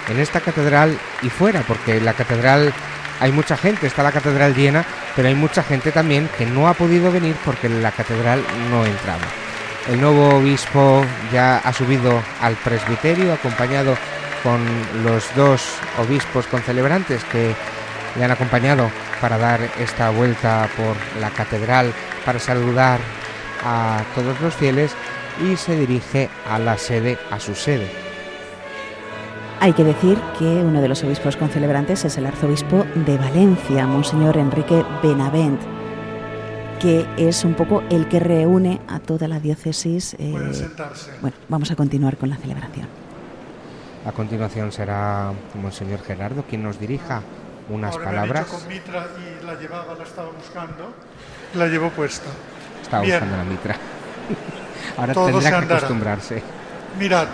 [0.10, 2.74] en esta catedral y fuera, porque en la catedral
[3.20, 4.86] hay mucha gente, está la catedral llena,
[5.16, 9.24] pero hay mucha gente también que no ha podido venir porque la catedral no entraba.
[9.90, 13.96] El nuevo obispo ya ha subido al presbiterio acompañado
[14.42, 14.62] con
[15.04, 15.62] los dos
[16.00, 17.54] obispos concelebrantes que
[18.18, 18.90] le han acompañado
[19.22, 21.94] para dar esta vuelta por la catedral
[22.26, 23.00] para saludar
[23.64, 24.96] a todos los fieles
[25.42, 27.90] y se dirige a la sede, a su sede.
[29.60, 34.38] Hay que decir que uno de los obispos concelebrantes es el arzobispo de Valencia, Monseñor
[34.38, 35.62] Enrique Benavent,
[36.82, 40.16] que es un poco el que reúne a toda la diócesis.
[40.20, 40.34] Eh,
[41.22, 42.88] bueno, vamos a continuar con la celebración.
[44.06, 47.22] A continuación será Monseñor Gerardo quien nos dirija
[47.70, 48.48] unas palabras.
[48.48, 50.94] con mitra y la llevaba, la estaba buscando,
[51.56, 52.28] la llevo puesta.
[52.84, 53.76] Estaba buscando la mitra.
[54.98, 56.44] Ahora tendrá que acostumbrarse.
[57.00, 57.28] Mirad,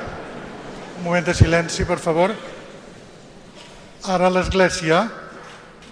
[1.00, 2.32] un moment de silenci, per favor.
[4.08, 5.04] Ara l'Església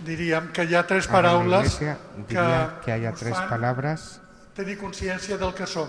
[0.08, 1.92] diríem que hi ha tres paraules que,
[2.30, 4.22] que haya tres palabras
[4.58, 5.88] tenir consciència del que som.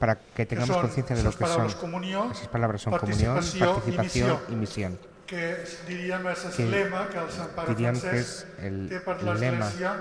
[0.00, 1.66] Para que tengamos conciencia de lo que son.
[1.66, 4.98] Esas palabras son comunión, participación y misión.
[5.30, 8.30] Que diríem és el lema que el Sant Pare diríem que és
[8.66, 9.92] el té per l'Església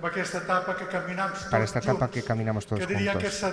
[0.00, 3.30] para esta etapa que caminamos todos, para esta etapa que caminamos todos que diría juntos.
[3.30, 3.52] Que esa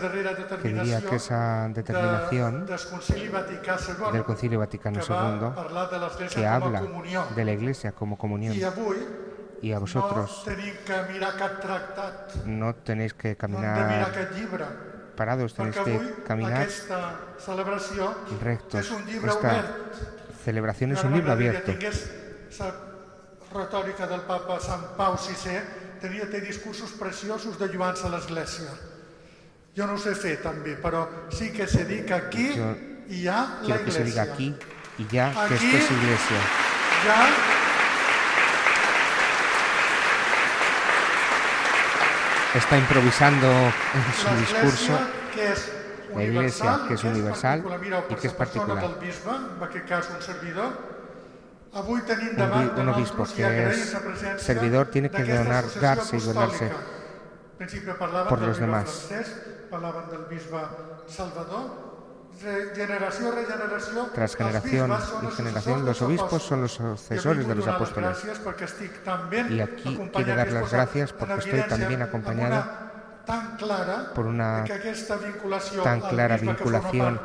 [0.61, 6.83] que diría que esa determinación de, del Concilio, del Concilio Vaticano II que, habla
[7.35, 8.53] de la Iglesia como comunión.
[8.55, 8.97] Y, avui,
[9.61, 10.45] y a vosotros
[12.45, 14.11] no, tenéis que caminar
[15.15, 16.67] parados, tenéis que caminar
[18.41, 18.91] rectos.
[19.23, 19.63] Esta
[20.43, 21.73] celebración es un libro abierto.
[22.57, 28.71] La retòrica del Papa Sant Pau VI tenia té discursos preciosos de lluança a l'Església.
[29.77, 32.75] Jo no ho sé fer també, però sí que se dic que aquí Yo
[33.09, 34.33] hi ha la quiero que se diga Iglesia.
[34.33, 34.55] aquí
[34.97, 36.39] y ya que Aquí esto es iglesia.
[37.05, 37.29] Ya
[42.55, 44.99] Está improvisando en su la discurso
[45.33, 45.73] Iglesia,
[46.09, 48.81] que la iglesia que es universal particular, mireu, y per que es particular.
[48.81, 50.96] del bisbe, en aquest cas un servidor,
[51.77, 53.95] Un, un obispo que es
[54.37, 56.71] servidor tiene que donar, darse y donarse
[58.29, 59.09] por los demás.
[64.13, 64.91] Tras generación
[65.23, 68.17] y generación, los obispos son los sucesores de los apóstoles.
[69.49, 72.87] Y aquí quiero dar las gracias porque estoy también amb acompañado una
[73.25, 74.63] tan clara por una
[75.83, 77.19] tan clara vinculación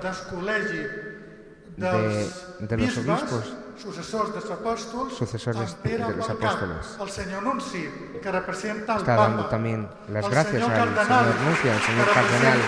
[1.76, 6.96] de, los obispos sucessors dels apòstols, sucesores de los apóstoles.
[7.00, 7.88] el senyor Nunci,
[8.22, 11.82] que representa el Está Papa, dando también las el gracias senyor al señor Nuncia, al
[11.82, 12.60] señor cardenal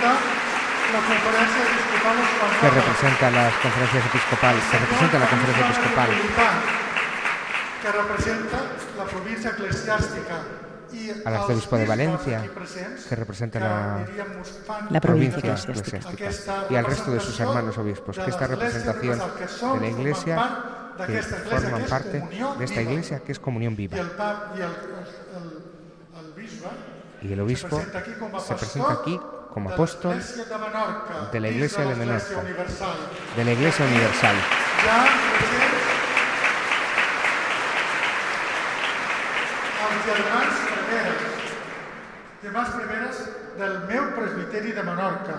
[2.61, 6.09] que representa las conferencias episcopales, que representa la conferencia episcopal,
[7.83, 8.59] que representa
[8.97, 10.37] la província eclesiàstica
[10.95, 12.39] i al arzobispo de Valencia,
[13.09, 14.07] que representa la
[14.91, 16.11] La provincia provincia eclesiástica.
[16.13, 20.37] eclesiástica y al resto de sus hermanos obispos, que esta representación de la Iglesia
[21.07, 22.23] que forman parte
[22.59, 23.97] de esta Iglesia que es comunión viva.
[27.23, 27.81] Y el obispo
[28.39, 29.19] se presenta aquí
[29.53, 30.21] como apóstol
[31.33, 32.97] de la Iglesia de Menorca, Universal.
[33.37, 34.37] de la Iglesia Universal.
[40.05, 40.55] Germans
[42.43, 43.17] germans Preveres
[43.57, 45.37] del meu presbiteri de Menorca.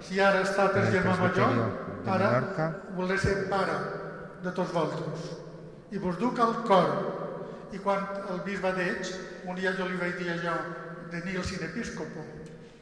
[0.00, 1.48] Si ara En el germà major,
[2.06, 4.01] ara voler ser pare
[4.42, 5.32] de tots vosaltres.
[5.92, 6.94] I vos duc al cor.
[7.72, 9.14] I quan el bisbe d'Eix,
[9.48, 10.56] un dia jo li vaig dir allò
[11.12, 12.24] de Nil sin episcopo,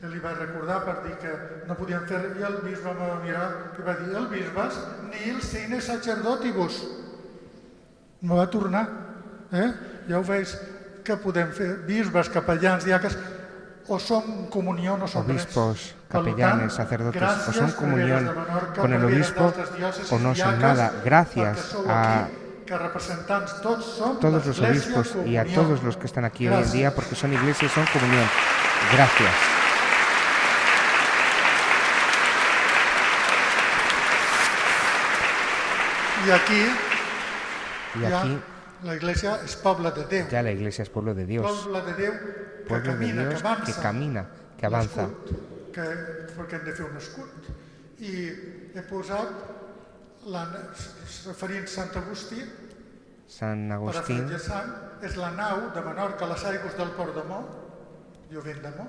[0.01, 1.33] i li vaig recordar per dir que
[1.69, 3.47] no podíem fer i el bisbe va mirar
[3.77, 4.79] i va dir el bisbes
[5.11, 6.81] nil sine sacerdotibus
[8.23, 8.87] me va tornar
[9.53, 9.69] eh?
[10.09, 10.55] ja ho veig
[11.05, 13.17] que podem fer bisbes, capellans, diaques
[13.89, 18.35] o som comunió no som Obispos, res tant, capellanes, sacerdotes, o son comunión
[18.77, 19.53] con el obispo
[20.11, 20.93] o no son nada.
[21.05, 22.27] Gracias a
[24.21, 27.33] todos los obispos y a todos los que están aquí hoy en día porque son
[27.33, 28.27] iglesias, son comunión.
[28.93, 29.35] Gracias.
[36.27, 36.67] I aquí,
[37.99, 38.39] Y aquí
[38.83, 40.29] la iglesia és poble de Déu.
[40.31, 41.47] ya la iglesia es pueblo de Dios,
[42.69, 44.27] pueblo de Dios que camina,
[44.59, 45.09] que avanza.
[45.75, 45.87] Que,
[46.37, 47.51] perquè hem de fer un escut.
[48.01, 48.15] I
[48.75, 49.33] he posat,
[50.33, 50.47] la,
[51.27, 52.43] referint Sant Agustí,
[53.31, 54.73] San per Agustín, Sant,
[55.07, 57.39] és la nau de Menorca, les aigües del Port de Mó,
[58.33, 58.87] jo venc de Mó,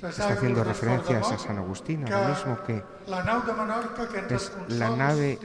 [0.00, 2.82] está haciendo referencias a San Agustín, lo mismo que
[4.30, 5.38] es la nave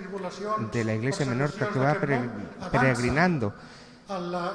[0.72, 1.96] de la iglesia de Menorca que va
[2.72, 3.54] peregrinando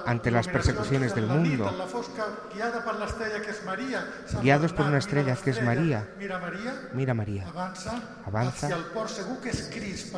[0.06, 1.70] ante las persecuciones del mundo,
[4.42, 6.08] guiados por una estrella que es María.
[6.92, 7.46] Mira María,
[8.26, 8.68] avanza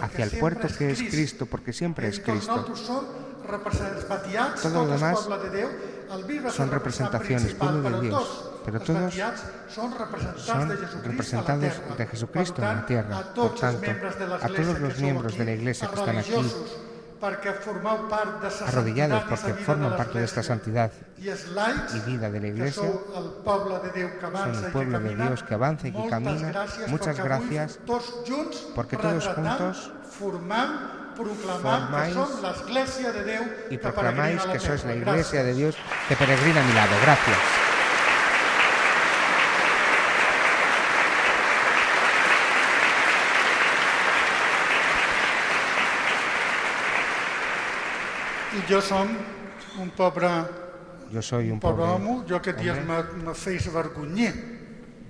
[0.01, 2.65] hacia el puerto que es Cristo, porque siempre es Cristo.
[4.63, 5.29] Todo lo demás
[6.53, 9.15] son representaciones, pueblo de Dios, pero todos
[9.69, 9.95] son
[11.05, 11.63] representados
[11.97, 13.35] de Jesucristo en la tierra.
[13.35, 13.91] Por tanto,
[14.43, 16.33] a todos los miembros de la iglesia que están aquí,
[18.67, 23.31] arrodillados porque forman parte de esta santidad y vida de la Iglesia, son el
[24.73, 26.67] pueblo de Dios que avanza y que camina.
[26.89, 27.79] Muchas gracias
[28.75, 30.71] porque todos juntos formáis
[33.71, 35.77] y proclamáis que sois la Iglesia de Dios
[36.09, 36.95] que peregrina a mi lado.
[37.03, 37.68] Gracias.
[48.69, 49.11] Jo som
[49.79, 50.31] un pobre,
[51.13, 54.33] jo soy un pobre, pobre home, jo aquest dia me, me feis avergonyir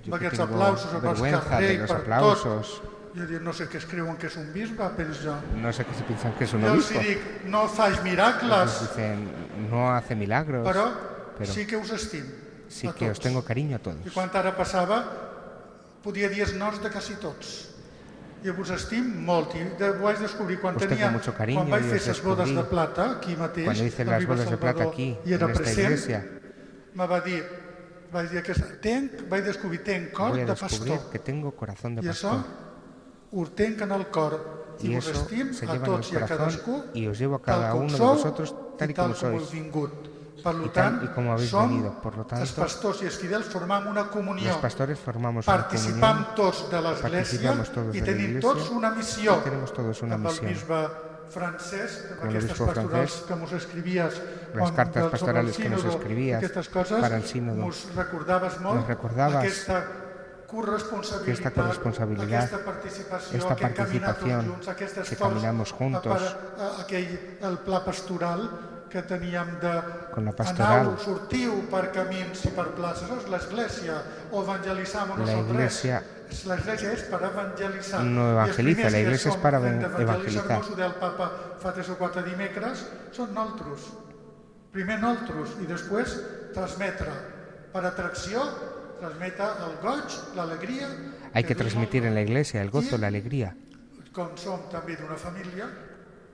[0.05, 2.77] amb aquests aplausos a pels carrers i per aplausos.
[2.79, 2.95] tot.
[3.15, 5.33] Jo dic, no sé què escriuen que és un bisbe, penso jo.
[5.57, 6.99] No sé què se piensan que és un jo obispo.
[6.99, 8.75] els dic, no faig miracles.
[8.85, 9.25] Dicen,
[9.71, 10.61] no hace milagros.
[10.67, 10.85] Però,
[11.39, 12.27] pero sí que us estim.
[12.69, 14.05] Sí que os tengo cariño a todos.
[14.05, 15.01] I quan ara passava,
[16.05, 17.55] podia dir els noms de quasi tots.
[18.43, 19.53] I vos estim molt.
[19.55, 22.53] I de, ho vaig descobrir quan tengo tenia, mucho cariño quan vaig fer les bodes
[22.55, 25.91] de plata, aquí mateix, Cuando hice las Riba bodas de plata aquí, i era present,
[25.91, 26.21] iglesia,
[26.95, 27.43] me va dir,
[28.13, 31.09] vaig dir que tenc, vaig descobrir, tenc cor de pastor.
[31.11, 32.67] que tengo corazón de I això pastor.
[33.31, 34.37] ho tenc en el cor
[34.79, 37.19] i, Y vos eso se a lleva en el tots i a corazón y os
[37.19, 39.51] llevo a cada uno de vosotros tal y tal com sois.
[40.43, 41.93] Per Y tant, tal y como habéis som venido.
[42.01, 44.47] Por lo els tanto, pastors i els fidels formam una comunió.
[44.49, 47.53] los pastores formamos una Participam comunión, tots de l'Església
[47.93, 49.37] i tenim tots una missió.
[49.37, 50.49] y tenemos todos una amb el misión.
[50.53, 50.87] bisbe
[51.29, 55.11] francès, amb Con el aquestes obispo pastorals francés, que mos escrivies on- del- sobre el
[55.11, 55.97] pastorales que nos sínodo,
[56.37, 57.57] aquestes coses, para el sínodo.
[57.61, 64.45] mos recordaves molt Nos recordabas aquesta que corresponsabilitat, esta corresponsabilidad, aquesta participació, esta tots participación,
[64.49, 66.35] junts, aquest que caminamos juntos,
[66.81, 68.49] aquell, el pla pastoral
[68.89, 69.81] que teníem de
[70.13, 70.79] Con la pastoral.
[70.81, 73.09] anau, sortiu per camins i per places.
[73.09, 74.01] És l'Església,
[74.31, 75.49] o evangelitzamos La nosotros.
[75.51, 76.03] Iglesia
[76.45, 78.03] L'Església és per evangelitzar.
[78.03, 80.03] no els evangeliza, primers la Iglesia és per hem evan- d'evangelitzar,
[80.45, 80.59] evangelizar.
[80.59, 83.87] no ho deia el papa fa tres o quatre dimecres, són nosaltres.
[84.71, 86.19] Primer nosaltres i després
[86.53, 87.11] transmetre
[87.73, 88.41] per atracció,
[88.99, 90.87] transmetre el goig, l'alegria,
[91.33, 93.55] Hay que transmitir en la iglesia el gozo, la alegría.
[94.13, 95.67] com som també d'una família,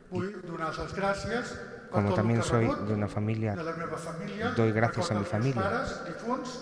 [0.10, 1.56] vull donar les gràcies
[1.91, 5.86] Como también el soy de una familia, de doy gracias a mi familia.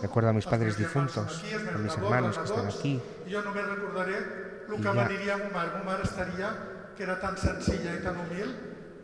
[0.01, 1.43] Recuerdo a mis padres difuntos,
[1.73, 3.01] a mis hermanos que están aquí.
[3.29, 5.71] Jo només recordaré el I que me ma mare.
[5.73, 6.49] Ma mare estaria,
[6.95, 8.53] que era tan senzilla i tan humil,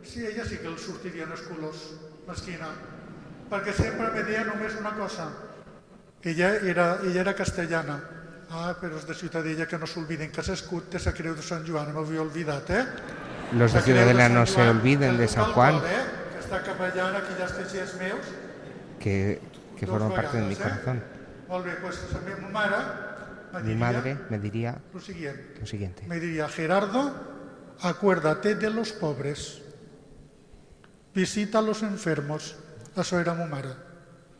[0.02, 1.82] si ella sí que els sortirien els colors,
[2.28, 2.70] mesquina.
[3.50, 5.28] Perquè sempre me deia només una cosa.
[6.22, 8.00] Ella era, ella era castellana.
[8.50, 11.62] Ah, però és de Ciutadella que no s'olviden que l'escut té la creu de Sant
[11.66, 12.84] Joan, m'havia oblidat, eh?
[13.52, 15.80] Los de Ciudadela no se olviden de San Juan?
[18.98, 19.40] Que
[19.80, 20.98] que, forman parte de mi corazón.
[20.98, 21.48] Eh?
[22.52, 22.76] Mare
[23.52, 25.00] me Mi madre me diría lo
[25.66, 26.06] siguiente.
[26.06, 27.12] Me diría, Gerardo,
[27.80, 29.62] acuérdate de los pobres,
[31.14, 32.56] visita a los enfermos.
[32.98, 33.70] Això era ma mare.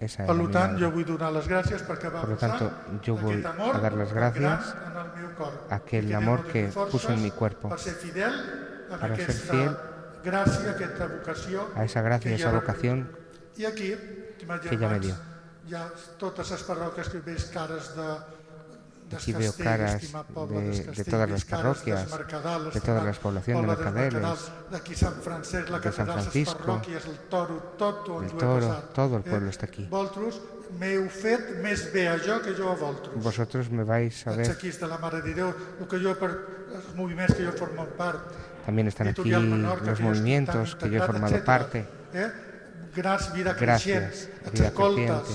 [0.03, 2.71] Esa Per tant, jo vull donar les gràcies perquè va Por lo tanto,
[3.05, 4.75] yo voy a dar las gracias
[5.37, 5.67] cor.
[5.71, 9.77] aquel amor que puso en mi cuerpo Per ser fidel a para ser fiel
[11.75, 13.11] a esa gracia, que esa vocación
[13.67, 13.95] aquí,
[14.69, 15.17] que ella me dio.
[19.13, 22.09] Aquí veo caras de, de todas las parroquias,
[22.73, 24.23] de todas las poblaciones de Mercadeles,
[24.71, 28.21] de San Francisco, el toro, todo
[29.17, 29.31] el Eh?
[29.31, 29.89] pueblo está aquí.
[29.91, 30.39] Vosaltres
[30.79, 33.19] m'heu fet més bé a jo que jo a vosaltres.
[33.19, 34.47] Vosotros me vais a ver.
[34.53, 35.51] equips de la Mare de Déu,
[35.81, 38.23] el que jo per els moviments que jo formo part,
[38.71, 41.85] También están aquí los movimientos que yo he formado parte.
[42.15, 42.31] Eh?
[42.95, 45.35] Vida Vida escoltes, Creciente.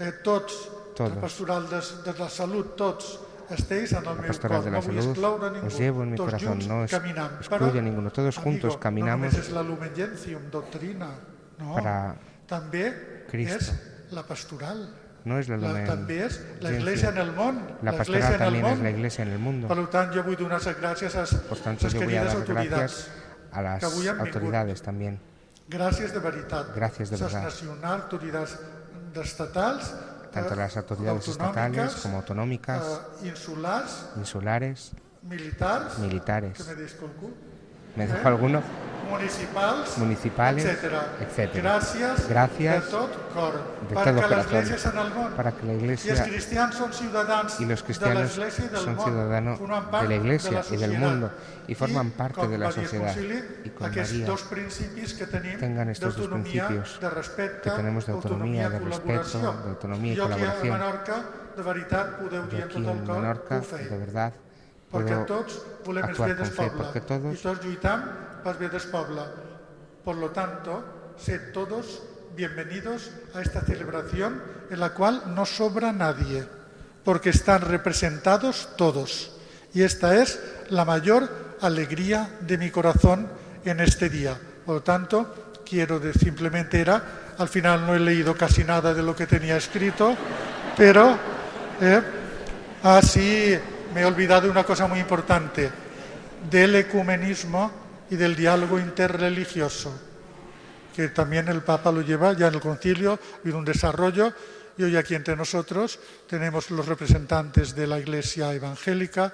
[0.00, 0.68] eh, Todos.
[0.98, 6.16] la pastoral de, la en el La pastoral de la salud os llevo en mi
[6.16, 8.10] corazón, no excluyo a ninguno.
[8.10, 9.32] Todos juntos caminamos
[11.56, 12.16] para
[13.30, 13.72] Cristo.
[14.10, 14.92] la pastoral.
[15.24, 17.60] No es la Lumen també és l'Església en el món.
[17.82, 18.82] La l'Església pastoral món.
[18.82, 19.68] la iglesia en el mundo.
[19.68, 22.32] Per tant, jo vull donar les gràcies a Por tanto, les yo voy a querides
[22.32, 23.08] dar autoritats
[23.52, 23.60] gracias a
[24.18, 24.26] vingut.
[24.26, 25.20] autoridades también.
[25.68, 26.74] Gràcies de veritat.
[26.74, 27.44] Gràcies de Les veritat.
[27.44, 28.58] nacionals, autoritats
[29.22, 29.94] estatals
[30.32, 32.82] tanto las autoridades estatales como autonómicas,
[33.22, 34.92] eh, insulares,
[35.98, 36.58] militares.
[36.58, 37.30] que me disculpo,
[37.96, 38.62] ¿Me dejo alguno?
[39.12, 40.64] Municipals, Municipales,
[41.20, 41.80] etcétera.
[42.28, 42.90] Gracias de
[43.32, 43.54] cor,
[43.92, 46.82] todo corazón en el para que la Iglesia los de cristianos del
[48.72, 51.30] son ciudadanos de la Iglesia y del mundo
[51.66, 53.14] y forman parte de la sociedad.
[53.14, 57.70] Concili, Y con aquests María dos principis que tenim tengan estos dos principios de respecte,
[57.70, 60.72] que tenemos de autonomía, de respeto, de autonomía y Jo aquí a colaboración.
[60.72, 61.16] Menorca,
[61.56, 64.32] de veritat, podeu dir tot el cor Menorca, de verdad,
[64.90, 65.24] puedo
[66.04, 67.42] actuar con fe, porque todos
[68.50, 69.22] bé del poble.
[70.04, 72.02] Por lo tanto, sed todos
[72.34, 76.44] bienvenidos a esta celebración en la cual no sobra nadie,
[77.04, 79.30] porque están representados todos.
[79.72, 80.40] Y esta es
[80.70, 81.28] la mayor
[81.60, 83.28] alegría de mi corazón
[83.64, 84.36] en este día.
[84.66, 89.02] Por lo tanto, quiero de, simplemente era, al final no he leído casi nada de
[89.02, 90.16] lo que tenía escrito,
[90.76, 91.16] pero
[91.80, 92.02] eh,
[92.82, 93.56] así
[93.94, 95.70] me he olvidado de una cosa muy importante,
[96.50, 97.81] del ecumenismo
[98.12, 99.90] y del diálogo interreligioso,
[100.94, 104.34] que también el Papa lo lleva ya en el concilio, ha habido un desarrollo
[104.76, 105.98] y hoy aquí entre nosotros
[106.28, 109.32] tenemos los representantes de la Iglesia evangélica,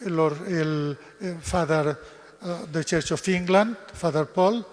[0.00, 0.98] el, el
[1.40, 1.96] Father
[2.42, 4.66] uh, the Church of England, Father Paul,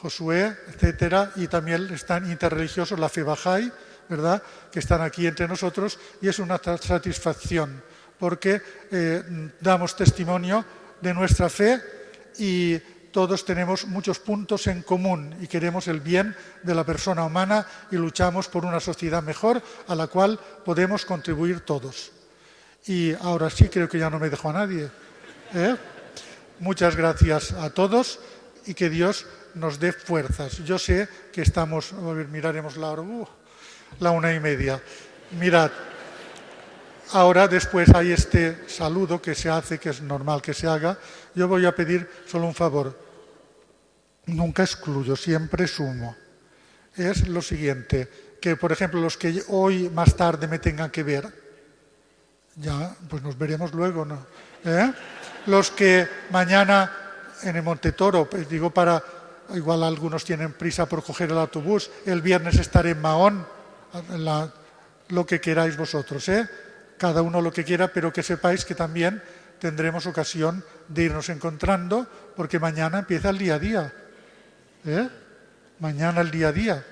[0.00, 3.68] Josué, etcétera, y también están interreligiosos, la fe Bahá'í,
[4.08, 7.82] ¿verdad?, que están aquí entre nosotros y es una satisfacción
[8.20, 8.62] porque
[8.92, 10.64] eh, damos testimonio
[11.00, 12.01] de nuestra fe
[12.38, 12.78] y
[13.12, 17.96] todos tenemos muchos puntos en común y queremos el bien de la persona humana y
[17.96, 22.10] luchamos por una sociedad mejor a la cual podemos contribuir todos.
[22.86, 24.90] Y ahora sí creo que ya no me dejo a nadie.
[25.54, 25.76] ¿eh?
[26.58, 28.18] Muchas gracias a todos
[28.66, 30.58] y que Dios nos dé fuerzas.
[30.64, 33.28] Yo sé que estamos, a ver, miraremos la hora, uh,
[34.00, 34.80] la una y media.
[35.38, 35.70] Mirad,
[37.12, 40.98] ahora después hay este saludo que se hace, que es normal que se haga.
[41.34, 42.98] Yo voy a pedir solo un favor.
[44.26, 46.16] Nunca excluyo, siempre sumo.
[46.96, 51.42] Es lo siguiente, que por ejemplo los que hoy más tarde me tengan que ver,
[52.56, 54.26] ya, pues nos veremos luego, ¿no?
[54.64, 54.92] ¿Eh?
[55.46, 56.92] Los que mañana
[57.42, 59.02] en el Montetoro, pues digo para,
[59.54, 63.46] igual algunos tienen prisa por coger el autobús, el viernes estaré en Mahón,
[65.08, 66.48] lo que queráis vosotros, ¿eh?
[67.02, 69.20] Cada uno lo que quiera, pero que sepáis que también
[69.58, 72.06] tendremos ocasión de irnos encontrando,
[72.36, 73.92] porque mañana empieza el día a día.
[74.86, 75.08] ¿eh?
[75.80, 76.86] Mañana el día a día.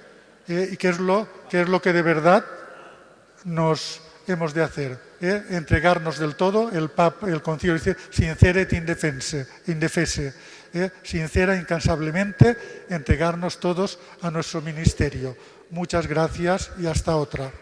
[0.49, 0.71] ¿eh?
[0.73, 2.45] ¿Y qué es, lo, qué es lo que de verdad
[3.45, 4.99] nos hemos de hacer?
[5.21, 5.45] ¿eh?
[5.51, 10.35] Entregarnos del todo, el, pap, el concilio dice, sincera et indefense, indefese,
[11.05, 12.57] sincera, incansablemente,
[12.91, 15.37] entregarnos todos a nuestro ministerio.
[15.71, 17.53] Muchas gracias y hasta otra.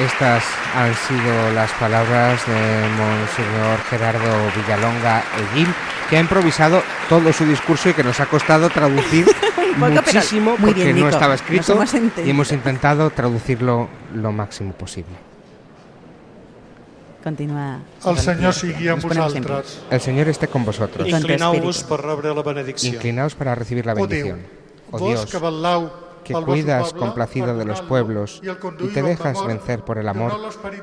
[0.00, 0.44] Estas
[0.74, 5.68] han sido las palabras de Monseñor Gerardo Villalonga Eguil,
[6.10, 9.24] que ha improvisado todo su discurso y que nos ha costado traducir
[9.80, 11.78] poco, muchísimo muy porque bien, no estaba escrito
[12.24, 15.16] y hemos intentado traducirlo lo máximo posible.
[17.24, 17.80] Continua.
[18.06, 19.80] El Senyor sigui amb vosaltres.
[19.90, 21.08] El Señor esté con vosotros.
[21.08, 22.92] Inclinaos per rebre la benedicció.
[22.92, 24.46] Inclinaos para recibir la Oh bendición.
[24.92, 25.38] Oh vos Dios, que
[26.26, 28.42] que cuidas complacido de los pueblos
[28.80, 30.32] y te dejas vencer por el amor,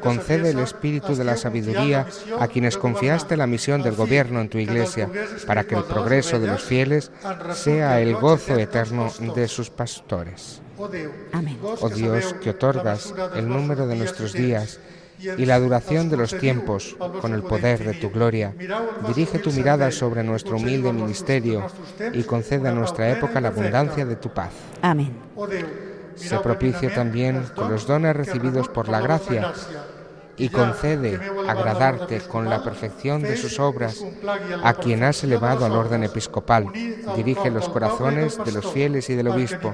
[0.02, 2.08] concede el espíritu de la sabiduría
[2.40, 5.10] a quienes confiaste la misión del gobierno en tu iglesia,
[5.46, 7.12] para que el progreso de los fieles
[7.54, 10.62] sea el gozo etern eterno de sus pastores.
[10.78, 10.90] Oh
[11.32, 11.58] Amén.
[11.62, 14.80] Oh Dios, que la otorgas el número de nuestros días
[15.38, 18.54] y la duración de los tiempos con el poder de tu gloria.
[19.08, 21.68] Dirige tu mirada sobre nuestro humilde ministerio
[22.14, 24.52] y concede a nuestra época la abundancia de tu paz.
[24.82, 25.14] Amén.
[26.16, 29.52] Se benignament también con los dones recibidos por la gracia
[30.38, 34.04] y concede agradarte con la perfección de sus obras
[34.64, 36.68] a quien has elevado al orden episcopal.
[37.16, 39.74] Dirige los corazones de los fieles y del obispo,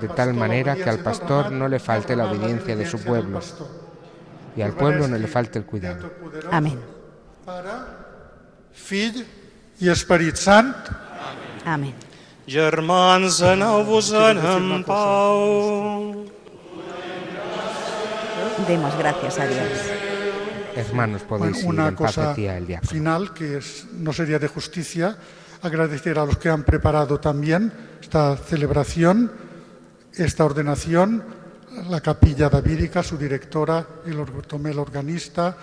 [0.00, 3.40] de tal manera que al pastor no le falte la obediencia de su pueblo.
[4.56, 6.10] Y al pueblo no le falte el cuidado.
[6.50, 6.78] Amén.
[7.44, 7.70] Pare,
[8.72, 9.24] Fill
[9.80, 10.76] i Esperit Sant.
[11.64, 11.94] Amén.
[12.46, 16.26] Germans, aneu-vos-en en pau.
[18.66, 19.68] Demos gracias a Dios.
[20.76, 24.48] Hermanos, podéis Bueno, ir una en paz, cosa el final que es- no sería de
[24.48, 25.16] justicia
[25.62, 29.30] agradecer a los que han preparado también esta celebración,
[30.14, 31.24] esta ordenación,
[31.88, 35.56] la capilla davídica, su directora, el Tomé el organista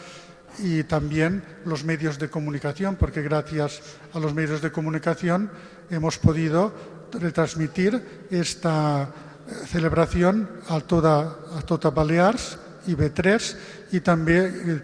[0.60, 3.82] y también los medios de comunicación, porque gracias
[4.14, 5.52] a los medios de comunicación
[5.90, 6.74] hemos podido
[7.12, 12.58] retransmitir esta eh, celebración a toda, a toda Balears
[12.88, 13.52] i B3
[13.96, 14.38] i també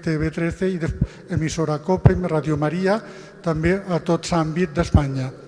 [0.03, 0.89] TV13 i de,
[1.35, 2.99] emissora COPE, Radio Maria,
[3.43, 5.42] també a tot l'àmbit d'Espanya.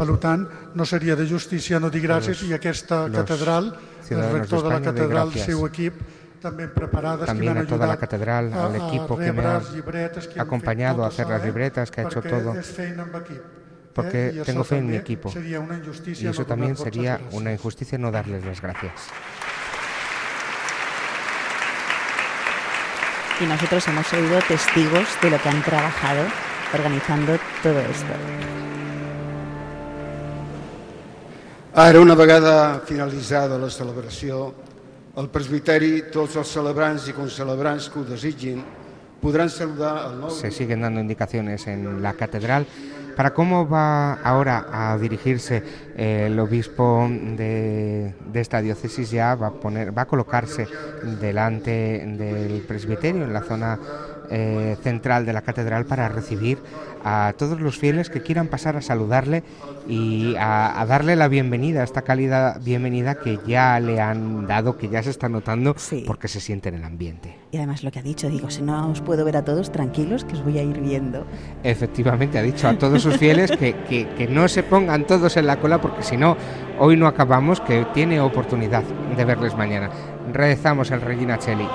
[0.00, 3.74] Per tant, no seria de justícia no dir gràcies i aquesta catedral,
[4.08, 5.98] el rector de la catedral, el seu equip,
[6.40, 9.60] también preparadas también a toda la catedral, al equipo que me ha
[10.38, 12.54] acompañado a hacer las libretas, que ha hecho todo.
[13.92, 15.32] Porque tengo fe en mi equipo.
[16.06, 18.92] Y eso también sería una injusticia no darles las gracias.
[23.40, 26.24] Y nosotros hemos sido testigos de lo que han trabajado
[26.72, 28.14] organizando todo esto.
[31.72, 34.48] Ara, una vegada finalitzada la celebració,
[35.22, 38.64] el presbiteri, tots els celebrants i concelebrants que ho desitgin,
[39.22, 40.32] podrán saludar al nou...
[40.34, 42.66] Se siguen dando indicaciones en la catedral.
[43.14, 45.62] Para cómo va ahora a dirigirse
[45.94, 50.66] el obispo de, de, esta diócesis ya va a poner va a colocarse
[51.20, 53.78] delante del presbiterio en la zona
[54.30, 56.58] eh, central de la catedral para recibir
[57.04, 59.42] a todos los fieles que quieran pasar a saludarle
[59.88, 64.88] y a, a, darle la bienvenida, esta cálida bienvenida que ya le han dado, que
[64.88, 66.04] ya se está notando Sí.
[66.06, 67.36] porque se siente en el ambiente.
[67.52, 70.24] Y además lo que ha dicho, digo, si no os puedo ver a todos, tranquilos,
[70.24, 71.26] que os voy a ir viendo.
[71.62, 75.46] Efectivamente, ha dicho a todos sus fieles que, que, que no se pongan todos en
[75.46, 76.36] la cola porque si no,
[76.78, 78.82] hoy no acabamos, que tiene oportunidad
[79.16, 79.90] de verles mañana.
[80.32, 81.66] Rezamos el Regina Cheli.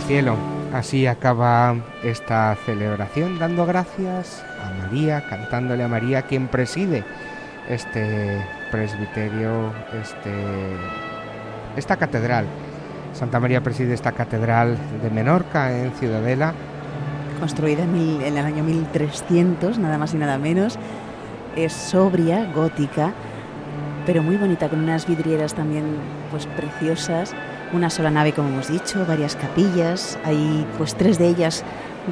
[0.00, 0.36] Cielo.
[0.72, 7.04] Así acaba esta celebración, dando gracias a María, cantándole a María, quien preside
[7.68, 10.32] este presbiterio, este,
[11.76, 12.46] esta catedral.
[13.12, 16.54] Santa María preside esta catedral de Menorca en Ciudadela.
[17.40, 20.78] Construida en, en el año 1300, nada más y nada menos.
[21.56, 23.12] Es sobria, gótica,
[24.06, 25.84] pero muy bonita, con unas vidrieras también
[26.30, 27.34] pues preciosas
[27.72, 31.64] una sola nave, como hemos dicho, varias capillas, hay pues tres de ellas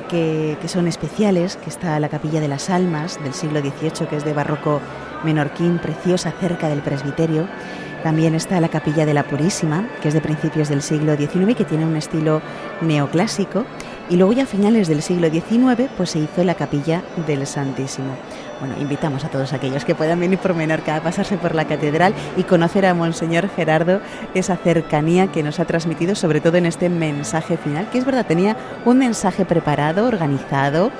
[0.08, 4.16] que, que, son especiales, que está la capilla de las Almas del siglo XVIII, que
[4.16, 4.80] es de barroco
[5.24, 7.48] menorquín, preciosa, cerca del presbiterio.
[8.02, 11.54] También está la capilla de la Purísima, que es de principios del siglo XIX y
[11.54, 12.40] que tiene un estilo
[12.80, 13.64] neoclásico.
[14.08, 18.14] Y luego ya a finales del siglo XIX pues se hizo la capilla del Santísimo.
[18.60, 22.12] Bueno, invitamos a todos aquellos que puedan venir por Menorca a pasarse por la catedral
[22.36, 24.00] y conocer a Monseñor Gerardo
[24.34, 28.26] esa cercanía que nos ha transmitido, sobre todo en este mensaje final, que es verdad,
[28.26, 30.90] tenía un mensaje preparado, organizado,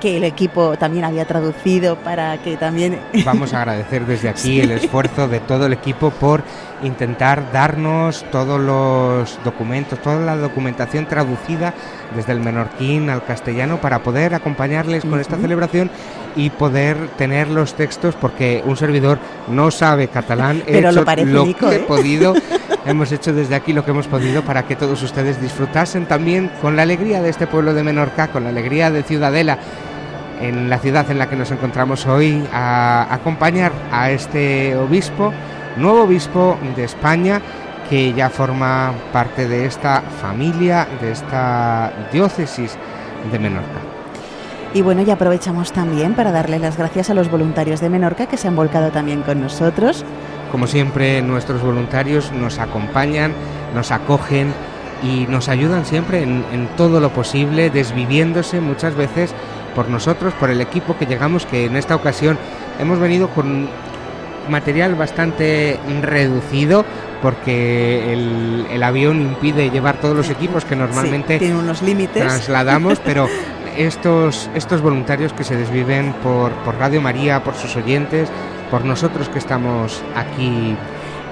[0.00, 2.98] que el equipo también había traducido para que también...
[3.24, 4.60] Vamos a agradecer desde aquí sí.
[4.60, 6.42] el esfuerzo de todo el equipo por
[6.82, 11.74] intentar darnos todos los documentos, toda la documentación traducida
[12.16, 15.20] desde el menorquín al castellano para poder acompañarles con uh -huh.
[15.20, 15.90] esta celebración
[16.36, 19.18] y poder tener los textos porque un servidor
[19.48, 21.76] no sabe catalán Pero he lo, hecho lo que ¿eh?
[21.76, 22.34] he podido
[22.86, 26.76] hemos hecho desde aquí lo que hemos podido para que todos ustedes disfrutasen también con
[26.76, 29.58] la alegría de este pueblo de Menorca con la alegría de Ciudadela
[30.40, 35.32] en la ciudad en la que nos encontramos hoy a acompañar a este obispo
[35.76, 37.40] nuevo obispo de España
[37.88, 42.76] que ya forma parte de esta familia de esta diócesis
[43.30, 43.80] de Menorca
[44.72, 48.36] y bueno, ya aprovechamos también para darle las gracias a los voluntarios de Menorca que
[48.36, 50.04] se han volcado también con nosotros.
[50.52, 53.32] Como siempre, nuestros voluntarios nos acompañan,
[53.74, 54.52] nos acogen
[55.02, 59.34] y nos ayudan siempre en, en todo lo posible, desviviéndose muchas veces
[59.74, 62.38] por nosotros, por el equipo que llegamos, que en esta ocasión
[62.78, 63.68] hemos venido con
[64.48, 66.84] material bastante reducido
[67.22, 72.22] porque el, el avión impide llevar todos los equipos que normalmente sí, tiene unos límites.
[72.22, 73.28] trasladamos, pero
[73.76, 78.28] estos, estos voluntarios que se desviven por, por Radio María, por sus oyentes,
[78.70, 80.76] por nosotros que estamos aquí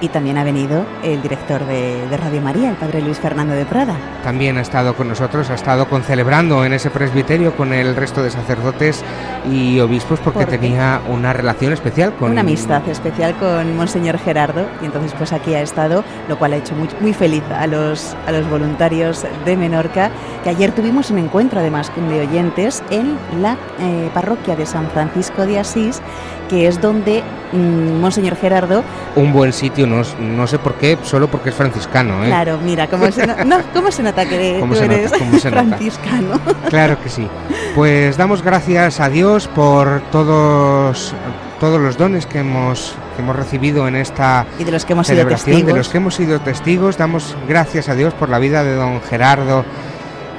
[0.01, 3.95] y también ha venido el director de, Radio María, el padre Luis Fernando de Prada.
[4.23, 8.21] También ha estado con nosotros, ha estado con celebrando en ese presbiterio con el resto
[8.23, 9.03] de sacerdotes
[9.49, 12.31] y obispos porque tenía una relación especial con...
[12.31, 16.57] Una amistad especial con Monseñor Gerardo y entonces pues aquí ha estado, lo cual ha
[16.57, 20.11] hecho muy, muy feliz a los, a los voluntarios de Menorca,
[20.43, 25.45] que ayer tuvimos un encuentro además de oyentes en la eh, parroquia de San Francisco
[25.45, 26.01] de Asís
[26.49, 27.23] que es donde
[27.53, 28.83] mm, Monseñor Gerardo...
[29.15, 32.23] Un buen sitio, no, no, sé por qué, solo porque es franciscano.
[32.23, 32.27] ¿eh?
[32.27, 35.11] Claro, mira, ¿cómo se, no, ¿cómo se nota que tú eres
[35.41, 36.39] franciscano?
[36.69, 37.27] Claro que sí.
[37.75, 41.13] Pues damos gracias a Dios por todos
[41.59, 45.07] todos los dones que hemos, que hemos recibido en esta y de los que hemos
[45.07, 46.97] celebración, sido de los que hemos sido testigos.
[46.97, 49.65] Damos gracias a Dios por la vida de don Gerardo,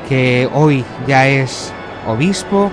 [0.09, 1.73] que hoy ya es
[2.07, 2.71] obispo,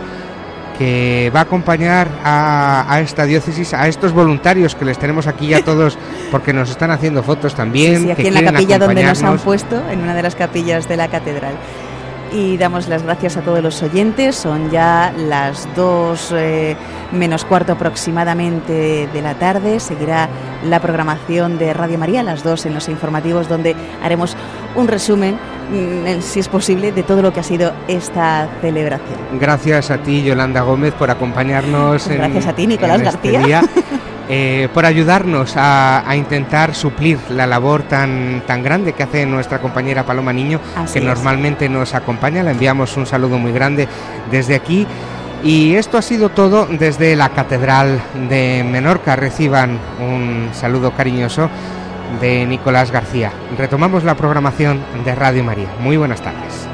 [0.77, 5.63] que va a acompañar a, esta diócesis, a estos voluntarios que les tenemos aquí ya
[5.63, 5.97] todos,
[6.31, 8.03] porque nos están haciendo fotos también.
[8.03, 10.97] Sí, aquí en la capilla donde nos han puesto, en una de las capillas de
[10.97, 11.55] la catedral.
[12.31, 14.35] Y damos las gracias a todos los oyentes.
[14.35, 16.75] Son ya las dos eh,
[17.11, 19.79] menos cuarto aproximadamente de la tarde.
[19.79, 20.29] Seguirá
[20.63, 24.35] la programación de Radio María a las dos en los informativos, donde haremos
[24.75, 25.37] un resumen
[25.69, 29.17] Mm, si es posible, de todo lo que ha sido esta celebración.
[29.39, 32.07] Gracias a ti, Yolanda Gómez, por acompañarnos.
[32.07, 33.61] Gracias a ti, Nicolás este García.
[34.29, 40.05] Eh, por ayudarnos a, intentar suplir la labor tan, tan grande que hace nuestra compañera
[40.05, 40.59] Paloma Niño,
[40.91, 42.43] que normalmente nos acompaña.
[42.43, 43.87] Le enviamos un saludo muy grande
[44.29, 44.85] desde aquí.
[45.43, 49.15] Y esto ha sido todo desde la Catedral de Menorca.
[49.15, 51.49] Reciban un saludo cariñoso
[52.19, 53.31] de Nicolás García.
[53.57, 55.69] Retomamos la programación de Radio María.
[55.79, 56.67] Muy buenas tardes.